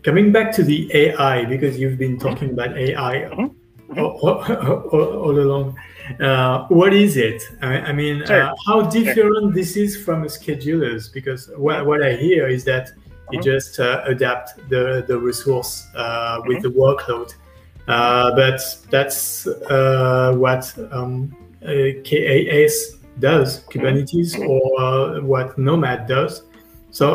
Coming 0.02 0.32
back 0.32 0.52
to 0.52 0.62
the 0.62 0.90
AI, 0.94 1.44
because 1.44 1.78
you've 1.78 1.98
been 1.98 2.18
talking 2.18 2.50
about 2.50 2.76
AI 2.76 3.28
mm-hmm. 3.30 3.98
all, 3.98 4.18
all, 4.20 4.92
all, 4.92 5.38
along. 5.38 5.78
Uh, 6.20 6.66
what 6.68 6.92
is 6.92 7.16
it? 7.16 7.42
I, 7.62 7.76
I 7.76 7.92
mean, 7.92 8.24
sure. 8.26 8.42
uh, 8.42 8.54
how 8.66 8.82
different 8.82 9.16
sure. 9.16 9.52
this 9.52 9.76
is 9.76 9.96
from 9.96 10.24
schedulers? 10.24 11.12
Because 11.12 11.50
what, 11.56 11.86
what 11.86 12.02
I 12.02 12.16
hear 12.16 12.46
is 12.46 12.64
that 12.64 12.90
you 13.30 13.38
mm-hmm. 13.38 13.44
just 13.44 13.80
uh, 13.80 14.02
adapt 14.04 14.56
the, 14.68 15.04
the 15.06 15.18
resource 15.18 15.86
uh, 15.94 16.40
with 16.46 16.58
mm-hmm. 16.58 16.68
the 16.68 16.78
workload 16.78 17.34
uh, 17.88 18.34
but 18.34 18.60
that's 18.90 19.46
uh, 19.46 20.34
what 20.36 20.72
um, 20.92 21.34
K8s 21.62 22.98
does, 23.18 23.64
Kubernetes, 23.64 24.38
or 24.38 24.80
uh, 24.80 25.20
what 25.20 25.56
Nomad 25.58 26.06
does. 26.06 26.42
So, 26.90 27.14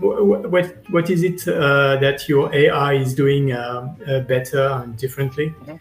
what 0.00 0.76
what 0.90 1.10
is 1.10 1.22
it 1.22 1.46
uh, 1.46 1.96
that 1.96 2.28
your 2.28 2.52
AI 2.52 2.94
is 2.94 3.14
doing 3.14 3.52
uh, 3.52 3.94
uh, 4.06 4.20
better 4.20 4.82
and 4.82 4.96
differently? 4.96 5.50
Mm-hmm. 5.50 5.76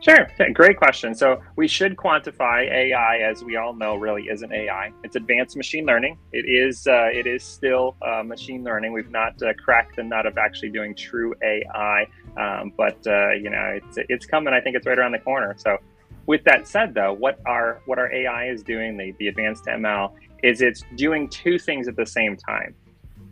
Sure, 0.00 0.28
great 0.52 0.76
question. 0.76 1.14
So 1.14 1.40
we 1.56 1.66
should 1.66 1.96
quantify 1.96 2.70
AI, 2.70 3.18
as 3.18 3.42
we 3.42 3.56
all 3.56 3.72
know, 3.72 3.96
really 3.96 4.28
isn't 4.28 4.52
AI. 4.52 4.92
It's 5.02 5.16
advanced 5.16 5.56
machine 5.56 5.86
learning. 5.86 6.18
It 6.32 6.44
is 6.46 6.86
uh, 6.86 7.08
it 7.12 7.26
is 7.26 7.42
still 7.42 7.96
uh, 8.02 8.22
machine 8.22 8.62
learning. 8.62 8.92
We've 8.92 9.10
not 9.10 9.42
uh, 9.42 9.54
cracked 9.54 9.96
the 9.96 10.02
nut 10.02 10.26
of 10.26 10.36
actually 10.36 10.70
doing 10.70 10.94
true 10.94 11.34
AI, 11.42 12.06
um, 12.36 12.72
but 12.76 12.98
uh, 13.06 13.32
you 13.32 13.50
know 13.50 13.78
it's 13.82 13.98
it's 14.08 14.26
coming. 14.26 14.54
I 14.54 14.60
think 14.60 14.76
it's 14.76 14.86
right 14.86 14.98
around 14.98 15.12
the 15.12 15.18
corner. 15.18 15.54
So 15.58 15.78
with 16.26 16.42
that 16.44 16.66
said, 16.66 16.94
though, 16.94 17.12
what 17.12 17.40
our 17.46 17.80
what 17.86 17.98
our 17.98 18.12
AI 18.12 18.48
is 18.48 18.62
doing, 18.62 18.96
the, 18.96 19.12
the 19.18 19.28
advanced 19.28 19.64
ML, 19.66 20.12
is 20.42 20.60
it's 20.60 20.82
doing 20.96 21.28
two 21.28 21.58
things 21.58 21.88
at 21.88 21.96
the 21.96 22.06
same 22.06 22.36
time. 22.36 22.74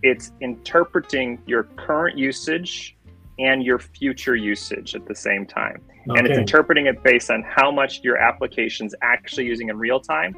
It's 0.03 0.33
interpreting 0.41 1.41
your 1.47 1.65
current 1.77 2.17
usage 2.17 2.97
and 3.39 3.65
your 3.65 3.79
future 3.79 4.37
usage 4.37 4.95
at 4.95 5.07
the 5.07 5.15
same 5.15 5.47
time. 5.47 5.83
Okay. 6.09 6.19
And 6.19 6.29
it's 6.29 6.39
interpreting 6.39 6.87
it 6.87 7.03
based 7.03 7.31
on 7.31 7.43
how 7.43 7.71
much 7.71 8.03
your 8.03 8.19
application's 8.19 8.95
actually 9.03 9.47
using 9.47 9.71
in 9.71 9.79
real 9.79 9.99
time 9.99 10.37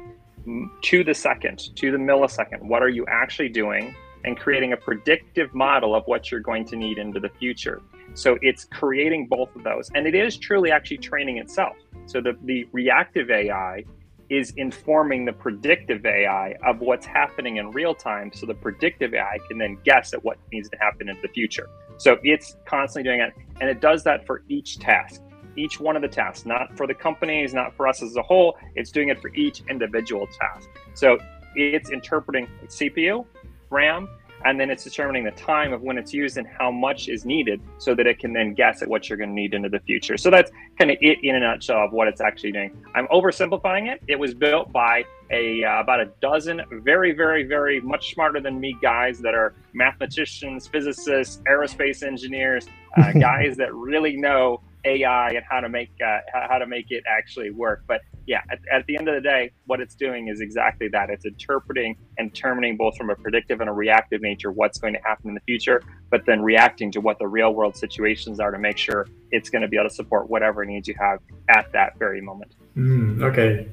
to 0.81 1.03
the 1.03 1.13
second, 1.13 1.75
to 1.75 1.91
the 1.91 1.97
millisecond. 1.97 2.61
What 2.61 2.81
are 2.81 2.89
you 2.89 3.05
actually 3.07 3.49
doing? 3.49 3.95
And 4.23 4.37
creating 4.37 4.73
a 4.73 4.77
predictive 4.77 5.53
model 5.53 5.95
of 5.95 6.03
what 6.05 6.31
you're 6.31 6.41
going 6.41 6.65
to 6.65 6.75
need 6.75 6.97
into 6.97 7.19
the 7.19 7.29
future. 7.29 7.81
So 8.17 8.39
it's 8.41 8.65
creating 8.65 9.27
both 9.27 9.55
of 9.55 9.63
those. 9.63 9.91
And 9.93 10.07
it 10.07 10.15
is 10.15 10.37
truly 10.37 10.71
actually 10.71 10.97
training 10.97 11.37
itself. 11.37 11.75
So 12.07 12.19
the, 12.19 12.35
the 12.45 12.67
reactive 12.71 13.29
AI 13.29 13.83
is 14.29 14.53
informing 14.57 15.23
the 15.23 15.33
predictive 15.33 16.03
AI 16.03 16.55
of 16.65 16.79
what's 16.79 17.05
happening 17.05 17.57
in 17.57 17.69
real 17.71 17.93
time. 17.93 18.31
So 18.33 18.47
the 18.47 18.55
predictive 18.55 19.13
AI 19.13 19.37
can 19.47 19.59
then 19.59 19.77
guess 19.85 20.15
at 20.15 20.23
what 20.25 20.39
needs 20.51 20.67
to 20.69 20.77
happen 20.77 21.09
in 21.09 21.17
the 21.21 21.27
future. 21.27 21.69
So 21.97 22.17
it's 22.23 22.57
constantly 22.65 23.07
doing 23.07 23.21
it. 23.21 23.33
And 23.61 23.69
it 23.69 23.81
does 23.81 24.03
that 24.05 24.25
for 24.25 24.41
each 24.49 24.79
task, 24.79 25.21
each 25.55 25.79
one 25.79 25.95
of 25.95 26.01
the 26.01 26.07
tasks, 26.07 26.45
not 26.45 26.75
for 26.75 26.87
the 26.87 26.95
companies, 26.95 27.53
not 27.53 27.75
for 27.77 27.87
us 27.87 28.01
as 28.01 28.15
a 28.15 28.23
whole. 28.23 28.57
It's 28.73 28.91
doing 28.91 29.09
it 29.09 29.21
for 29.21 29.29
each 29.35 29.61
individual 29.69 30.25
task. 30.25 30.67
So 30.95 31.19
it's 31.55 31.91
interpreting 31.91 32.47
CPU, 32.65 33.27
RAM, 33.69 34.09
and 34.45 34.59
then 34.59 34.69
it's 34.69 34.83
determining 34.83 35.23
the 35.23 35.31
time 35.31 35.73
of 35.73 35.81
when 35.81 35.97
it's 35.97 36.13
used 36.13 36.37
and 36.37 36.47
how 36.47 36.71
much 36.71 37.07
is 37.07 37.25
needed 37.25 37.61
so 37.77 37.95
that 37.95 38.07
it 38.07 38.19
can 38.19 38.33
then 38.33 38.53
guess 38.53 38.81
at 38.81 38.87
what 38.87 39.09
you're 39.09 39.17
going 39.17 39.29
to 39.29 39.35
need 39.35 39.53
into 39.53 39.69
the 39.69 39.79
future. 39.79 40.17
So 40.17 40.29
that's 40.29 40.51
kind 40.77 40.91
of 40.91 40.97
it 41.01 41.19
in 41.23 41.35
a 41.35 41.39
nutshell 41.39 41.83
of 41.83 41.91
what 41.91 42.07
it's 42.07 42.21
actually 42.21 42.51
doing. 42.51 42.71
I'm 42.95 43.07
oversimplifying 43.07 43.91
it. 43.91 44.01
It 44.07 44.17
was 44.17 44.33
built 44.33 44.71
by 44.71 45.05
a 45.31 45.63
uh, 45.63 45.81
about 45.81 45.99
a 45.99 46.05
dozen 46.21 46.61
very, 46.71 47.11
very, 47.11 47.43
very 47.43 47.81
much 47.81 48.13
smarter 48.13 48.39
than 48.39 48.59
me 48.59 48.77
guys 48.81 49.19
that 49.19 49.33
are 49.33 49.55
mathematicians, 49.73 50.67
physicists, 50.67 51.41
aerospace 51.49 52.03
engineers, 52.03 52.67
uh, 52.97 53.11
guys 53.19 53.57
that 53.57 53.73
really 53.73 54.15
know 54.15 54.61
AI 54.87 55.29
and 55.29 55.43
how 55.49 55.59
to 55.59 55.69
make 55.69 55.89
uh, 56.05 56.19
how 56.49 56.57
to 56.57 56.67
make 56.67 56.91
it 56.91 57.03
actually 57.07 57.51
work. 57.51 57.83
But 57.87 58.01
yeah, 58.25 58.41
at, 58.51 58.59
at, 58.71 58.85
the 58.87 58.97
end 58.97 59.07
of 59.07 59.15
the 59.15 59.21
day, 59.21 59.51
what 59.65 59.79
it's 59.79 59.95
doing 59.95 60.27
is 60.27 60.41
exactly 60.41 60.89
that. 60.89 61.09
It's 61.09 61.25
interpreting 61.25 61.97
and 62.17 62.31
determining 62.33 62.75
both 62.75 62.97
from 62.97 63.09
a 63.09 63.15
predictive 63.15 63.61
and 63.61 63.69
a 63.69 63.73
reactive 63.73 64.21
nature 64.21 64.51
what's 64.51 64.77
going 64.77 64.93
to 64.93 64.99
happen 65.01 65.29
in 65.29 65.33
the 65.33 65.41
future, 65.41 65.81
but 66.09 66.25
then 66.25 66.41
reacting 66.41 66.91
to 66.91 66.99
what 66.99 67.19
the 67.19 67.27
real 67.27 67.53
world 67.53 67.77
situations 67.77 68.39
are 68.39 68.51
to 68.51 68.59
make 68.59 68.77
sure 68.77 69.07
it's 69.31 69.49
going 69.49 69.61
to 69.61 69.67
be 69.67 69.77
able 69.77 69.89
to 69.89 69.95
support 69.95 70.29
whatever 70.29 70.65
needs 70.65 70.87
you 70.87 70.95
have 70.99 71.19
at 71.49 71.71
that 71.71 71.97
very 71.97 72.21
moment. 72.21 72.53
Mm, 72.75 73.23
okay. 73.23 73.67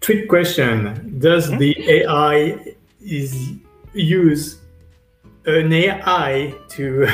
Trick 0.00 0.28
question: 0.28 1.18
Does 1.18 1.48
mm-hmm. 1.48 1.58
the 1.58 1.90
AI 1.90 2.74
is 3.00 3.52
use 3.94 4.58
an 5.46 5.72
AI 5.72 6.54
to 6.68 7.06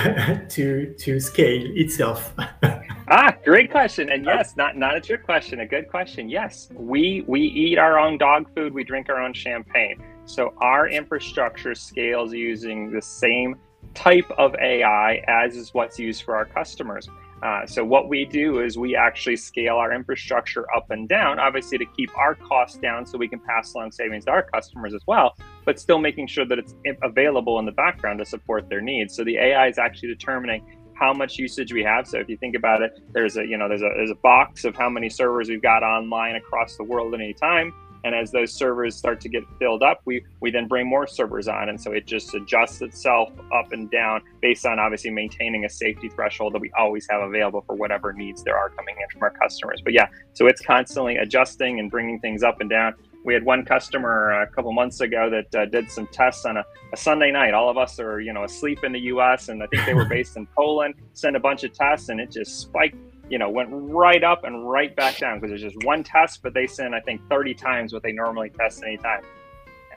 to 0.48 0.94
to 0.98 1.20
scale 1.20 1.62
itself? 1.76 2.34
ah, 3.08 3.34
great 3.44 3.70
question. 3.70 4.10
And 4.10 4.24
yes, 4.24 4.56
not 4.56 4.76
not 4.76 4.96
a 4.96 5.00
trick 5.00 5.24
question, 5.24 5.60
a 5.60 5.66
good 5.66 5.88
question. 5.88 6.28
Yes, 6.28 6.68
we 6.74 7.24
we 7.26 7.40
eat 7.40 7.78
our 7.78 7.98
own 7.98 8.18
dog 8.18 8.52
food, 8.54 8.72
we 8.72 8.84
drink 8.84 9.08
our 9.08 9.20
own 9.20 9.32
champagne. 9.32 10.02
So 10.26 10.54
our 10.58 10.88
infrastructure 10.88 11.74
scales 11.74 12.32
using 12.32 12.90
the 12.90 13.02
same 13.02 13.56
type 13.94 14.30
of 14.38 14.54
AI 14.56 15.22
as 15.28 15.56
is 15.56 15.74
what's 15.74 15.98
used 15.98 16.22
for 16.22 16.34
our 16.34 16.46
customers. 16.46 17.08
Uh, 17.42 17.66
so 17.66 17.84
what 17.84 18.08
we 18.08 18.24
do 18.24 18.60
is 18.60 18.78
we 18.78 18.96
actually 18.96 19.36
scale 19.36 19.76
our 19.76 19.92
infrastructure 19.92 20.64
up 20.74 20.90
and 20.90 21.06
down, 21.10 21.38
obviously 21.38 21.76
to 21.76 21.84
keep 21.94 22.16
our 22.16 22.34
costs 22.34 22.78
down 22.78 23.04
so 23.04 23.18
we 23.18 23.28
can 23.28 23.38
pass 23.38 23.74
along 23.74 23.92
savings 23.92 24.24
to 24.24 24.30
our 24.30 24.42
customers 24.42 24.94
as 24.94 25.02
well, 25.06 25.36
but 25.66 25.78
still 25.78 25.98
making 25.98 26.26
sure 26.26 26.46
that 26.46 26.58
it's 26.58 26.74
available 27.02 27.58
in 27.58 27.66
the 27.66 27.72
background 27.72 28.18
to 28.18 28.24
support 28.24 28.66
their 28.70 28.80
needs. 28.80 29.14
So 29.14 29.24
the 29.24 29.36
AI 29.36 29.68
is 29.68 29.76
actually 29.76 30.08
determining 30.08 30.64
how 30.94 31.12
much 31.12 31.38
usage 31.38 31.72
we 31.72 31.82
have. 31.82 32.06
So 32.06 32.18
if 32.18 32.28
you 32.28 32.36
think 32.36 32.54
about 32.54 32.82
it, 32.82 32.98
there's 33.12 33.36
a 33.36 33.46
you 33.46 33.56
know 33.58 33.68
there's 33.68 33.82
a 33.82 33.90
there's 33.96 34.10
a 34.10 34.16
box 34.16 34.64
of 34.64 34.76
how 34.76 34.88
many 34.88 35.08
servers 35.08 35.48
we've 35.48 35.62
got 35.62 35.82
online 35.82 36.36
across 36.36 36.76
the 36.76 36.84
world 36.84 37.14
at 37.14 37.20
any 37.20 37.34
time. 37.34 37.72
And 38.04 38.14
as 38.14 38.30
those 38.30 38.52
servers 38.52 38.94
start 38.94 39.18
to 39.22 39.30
get 39.30 39.44
filled 39.58 39.82
up, 39.82 40.02
we, 40.04 40.22
we 40.40 40.50
then 40.50 40.68
bring 40.68 40.86
more 40.86 41.06
servers 41.06 41.48
on. 41.48 41.70
And 41.70 41.80
so 41.80 41.92
it 41.92 42.06
just 42.06 42.34
adjusts 42.34 42.82
itself 42.82 43.32
up 43.50 43.72
and 43.72 43.90
down 43.90 44.20
based 44.42 44.66
on 44.66 44.78
obviously 44.78 45.10
maintaining 45.10 45.64
a 45.64 45.70
safety 45.70 46.10
threshold 46.10 46.52
that 46.52 46.60
we 46.60 46.70
always 46.78 47.06
have 47.10 47.22
available 47.22 47.62
for 47.66 47.74
whatever 47.74 48.12
needs 48.12 48.44
there 48.44 48.58
are 48.58 48.68
coming 48.68 48.94
in 49.00 49.08
from 49.10 49.22
our 49.22 49.30
customers. 49.30 49.80
But 49.82 49.94
yeah, 49.94 50.06
so 50.34 50.46
it's 50.46 50.60
constantly 50.60 51.16
adjusting 51.16 51.80
and 51.80 51.90
bringing 51.90 52.20
things 52.20 52.42
up 52.42 52.60
and 52.60 52.68
down. 52.68 52.94
We 53.24 53.34
had 53.34 53.44
one 53.44 53.64
customer 53.64 54.42
a 54.42 54.46
couple 54.46 54.72
months 54.72 55.00
ago 55.00 55.30
that 55.30 55.54
uh, 55.54 55.64
did 55.66 55.90
some 55.90 56.06
tests 56.08 56.44
on 56.44 56.58
a, 56.58 56.64
a, 56.92 56.96
Sunday 56.96 57.32
night. 57.32 57.54
All 57.54 57.70
of 57.70 57.78
us 57.78 57.98
are, 57.98 58.20
you 58.20 58.32
know, 58.32 58.44
asleep 58.44 58.84
in 58.84 58.92
the 58.92 59.00
U.S. 59.00 59.48
and 59.48 59.62
I 59.62 59.66
think 59.66 59.86
they 59.86 59.94
were 59.94 60.04
based 60.08 60.36
in 60.36 60.46
Poland. 60.54 60.94
Sent 61.14 61.34
a 61.34 61.40
bunch 61.40 61.64
of 61.64 61.72
tests 61.72 62.10
and 62.10 62.20
it 62.20 62.30
just 62.30 62.60
spiked 62.60 62.96
you 63.30 63.38
know, 63.38 63.48
went 63.48 63.68
right 63.72 64.22
up 64.22 64.44
and 64.44 64.68
right 64.68 64.94
back 64.94 65.18
down 65.18 65.38
because 65.38 65.50
there's 65.50 65.72
just 65.72 65.82
one 65.84 66.04
test, 66.04 66.42
but 66.42 66.52
they 66.52 66.66
send, 66.66 66.94
I 66.94 67.00
think, 67.00 67.22
30 67.30 67.54
times 67.54 67.92
what 67.92 68.02
they 68.02 68.12
normally 68.12 68.50
test 68.50 68.82
any 68.82 68.98
time. 68.98 69.22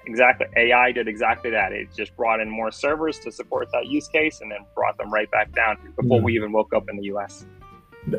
Exactly. 0.06 0.48
AI 0.56 0.94
did 0.94 1.08
exactly 1.10 1.52
that. 1.52 1.74
It 1.74 1.90
just 1.96 2.16
brought 2.16 2.40
in 2.40 2.50
more 2.50 2.72
servers 2.72 3.20
to 3.20 3.32
support 3.32 3.70
that 3.74 3.88
use 3.88 4.08
case 4.08 4.40
and 4.40 4.50
then 4.50 4.60
brought 4.74 4.98
them 4.98 5.12
right 5.12 5.30
back 5.30 5.52
down 5.52 5.78
before 5.98 6.22
mm. 6.22 6.24
we 6.24 6.36
even 6.36 6.54
woke 6.54 6.74
up 6.74 6.90
in 6.90 6.96
the 6.96 7.04
US. 7.16 7.46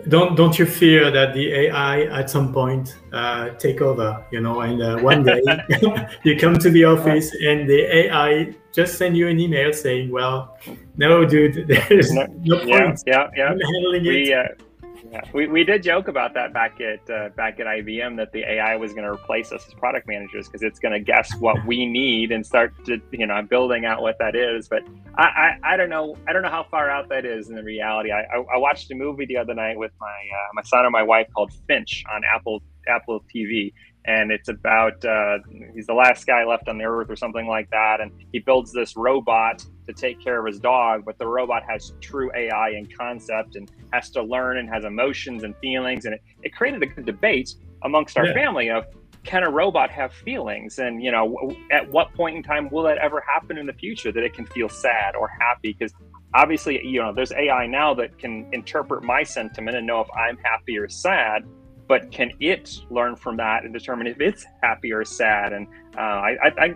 Don't 0.09 0.36
don't 0.36 0.59
you 0.59 0.66
fear 0.66 1.11
that 1.11 1.32
the 1.32 1.51
AI 1.53 2.03
at 2.03 2.28
some 2.28 2.53
point 2.53 2.99
uh, 3.12 3.51
take 3.51 3.80
over? 3.80 4.22
You 4.30 4.41
know, 4.41 4.61
and 4.61 4.82
uh, 4.82 4.99
one 4.99 5.24
day 5.24 5.41
you 6.24 6.36
come 6.36 6.59
to 6.59 6.68
the 6.68 6.84
office 6.84 7.34
and 7.34 7.68
the 7.68 7.80
AI 7.97 8.55
just 8.72 8.99
send 8.99 9.16
you 9.16 9.28
an 9.28 9.41
email 9.41 9.72
saying, 9.72 10.11
"Well, 10.11 10.59
no, 10.97 11.24
dude, 11.24 11.66
there's 11.89 12.12
no, 12.12 12.26
no 12.43 12.59
point. 12.59 13.03
Yeah, 13.07 13.28
yeah, 13.34 13.55
yeah. 13.57 13.66
handling 13.72 14.03
we, 14.03 14.32
it." 14.32 14.61
Uh, 14.61 14.64
yeah, 15.11 15.20
we, 15.32 15.46
we 15.46 15.64
did 15.64 15.82
joke 15.82 16.09
about 16.09 16.34
that 16.34 16.53
back 16.53 16.80
at 16.80 17.09
uh, 17.11 17.28
back 17.30 17.61
at 17.61 17.66
IBM 17.66 18.16
that 18.16 18.32
the 18.32 18.40
AI 18.40 18.76
was 18.76 18.92
going 18.92 19.05
to 19.05 19.11
replace 19.11 19.53
us 19.53 19.64
as 19.66 19.74
product 19.74 20.07
managers 20.09 20.46
because 20.49 20.62
it's 20.62 20.78
going 20.78 20.92
to 20.92 21.01
guess 21.01 21.34
what 21.36 21.57
we 21.66 21.86
need 21.86 22.32
and 22.32 22.44
start 22.44 22.72
to 22.86 23.01
you 23.12 23.26
know 23.26 23.40
building 23.42 23.84
out 23.84 24.03
what 24.03 24.18
that 24.18 24.34
is. 24.34 24.68
But 24.68 24.82
I, 25.16 25.24
I, 25.24 25.74
I 25.74 25.76
don't 25.76 25.90
know 25.90 26.16
I 26.26 26.32
don't 26.32 26.42
know 26.42 26.51
how 26.51 26.66
far 26.70 26.90
out 26.90 27.09
that 27.11 27.24
is 27.24 27.49
in 27.49 27.55
the 27.55 27.62
reality. 27.62 28.11
I, 28.11 28.20
I, 28.22 28.36
I 28.55 28.59
watched 28.59 28.90
a 28.90 28.94
movie 28.94 29.26
the 29.26 29.36
other 29.36 29.55
night 29.55 29.78
with 29.78 29.92
my 30.01 30.07
uh, 30.07 30.49
my 30.55 30.62
son 30.62 30.84
and 30.84 30.92
my 30.92 31.03
wife 31.03 31.28
called 31.34 31.53
Finch 31.66 32.05
on 32.12 32.22
Apple 32.24 32.62
Apple 32.88 33.22
TV, 33.34 33.72
and 34.09 34.33
it's 34.33 34.49
about 34.49 35.05
uh, 35.05 35.39
he's 35.75 35.87
the 35.87 35.95
last 35.95 36.27
guy 36.27 36.45
left 36.45 36.67
on 36.67 36.79
the 36.79 36.85
earth 36.85 37.11
or 37.11 37.17
something 37.17 37.47
like 37.47 37.69
that. 37.71 38.01
And 38.01 38.11
he 38.33 38.39
builds 38.39 38.73
this 38.73 38.97
robot 38.97 39.65
to 39.87 39.93
take 39.93 40.21
care 40.23 40.41
of 40.41 40.47
his 40.47 40.59
dog 40.59 41.05
but 41.05 41.17
the 41.19 41.27
robot 41.27 41.63
has 41.67 41.95
true 42.01 42.31
ai 42.37 42.71
in 42.71 42.87
concept 42.87 43.57
and 43.57 43.71
has 43.93 44.11
to 44.11 44.23
learn 44.23 44.59
and 44.59 44.69
has 44.69 44.85
emotions 44.85 45.45
and 45.45 45.55
feelings. 45.59 46.07
And 46.07 46.15
it, 46.15 46.23
it 46.43 46.55
created 46.55 46.83
a 46.83 46.87
good 46.87 47.05
debate 47.05 47.55
amongst 47.85 48.17
our 48.19 48.27
yeah. 48.27 48.35
family 48.35 48.71
of 48.71 48.87
can 49.25 49.43
a 49.43 49.51
robot 49.51 49.91
have 49.91 50.13
feelings? 50.13 50.79
And 50.79 51.03
you 51.03 51.13
know 51.13 51.53
at 51.71 51.91
what 51.91 52.13
point 52.15 52.35
in 52.35 52.43
time 52.43 52.71
will 52.71 52.85
that 52.85 52.97
ever 52.99 53.23
happen 53.33 53.59
in 53.59 53.67
the 53.67 53.75
future 53.75 54.11
that 54.11 54.25
it 54.25 54.33
can 54.33 54.47
feel 54.47 54.71
sad 54.71 55.17
or 55.17 55.29
happy? 55.29 55.77
Because 55.79 55.93
obviously 56.35 56.85
you 56.85 57.01
know 57.01 57.13
there's 57.13 57.33
ai 57.33 57.67
now 57.67 57.95
that 57.95 58.19
can 58.19 58.47
interpret 58.53 59.03
my 59.03 59.23
sentiment 59.23 59.75
and 59.75 59.87
know 59.87 60.01
if 60.01 60.09
i'm 60.15 60.37
happy 60.45 60.77
or 60.77 60.87
sad 60.87 61.43
but 61.89 62.11
can 62.12 62.30
it 62.39 62.80
learn 62.91 63.16
from 63.16 63.36
that 63.39 63.64
and 63.64 63.72
determine 63.72 64.07
if 64.07 64.20
it's 64.20 64.45
happy 64.62 64.93
or 64.93 65.05
sad? 65.05 65.53
And 65.55 65.66
uh, 65.97 66.01
I, 66.01 66.36
I, 66.59 66.74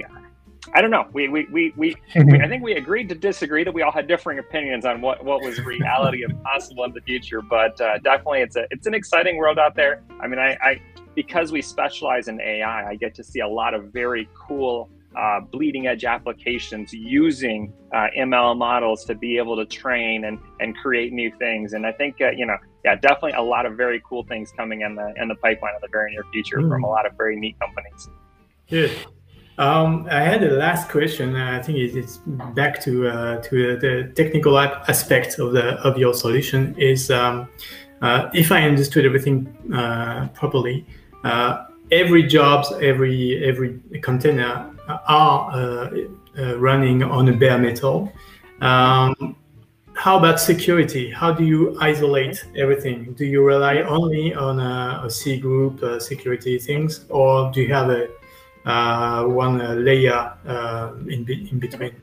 I, 0.74 0.80
don't 0.80 0.90
know. 0.90 1.06
We, 1.12 1.28
we, 1.28 1.46
we, 1.52 1.72
we, 1.76 1.94
I 2.16 2.48
think 2.48 2.62
we 2.62 2.72
agreed 2.74 3.10
to 3.10 3.14
disagree 3.14 3.62
that 3.62 3.72
we 3.72 3.82
all 3.82 3.92
had 3.92 4.08
differing 4.08 4.38
opinions 4.38 4.86
on 4.86 5.02
what, 5.02 5.22
what 5.22 5.42
was 5.42 5.60
reality 5.60 6.24
and 6.24 6.42
possible 6.44 6.84
in 6.84 6.92
the 6.92 7.02
future. 7.02 7.42
But 7.42 7.78
uh, 7.80 7.98
definitely, 7.98 8.40
it's 8.40 8.56
a, 8.56 8.66
it's 8.70 8.86
an 8.86 8.94
exciting 8.94 9.36
world 9.36 9.58
out 9.58 9.74
there. 9.76 10.02
I 10.18 10.26
mean, 10.26 10.38
I, 10.38 10.56
I, 10.62 10.80
because 11.14 11.52
we 11.52 11.60
specialize 11.60 12.28
in 12.28 12.40
AI, 12.40 12.88
I 12.88 12.96
get 12.96 13.14
to 13.16 13.24
see 13.24 13.40
a 13.40 13.48
lot 13.48 13.74
of 13.74 13.92
very 13.92 14.28
cool 14.34 14.88
uh, 15.16 15.40
bleeding 15.40 15.86
edge 15.86 16.04
applications 16.04 16.92
using 16.92 17.72
uh, 17.92 18.06
ML 18.16 18.56
models 18.56 19.04
to 19.04 19.14
be 19.14 19.38
able 19.38 19.56
to 19.56 19.66
train 19.66 20.24
and, 20.24 20.38
and 20.60 20.76
create 20.76 21.12
new 21.12 21.30
things. 21.38 21.72
And 21.74 21.86
I 21.86 21.92
think, 21.92 22.20
uh, 22.20 22.30
you 22.30 22.46
know, 22.46 22.56
yeah, 22.84 22.96
definitely 22.96 23.32
a 23.32 23.42
lot 23.42 23.66
of 23.66 23.76
very 23.76 24.02
cool 24.08 24.24
things 24.24 24.52
coming 24.56 24.80
in 24.80 24.94
the 24.96 25.12
in 25.16 25.28
the 25.28 25.36
pipeline 25.36 25.74
in 25.74 25.80
the 25.80 25.88
very 25.92 26.10
near 26.12 26.24
future 26.32 26.58
mm. 26.58 26.68
from 26.68 26.84
a 26.84 26.88
lot 26.88 27.06
of 27.06 27.12
very 27.16 27.38
neat 27.38 27.56
companies. 27.60 28.08
Good. 28.68 28.92
Um, 29.58 30.08
I 30.10 30.20
had 30.20 30.42
a 30.42 30.50
last 30.50 30.88
question. 30.88 31.36
I 31.36 31.62
think 31.62 31.78
it's 31.78 32.18
back 32.54 32.80
to 32.82 33.06
uh, 33.06 33.42
to 33.42 33.76
the 33.76 34.12
technical 34.16 34.58
aspect 34.58 35.38
of 35.38 35.52
the 35.52 35.74
of 35.82 35.98
your 35.98 36.14
solution. 36.14 36.74
Is 36.78 37.10
um, 37.10 37.48
uh, 38.00 38.30
if 38.34 38.50
I 38.50 38.62
understood 38.62 39.04
everything 39.04 39.54
uh, 39.72 40.28
properly, 40.34 40.86
every 41.92 42.22
jobs, 42.24 42.72
every 42.80 43.44
every 43.44 43.80
container 44.00 44.74
are 44.88 45.50
uh, 45.52 45.90
uh, 46.38 46.58
running 46.58 47.02
on 47.02 47.28
a 47.28 47.32
bare 47.32 47.58
metal. 47.58 48.12
Um, 48.60 49.36
how 49.94 50.18
about 50.18 50.40
security? 50.40 51.10
How 51.10 51.32
do 51.32 51.44
you 51.44 51.76
isolate 51.80 52.44
everything? 52.56 53.12
Do 53.12 53.24
you 53.26 53.44
rely 53.44 53.82
only 53.82 54.34
on 54.34 54.58
a, 54.58 55.02
a 55.04 55.10
C 55.10 55.36
group 55.38 55.82
uh, 55.82 56.00
security 56.00 56.58
things, 56.58 57.04
or 57.10 57.52
do 57.52 57.60
you 57.60 57.72
have 57.72 57.90
a 57.90 58.08
uh, 58.64 59.24
one 59.24 59.60
uh, 59.60 59.74
layer 59.74 60.32
uh, 60.46 60.92
in, 61.08 61.24
be 61.24 61.48
in 61.50 61.58
between? 61.58 61.94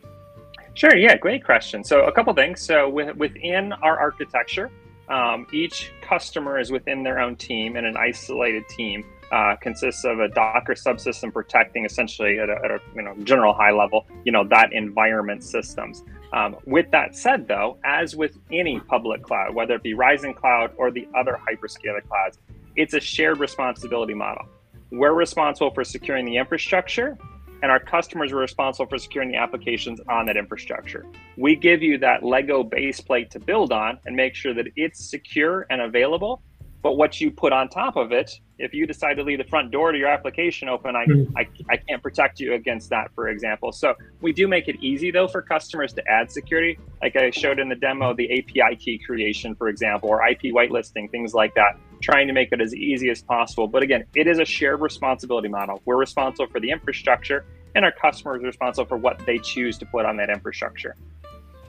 Sure. 0.76 0.96
Yeah. 0.96 1.18
Great 1.18 1.44
question. 1.44 1.84
So 1.84 2.06
a 2.06 2.12
couple 2.12 2.34
things. 2.34 2.62
So 2.62 2.88
with, 2.88 3.16
within 3.18 3.74
our 3.74 4.00
architecture, 4.00 4.70
um, 5.10 5.48
each 5.52 5.92
customer 6.02 6.60
is 6.60 6.72
within 6.72 7.04
their 7.04 7.20
own 7.20 7.36
team 7.36 7.76
and 7.76 7.86
an 7.86 7.98
isolated 7.98 8.68
team 8.70 9.04
uh, 9.32 9.56
consists 9.62 10.04
of 10.06 10.20
a 10.20 10.28
Docker 10.28 10.74
subsystem 10.74 11.34
protecting 11.34 11.86
essentially 11.86 12.40
at 12.40 12.50
a, 12.50 12.56
at 12.64 12.72
a, 12.72 12.80
you 12.96 13.02
know 13.02 13.16
general 13.24 13.54
high 13.54 13.72
level, 13.72 14.06
you 14.26 14.32
know 14.32 14.44
that 14.46 14.74
environment 14.74 15.44
systems. 15.44 16.04
Um, 16.32 16.58
with 16.66 16.92
that 16.92 17.16
said, 17.16 17.48
though, 17.48 17.78
as 17.84 18.16
with 18.16 18.38
any 18.52 18.80
public 18.80 19.24
cloud, 19.24 19.56
whether 19.56 19.76
it 19.76 19.84
be 19.84 19.96
Rising 19.96 20.34
Cloud 20.34 20.72
or 20.78 20.92
the 20.92 21.08
other 21.16 21.40
hyperscaler 21.50 22.08
clouds, 22.08 22.38
it's 22.76 22.94
a 22.94 23.00
shared 23.00 23.40
responsibility 23.40 24.14
model. 24.14 24.46
we're 24.92 25.14
responsible 25.14 25.72
for 25.72 25.84
securing 25.84 26.26
the 26.26 26.38
infrastructure 26.38 27.18
and 27.62 27.72
our 27.72 27.80
customers 27.80 28.32
are 28.32 28.38
responsible 28.38 28.88
for 28.88 28.98
securing 28.98 29.30
the 29.32 29.38
applications 29.38 30.00
on 30.08 30.26
that 30.26 30.38
infrastructure. 30.38 31.06
We 31.38 31.56
give 31.56 31.82
you 31.82 31.98
that 32.00 32.24
Lego 32.24 32.64
base 32.64 33.02
plate 33.02 33.32
to 33.32 33.40
build 33.40 33.72
on 33.72 34.00
and 34.06 34.16
make 34.16 34.36
sure 34.36 34.54
that 34.54 34.68
it's 34.76 35.10
secure 35.10 35.66
and 35.70 35.82
available. 35.82 36.42
But 36.82 36.96
what 36.96 37.20
you 37.20 37.30
put 37.30 37.52
on 37.52 37.68
top 37.68 37.98
of 37.98 38.12
it, 38.12 38.40
if 38.58 38.74
you 38.74 38.88
decide 38.88 39.16
to 39.16 39.24
leave 39.24 39.38
the 39.38 39.44
front 39.44 39.72
door 39.72 39.92
to 39.92 39.98
your 39.98 40.08
application 40.08 40.70
open, 40.70 40.96
I, 40.96 41.06
mm. 41.06 41.32
I, 41.36 41.48
I 41.70 41.78
can't 41.78 42.02
protect 42.02 42.40
you 42.40 42.54
against 42.54 42.90
that, 42.92 43.12
for 43.14 43.28
example. 43.28 43.72
So 43.72 43.96
we 44.22 44.32
do 44.32 44.48
make 44.48 44.68
it 44.68 44.78
easy 44.82 45.12
though 45.12 45.28
for 45.28 45.42
customers 45.42 45.92
to 45.94 46.08
add 46.08 46.32
security. 46.32 46.80
Like 47.02 47.16
I 47.18 47.32
showed 47.32 47.60
in 47.60 47.68
the 47.68 47.76
demo, 47.76 48.14
the 48.14 48.32
API 48.40 48.78
key 48.78 48.98
creation, 48.98 49.56
for 49.56 49.68
example, 49.68 50.10
or 50.10 50.26
IP 50.26 50.54
whitelisting, 50.54 51.12
things 51.12 51.34
like 51.34 51.54
that, 51.56 51.78
trying 52.02 52.28
to 52.28 52.34
make 52.34 52.52
it 52.52 52.62
as 52.62 52.74
easy 52.74 53.10
as 53.10 53.22
possible. 53.22 53.68
But 53.68 53.84
again, 53.84 54.06
it 54.16 54.28
is 54.28 54.40
a 54.40 54.46
shared 54.46 54.80
responsibility 54.80 55.50
model. 55.50 55.82
We're 55.86 55.98
responsible 55.98 56.48
for 56.50 56.62
the 56.62 56.72
infrastructure 56.72 57.46
and 57.76 57.86
our 57.86 57.92
customers 57.92 58.42
are 58.42 58.48
responsible 58.48 58.88
for 58.88 58.98
what 58.98 59.26
they 59.26 59.38
choose 59.38 59.78
to 59.78 59.86
put 59.86 60.06
on 60.06 60.18
that 60.18 60.30
infrastructure. 60.30 60.96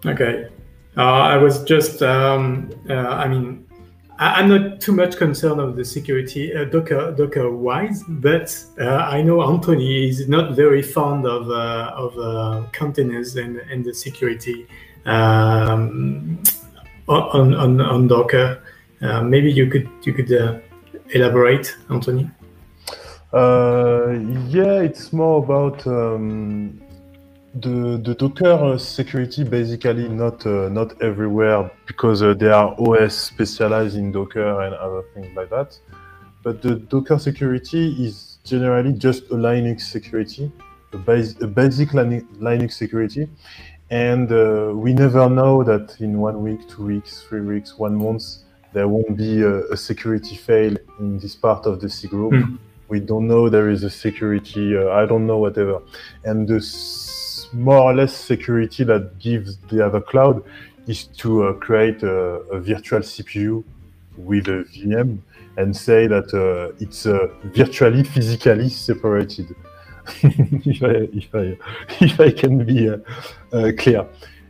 Okay. 0.07 0.49
Uh, 0.97 1.03
I 1.03 1.37
was 1.37 1.63
just, 1.65 2.03
um, 2.03 2.71
uh, 2.89 2.95
I 2.95 3.29
mean, 3.29 3.67
I'm 4.21 4.51
not 4.51 4.83
too 4.83 4.93
much 4.93 5.17
concerned 5.17 5.61
of 5.61 5.77
the 5.77 5.85
security 5.85 6.55
uh, 6.55 6.67
Docker 6.67 7.13
Docker 7.13 7.51
wise, 7.51 8.05
but 8.07 8.55
uh, 8.79 8.85
I 8.85 9.23
know 9.23 9.43
Anthony 9.43 10.11
is 10.11 10.29
not 10.29 10.55
very 10.55 10.83
fond 10.83 11.25
of 11.27 11.49
uh, 11.49 11.93
of 11.97 12.19
uh, 12.19 12.67
containers 12.71 13.37
and, 13.37 13.57
and 13.57 13.83
the 13.83 13.95
security 13.95 14.67
um, 15.07 16.39
on, 17.09 17.55
on 17.55 17.81
on 17.81 18.09
Docker. 18.09 18.63
Uh, 19.01 19.23
maybe 19.23 19.51
you 19.51 19.69
could 19.69 19.89
you 20.03 20.13
could 20.13 20.31
uh, 20.31 20.59
elaborate, 21.15 21.75
Anthony. 21.89 22.31
yeah, 23.33 24.83
it's 24.83 25.15
more 25.15 25.43
about 25.43 25.87
um, 25.87 26.79
the, 27.55 28.01
the 28.05 28.15
Docker 28.15 28.79
security 28.79 29.43
basically 29.45 30.09
not 30.09 30.47
uh, 30.47 30.69
not 30.69 31.01
everywhere 31.03 31.71
because 31.87 32.23
uh, 32.23 32.35
there 32.35 32.55
are 32.55 32.75
OS 32.79 33.15
specialized 33.15 33.97
in 33.97 34.13
Docker 34.13 34.63
and 34.63 34.75
other 34.75 35.03
things 35.15 35.29
like 35.37 35.51
that. 35.51 35.79
But 36.43 36.63
the 36.63 36.77
Docker 36.77 37.19
security 37.19 37.93
is 38.05 38.39
generally 38.45 38.93
just 38.93 39.25
a 39.25 39.35
Linux 39.35 39.83
security, 39.83 40.51
a, 40.93 40.97
a 40.97 41.47
basic 41.47 41.91
Linux 41.91 42.73
security. 42.73 43.29
And 43.91 44.31
uh, 44.31 44.73
we 44.75 44.95
never 44.95 45.29
know 45.29 45.65
that 45.65 46.01
in 46.01 46.21
one 46.21 46.43
week, 46.43 46.69
two 46.69 46.85
weeks, 46.85 47.23
three 47.23 47.41
weeks, 47.41 47.77
one 47.77 47.97
month, 47.97 48.25
there 48.73 48.87
won't 48.87 49.17
be 49.17 49.43
a, 49.43 49.65
a 49.71 49.77
security 49.77 50.37
fail 50.37 50.77
in 51.01 51.19
this 51.19 51.35
part 51.35 51.67
of 51.67 51.81
the 51.81 51.91
C 51.91 52.07
group. 52.07 52.33
Mm. 52.33 52.59
We 52.87 53.01
don't 53.01 53.27
know 53.27 53.49
there 53.49 53.69
is 53.69 53.83
a 53.83 53.91
security, 53.91 54.77
uh, 54.77 54.91
I 54.91 55.07
don't 55.07 55.27
know, 55.27 55.39
whatever. 55.39 55.83
And 56.25 56.47
the 56.47 56.61
more 57.53 57.79
or 57.79 57.95
less 57.95 58.15
security 58.15 58.85
that 58.85 59.19
gives 59.19 59.57
the 59.69 59.85
other 59.85 60.01
cloud 60.01 60.43
is 60.87 61.05
to 61.05 61.45
uh, 61.45 61.53
create 61.55 62.03
a, 62.03 62.41
a, 62.53 62.61
virtual 62.61 63.01
CPU 63.01 63.65
with 64.17 64.49
a 64.49 64.65
VM 64.73 65.19
and 65.57 65.77
say 65.77 66.07
that 66.07 66.33
uh, 66.35 66.75
it's 66.81 67.07
uh, 67.07 67.29
virtually 67.45 68.03
physically 68.05 68.69
separated. 68.69 69.55
if, 70.23 70.83
I, 70.83 71.09
if, 71.13 71.35
I, 71.35 71.59
if 72.05 72.21
I 72.21 72.31
can 72.33 72.65
be 72.65 72.89
uh, 72.89 72.97
uh, 73.53 73.73
clear. 73.79 74.07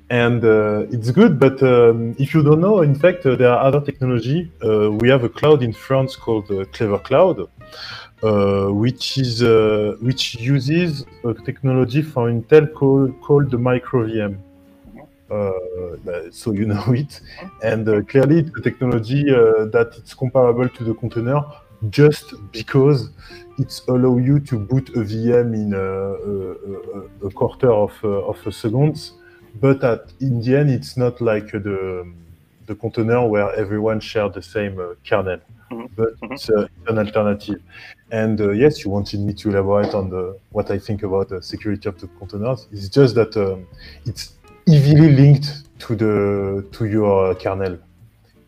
And 0.09 0.45
uh, 0.45 0.87
it's 0.91 1.11
good, 1.13 1.39
but 1.39 1.63
um, 1.63 2.17
if 2.19 2.35
you 2.35 2.43
don't 2.43 2.61
know, 2.61 2.83
in 2.83 2.97
fact, 2.97 3.23
there 3.23 3.49
are 3.49 3.61
other 3.65 3.81
technology. 3.81 4.51
we 5.01 5.09
have 5.09 5.23
a 5.23 5.29
cloud 5.29 5.63
in 5.63 5.73
France 5.73 6.17
called 6.17 6.49
Clever 6.73 6.99
Cloud, 6.99 7.49
which 8.23 9.19
is 9.19 9.43
uh, 9.43 9.97
which 10.01 10.35
uses 10.37 11.05
a 11.25 11.35
technology 11.35 12.03
from 12.03 12.43
Intel 12.43 12.73
called, 12.73 13.21
called 13.21 13.51
the 13.51 13.57
MicroVM. 13.57 14.37
Uh, 15.31 15.53
so 16.31 16.53
you 16.53 16.67
know 16.67 16.85
it, 16.89 17.21
and 17.63 17.89
uh, 17.89 18.03
clearly 18.03 18.43
the 18.43 18.61
technology 18.63 19.23
uh, 19.31 19.65
that 19.67 19.95
it's 19.97 20.15
comparable 20.15 20.69
to 20.69 20.85
the 20.85 20.95
container 20.95 21.43
just 21.89 22.35
because 22.53 23.09
it's 23.59 23.87
allow 23.89 24.19
you 24.19 24.39
to 24.39 24.59
boot 24.59 24.91
a 24.91 25.01
VM 25.01 25.55
in 25.55 25.73
a, 25.73 27.27
a, 27.27 27.27
a 27.27 27.31
quarter 27.31 27.73
of, 27.73 27.93
of 28.05 28.37
a 28.47 28.53
second, 28.53 29.13
but 29.61 29.83
at 29.83 30.13
in 30.21 30.43
the 30.43 30.59
end 30.59 30.71
it's 30.71 30.97
not 30.97 31.21
like 31.23 31.53
the 31.53 32.13
the 32.67 32.75
container 32.75 33.27
where 33.27 33.53
everyone 33.55 33.99
share 33.99 34.29
the 34.29 34.43
same 34.43 34.79
kernel. 35.09 35.41
Mm-hmm. 35.71 35.87
but 35.95 36.21
mm-hmm. 36.21 36.33
it's, 36.33 36.51
uh, 36.51 36.67
an 36.89 36.99
alternative. 36.99 37.63
And 38.13 38.41
uh, 38.41 38.51
yes, 38.51 38.85
you 38.85 38.91
wanted 38.91 39.21
me 39.21 39.33
to 39.35 39.51
elaborate 39.51 39.95
on 39.95 40.11
the, 40.11 40.39
what 40.51 40.71
I 40.71 40.79
think 40.79 41.03
about 41.03 41.29
the 41.29 41.41
security 41.43 41.89
of 41.89 42.01
the 42.01 42.09
containers. 42.19 42.67
It's 42.73 42.89
just 42.89 43.15
that 43.15 43.37
um, 43.37 43.67
it's 44.05 44.35
easily 44.67 45.13
linked 45.13 45.79
to 45.81 45.97
the 45.97 46.67
to 46.73 46.85
your 46.87 47.35
kernel 47.37 47.79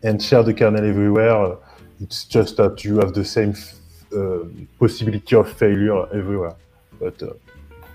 and 0.03 0.21
share 0.21 0.43
the 0.43 0.53
kernel 0.53 0.85
everywhere. 0.85 1.57
It's 2.01 2.25
just 2.25 2.57
that 2.57 2.83
you 2.83 2.97
have 2.97 3.13
the 3.13 3.23
same 3.23 3.55
uh, 4.15 4.39
possibility 4.79 5.35
of 5.35 5.51
failure 5.51 6.13
everywhere. 6.13 6.55
But 6.99 7.23
uh, 7.23 7.33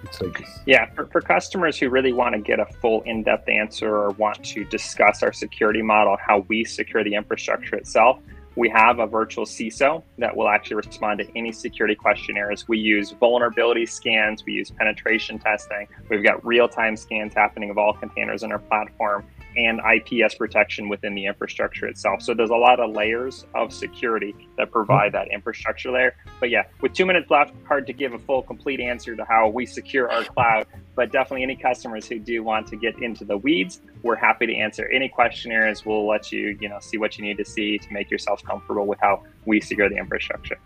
it's 0.04 0.20
like 0.20 0.38
this. 0.38 0.60
Yeah, 0.64 0.86
for, 0.94 1.06
for 1.06 1.20
customers 1.20 1.78
who 1.78 1.90
really 1.90 2.12
want 2.12 2.34
to 2.34 2.40
get 2.40 2.60
a 2.60 2.66
full 2.80 3.02
in-depth 3.02 3.48
answer 3.48 3.94
or 3.94 4.10
want 4.10 4.42
to 4.44 4.64
discuss 4.64 5.22
our 5.22 5.32
security 5.32 5.82
model, 5.82 6.16
how 6.24 6.46
we 6.48 6.64
secure 6.64 7.04
the 7.04 7.14
infrastructure 7.14 7.76
itself, 7.76 8.20
we 8.58 8.68
have 8.68 8.98
a 8.98 9.06
virtual 9.06 9.44
CISO 9.44 10.02
that 10.18 10.36
will 10.36 10.48
actually 10.48 10.74
respond 10.74 11.20
to 11.20 11.38
any 11.38 11.52
security 11.52 11.94
questionnaires. 11.94 12.66
We 12.66 12.78
use 12.78 13.12
vulnerability 13.12 13.86
scans, 13.86 14.44
we 14.44 14.52
use 14.52 14.68
penetration 14.72 15.38
testing. 15.38 15.86
We've 16.10 16.24
got 16.24 16.44
real 16.44 16.68
time 16.68 16.96
scans 16.96 17.34
happening 17.34 17.70
of 17.70 17.78
all 17.78 17.92
containers 17.92 18.42
in 18.42 18.50
our 18.50 18.58
platform 18.58 19.24
and 19.56 19.80
IPS 19.80 20.34
protection 20.34 20.88
within 20.88 21.14
the 21.14 21.26
infrastructure 21.26 21.86
itself. 21.86 22.20
So 22.20 22.34
there's 22.34 22.50
a 22.50 22.56
lot 22.56 22.80
of 22.80 22.90
layers 22.90 23.46
of 23.54 23.72
security 23.72 24.34
that 24.56 24.72
provide 24.72 25.12
that 25.12 25.28
infrastructure 25.32 25.92
layer. 25.92 26.16
But 26.40 26.50
yeah, 26.50 26.64
with 26.80 26.92
two 26.92 27.06
minutes 27.06 27.30
left, 27.30 27.54
hard 27.66 27.86
to 27.86 27.92
give 27.92 28.12
a 28.12 28.18
full, 28.18 28.42
complete 28.42 28.80
answer 28.80 29.14
to 29.14 29.24
how 29.24 29.48
we 29.48 29.66
secure 29.66 30.10
our 30.10 30.24
cloud. 30.24 30.66
But 30.98 31.12
definitely, 31.12 31.44
any 31.44 31.54
customers 31.54 32.08
who 32.08 32.18
do 32.18 32.42
want 32.42 32.66
to 32.66 32.76
get 32.76 33.00
into 33.00 33.24
the 33.24 33.36
weeds, 33.36 33.82
we're 34.02 34.16
happy 34.16 34.46
to 34.48 34.54
answer 34.56 34.88
any 34.88 35.08
questionnaires. 35.08 35.86
We'll 35.86 36.08
let 36.08 36.32
you, 36.32 36.58
you 36.60 36.68
know, 36.68 36.80
see 36.80 36.98
what 36.98 37.16
you 37.16 37.24
need 37.24 37.36
to 37.36 37.44
see 37.44 37.78
to 37.78 37.92
make 37.92 38.10
yourself 38.10 38.42
comfortable 38.42 38.84
with 38.84 38.98
how 38.98 39.22
we 39.46 39.60
secure 39.60 39.88
the 39.88 39.96
infrastructure. 39.96 40.58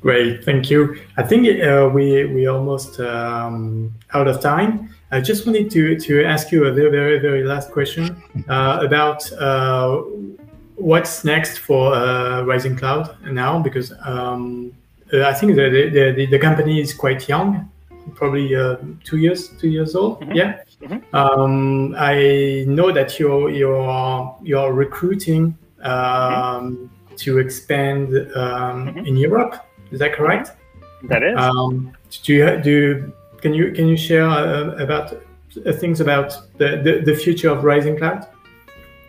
Great, 0.00 0.44
thank 0.46 0.70
you. 0.70 0.98
I 1.18 1.24
think 1.24 1.62
uh, 1.62 1.90
we 1.92 2.24
we 2.24 2.46
almost 2.46 3.00
um, 3.00 3.92
out 4.14 4.28
of 4.28 4.40
time. 4.40 4.88
I 5.10 5.20
just 5.20 5.44
wanted 5.44 5.70
to 5.72 6.00
to 6.06 6.24
ask 6.24 6.50
you 6.52 6.64
a 6.64 6.72
very 6.72 6.90
very 6.90 7.18
very 7.18 7.44
last 7.44 7.70
question 7.70 8.04
uh, 8.48 8.78
about 8.80 9.30
uh, 9.32 10.00
what's 10.76 11.22
next 11.22 11.58
for 11.58 11.92
uh, 11.92 12.44
Rising 12.44 12.76
Cloud 12.76 13.14
now 13.26 13.58
because 13.58 13.92
um, 14.06 14.72
I 15.12 15.34
think 15.34 15.54
the, 15.54 16.14
the 16.16 16.26
the 16.34 16.38
company 16.38 16.80
is 16.80 16.94
quite 16.94 17.28
young, 17.28 17.70
probably 18.14 18.54
uh, 18.54 18.76
two 19.04 19.18
years 19.18 19.48
two 19.60 19.68
years 19.68 19.94
old. 19.94 20.20
Mm-hmm. 20.20 20.32
Yeah. 20.32 20.62
Mm-hmm. 20.82 21.16
Um, 21.16 21.94
I 21.98 22.64
know 22.66 22.92
that 22.92 23.18
you're 23.18 23.50
you're 23.50 24.36
you're 24.42 24.72
recruiting 24.72 25.56
um, 25.82 25.92
mm-hmm. 25.92 27.14
to 27.16 27.38
expand 27.38 28.08
um, 28.34 28.86
mm-hmm. 28.86 29.06
in 29.06 29.16
Europe. 29.16 29.54
Is 29.90 29.98
that 29.98 30.12
correct? 30.12 30.52
That 31.04 31.22
is. 31.22 31.36
Um, 31.38 31.92
do 32.24 32.34
you 32.34 32.60
do? 32.62 33.12
Can 33.40 33.54
you 33.54 33.72
can 33.72 33.88
you 33.88 33.96
share 33.96 34.28
uh, 34.28 34.76
about 34.76 35.12
uh, 35.12 35.72
things 35.72 36.00
about 36.00 36.34
the, 36.58 36.80
the, 36.84 37.02
the 37.04 37.14
future 37.14 37.50
of 37.50 37.64
Rising 37.64 37.96
Cloud? 37.96 38.26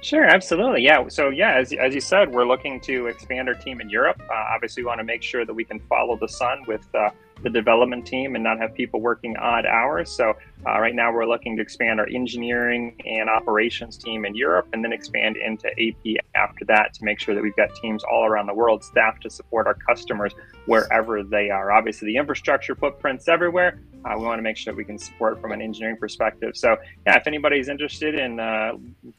Sure, 0.02 0.26
absolutely. 0.26 0.82
Yeah. 0.82 1.08
So, 1.10 1.30
yeah, 1.30 1.54
as, 1.54 1.72
as 1.74 1.94
you 1.94 2.02
said, 2.02 2.32
we're 2.32 2.48
looking 2.48 2.80
to 2.82 3.06
expand 3.06 3.48
our 3.48 3.54
team 3.54 3.80
in 3.82 3.90
Europe. 3.90 4.20
Uh, 4.20 4.34
obviously, 4.34 4.82
we 4.82 4.88
want 4.88 5.00
to 5.00 5.04
make 5.04 5.22
sure 5.22 5.46
that 5.46 5.54
we 5.54 5.64
can 5.64 5.80
follow 5.82 6.16
the 6.18 6.28
sun 6.28 6.64
with 6.68 6.84
uh, 6.96 7.12
the 7.44 7.50
development 7.50 8.06
team 8.06 8.36
and 8.36 8.44
not 8.44 8.60
have 8.60 8.74
people 8.74 9.02
working 9.02 9.36
odd 9.38 9.66
hours. 9.66 10.10
So 10.12 10.34
uh, 10.66 10.80
right 10.80 10.94
now 10.94 11.12
we're 11.12 11.26
looking 11.26 11.56
to 11.58 11.62
expand 11.62 12.00
our 12.00 12.08
engineering 12.08 12.96
and 13.06 13.30
operations 13.30 13.98
team 13.98 14.26
in 14.26 14.36
Europe 14.36 14.68
and 14.74 14.84
then 14.84 14.94
expand 14.94 15.38
into 15.38 15.68
AP 15.68 16.24
after 16.36 16.66
that 16.66 16.94
to 16.96 17.04
make 17.04 17.20
sure 17.20 17.34
that 17.34 17.42
we've 17.42 17.56
got 17.56 17.74
teams 17.76 18.04
all 18.04 18.26
around 18.26 18.48
the 18.48 18.54
world 18.54 18.84
staffed 18.84 19.24
to 19.24 19.30
support 19.30 19.68
our 19.68 19.74
customers 19.74 20.34
wherever 20.66 21.24
they 21.24 21.50
are. 21.50 21.72
Obviously, 21.72 22.08
the 22.08 22.18
infrastructure 22.18 22.76
footprint's 22.76 23.28
everywhere. 23.28 23.82
Uh, 24.04 24.16
we 24.18 24.26
want 24.26 24.40
to 24.40 24.44
make 24.44 24.58
sure 24.58 24.74
that 24.74 24.78
we 24.78 24.84
can 24.84 24.98
support 24.98 25.40
from 25.40 25.52
an 25.52 25.62
engineering 25.62 25.98
perspective. 25.98 26.58
So, 26.58 26.76
yeah, 27.06 27.18
if 27.18 27.28
anybody's 27.28 27.70
interested 27.70 28.16
in 28.16 28.40
uh, 28.40 28.72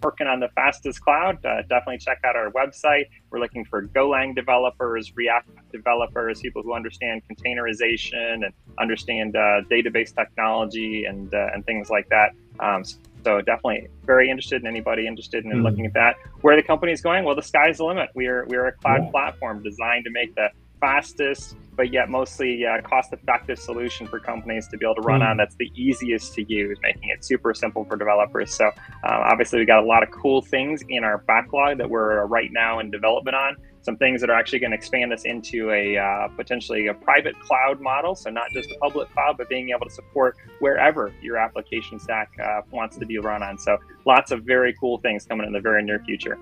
working 0.03 0.27
on 0.27 0.41
the 0.41 0.49
fastest 0.57 1.01
cloud, 1.01 1.45
uh, 1.45 1.63
definitely 1.63 1.99
check 1.99 2.19
out 2.25 2.35
our 2.35 2.51
website. 2.51 3.05
We're 3.31 3.39
looking 3.39 3.65
for 3.65 3.87
Golang 3.87 4.35
developers, 4.35 5.15
React 5.15 5.51
developers, 5.71 6.41
people 6.41 6.63
who 6.63 6.75
understand 6.75 7.23
containerization 7.31 8.45
and 8.45 8.53
understand 8.79 9.37
uh, 9.37 9.63
database 9.71 10.15
technology 10.15 11.05
and 11.05 11.33
uh, 11.33 11.49
and 11.55 11.65
things 11.65 11.89
like 11.89 12.09
that. 12.09 12.33
Um, 12.59 12.85
so 13.25 13.41
definitely 13.41 13.89
very 14.05 14.29
interested 14.31 14.61
in 14.61 14.67
anybody 14.67 15.07
interested 15.07 15.45
in 15.45 15.53
mm-hmm. 15.53 15.63
looking 15.63 15.87
at 15.87 15.95
that. 15.95 16.17
Where 16.41 16.57
the 16.57 16.63
company 16.63 16.93
is 16.93 17.01
going, 17.01 17.25
well, 17.25 17.37
the 17.37 17.43
sky's 17.43 17.79
the 17.79 17.85
limit. 17.85 18.11
We 18.15 18.27
are 18.27 18.45
we 18.47 18.57
are 18.57 18.67
a 18.67 18.73
cloud 18.73 19.05
yeah. 19.05 19.11
platform 19.11 19.63
designed 19.63 20.05
to 20.05 20.11
make 20.11 20.35
the 20.35 20.49
fastest, 20.83 21.57
but 21.77 21.93
yet 21.93 22.11
mostly 22.11 22.67
uh, 22.67 22.83
cost-effective 22.83 23.59
solution 23.59 24.07
for 24.07 24.19
companies 24.19 24.69
to 24.69 24.77
be 24.77 24.85
able 24.85 24.97
to 24.97 25.01
run 25.01 25.21
mm. 25.21 25.29
on. 25.29 25.37
That's 25.39 25.55
the 25.55 25.71
easiest 25.75 26.35
to 26.35 26.43
use, 26.43 26.79
making 26.83 27.09
it 27.09 27.25
super 27.25 27.55
simple 27.55 27.85
for 27.85 27.97
developers. 27.97 28.55
So 28.55 28.67
uh, 28.67 29.31
obviously, 29.31 29.61
we 29.61 29.65
got 29.65 29.83
a 29.83 29.87
lot 29.87 30.03
of 30.03 30.11
cool 30.11 30.43
things 30.43 30.83
in 30.89 31.05
our 31.05 31.19
backlog 31.19 31.79
that 31.79 31.89
we're 31.89 32.27
right 32.27 32.51
now 32.53 32.81
in 32.81 32.91
development 32.91 33.37
on. 33.37 33.57
Some 33.83 33.97
things 33.97 34.21
that 34.21 34.31
are 34.31 34.39
actually 34.39 34.61
going 34.61 34.71
to 34.71 34.77
expand 34.77 35.11
this 35.11 35.25
into 35.25 35.73
a 35.73 35.97
uh, 35.97 36.29
potentially 36.37 36.87
a 36.87 36.95
private 36.95 37.39
cloud 37.41 37.81
model. 37.81 38.15
So 38.15 38.31
not 38.31 38.49
just 38.55 38.71
a 38.71 38.79
public 38.79 39.11
cloud, 39.13 39.37
but 39.39 39.49
being 39.49 39.71
able 39.71 39.87
to 39.87 39.91
support 39.91 40.37
wherever 40.61 41.13
your 41.21 41.37
application 41.37 41.99
stack 41.99 42.31
uh, 42.45 42.61
wants 42.71 42.97
to 42.99 43.07
be 43.07 43.19
run 43.19 43.43
on. 43.43 43.59
So 43.59 43.79
lots 44.05 44.31
of 44.31 44.45
very 44.45 44.73
cool 44.79 44.99
things 44.99 45.27
coming 45.27 45.47
in 45.47 45.53
the 45.53 45.61
very 45.61 45.83
near 45.83 46.01
future. 46.01 46.39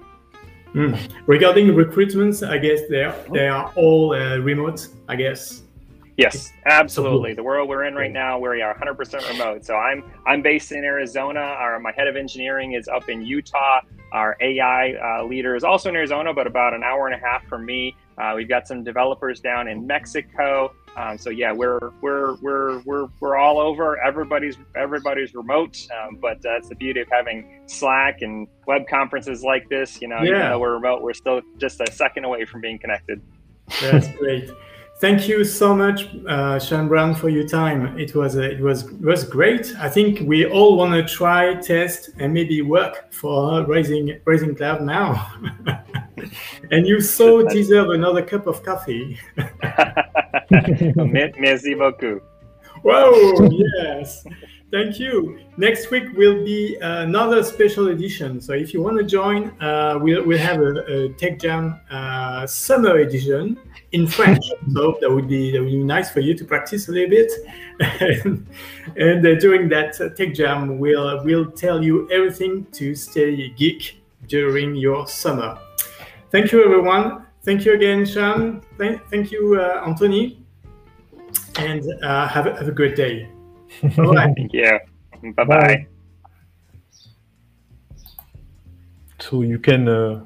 Mm. 0.75 1.11
Regarding 1.27 1.67
recruitments, 1.69 2.49
I 2.49 2.59
guess 2.59 2.81
they 2.89 3.03
are, 3.03 3.17
they 3.33 3.49
are 3.49 3.73
all 3.77 4.15
uh, 4.15 4.39
remote. 4.39 4.89
I 5.09 5.17
guess. 5.17 5.63
Yes, 6.17 6.53
absolutely. 6.67 7.33
The 7.33 7.43
world 7.43 7.69
we're 7.69 7.85
in 7.85 7.95
right 7.95 8.13
now, 8.13 8.39
we 8.39 8.61
are 8.61 8.75
100% 8.75 9.31
remote. 9.31 9.65
So 9.65 9.75
I'm 9.75 10.05
I'm 10.27 10.43
based 10.43 10.71
in 10.71 10.85
Arizona. 10.85 11.41
Our 11.41 11.81
my 11.81 11.93
head 11.97 12.09
of 12.09 12.17
engineering 12.17 12.75
is 12.75 12.89
up 12.89 13.09
in 13.09 13.25
Utah. 13.25 13.81
Our 14.13 14.37
AI 14.41 14.95
uh, 14.95 15.25
leader 15.25 15.55
is 15.57 15.65
also 15.65 15.89
in 15.89 15.97
Arizona, 15.97 16.35
but 16.35 16.47
about 16.47 16.75
an 16.75 16.83
hour 16.83 17.07
and 17.07 17.15
a 17.15 17.27
half 17.27 17.47
from 17.47 17.65
me. 17.65 17.97
Uh, 18.19 18.35
we've 18.37 18.49
got 18.49 18.69
some 18.69 18.85
developers 18.85 19.41
down 19.41 19.67
in 19.67 19.87
Mexico. 19.87 20.75
Um, 21.01 21.19
so 21.19 21.31
yeah, 21.31 21.53
we're 21.53 21.93
we're 22.03 22.35
we're 22.37 22.81
we're 22.81 23.09
we're 23.21 23.37
all 23.37 23.59
over. 23.59 23.99
Everybody's 24.03 24.57
everybody's 24.77 25.35
remote, 25.35 25.87
um, 25.91 26.17
but 26.17 26.43
that's 26.43 26.69
the 26.69 26.75
beauty 26.75 27.01
of 27.01 27.09
having 27.11 27.63
Slack 27.67 28.23
and 28.23 28.47
web 28.67 28.87
conferences 28.89 29.43
like 29.43 29.69
this. 29.69 30.01
You 30.03 30.09
know, 30.09 30.23
yeah. 30.23 30.29
even 30.29 30.41
though 30.41 30.59
we're 30.59 30.75
remote, 30.75 31.03
we're 31.03 31.15
still 31.15 31.41
just 31.59 31.81
a 31.81 31.91
second 31.91 32.25
away 32.25 32.45
from 32.45 32.61
being 32.61 32.79
connected. 32.79 33.23
That's 33.81 34.09
great. 34.19 34.51
Thank 35.01 35.29
you 35.29 35.45
so 35.45 35.75
much, 35.75 36.11
uh, 36.29 36.59
Sean 36.59 36.87
Brown, 36.87 37.15
for 37.15 37.31
your 37.31 37.49
time. 37.49 37.99
It 37.99 38.15
was 38.15 38.37
uh, 38.37 38.43
it 38.43 38.61
was 38.61 38.85
it 38.85 39.01
was 39.01 39.25
great. 39.25 39.75
I 39.79 39.89
think 39.89 40.21
we 40.29 40.45
all 40.45 40.77
want 40.77 40.93
to 40.93 41.03
try, 41.03 41.55
test, 41.55 42.11
and 42.19 42.35
maybe 42.35 42.61
work 42.61 43.11
for 43.11 43.65
raising 43.65 44.21
Rising 44.27 44.55
Cloud 44.55 44.83
now. 44.83 45.33
and 46.71 46.87
you 46.87 47.01
so 47.01 47.49
deserve 47.49 47.91
another 47.91 48.23
cup 48.23 48.47
of 48.47 48.63
coffee. 48.63 49.19
Merci 51.41 51.75
beaucoup. 51.75 52.23
Whoa! 52.83 53.49
Yes. 53.51 54.23
Thank 54.71 55.01
you. 55.01 55.41
Next 55.57 55.91
week 55.91 56.05
will 56.17 56.45
be 56.45 56.77
another 56.81 57.43
special 57.43 57.89
edition. 57.89 58.41
So 58.41 58.53
if 58.53 58.73
you 58.73 58.81
want 58.81 58.99
to 58.99 59.05
join, 59.05 59.49
uh, 59.61 59.99
we'll, 60.01 60.25
we'll 60.25 60.39
have 60.39 60.61
a, 60.61 61.07
a 61.07 61.09
Tech 61.15 61.41
Jam 61.41 61.81
uh, 61.91 62.47
summer 62.47 62.99
edition 62.99 63.59
in 63.91 64.07
French. 64.07 64.45
so 64.73 64.97
that 65.01 65.11
would 65.11 65.29
be 65.29 65.51
that 65.51 65.61
would 65.61 65.71
be 65.71 65.83
nice 65.83 66.11
for 66.11 66.21
you 66.21 66.35
to 66.35 66.45
practice 66.45 66.89
a 66.89 66.93
little 66.93 67.11
bit. 67.11 67.33
and, 68.01 68.47
and 68.97 69.27
uh, 69.27 69.35
during 69.41 69.69
that 69.71 70.01
uh, 70.01 70.11
Tech 70.11 70.35
Jam, 70.35 70.79
we'll 70.79 71.25
we'll 71.25 71.51
tell 71.51 71.83
you 71.83 72.09
everything 72.13 72.65
to 72.73 72.95
stay 72.95 73.51
geek 73.51 74.01
during 74.29 74.77
your 74.77 75.09
summer. 75.09 75.59
Thank 76.31 76.53
you, 76.53 76.65
everyone. 76.65 77.27
Thank 77.43 77.65
you 77.65 77.75
again, 77.75 78.07
Sean. 78.07 78.63
Thank, 78.79 79.05
thank 79.11 79.33
you, 79.33 79.61
uh, 79.61 79.83
Anthony. 79.85 80.45
And 81.59 81.83
uh, 82.05 82.29
have, 82.29 82.45
have 82.45 82.69
a 82.69 82.73
great 82.73 82.95
day. 82.95 83.29
Thank 83.81 84.53
you. 84.53 84.79
Bye 85.37 85.45
bye. 85.45 85.87
So 89.19 89.43
you 89.43 89.59
can 89.59 89.89
uh, 89.89 90.25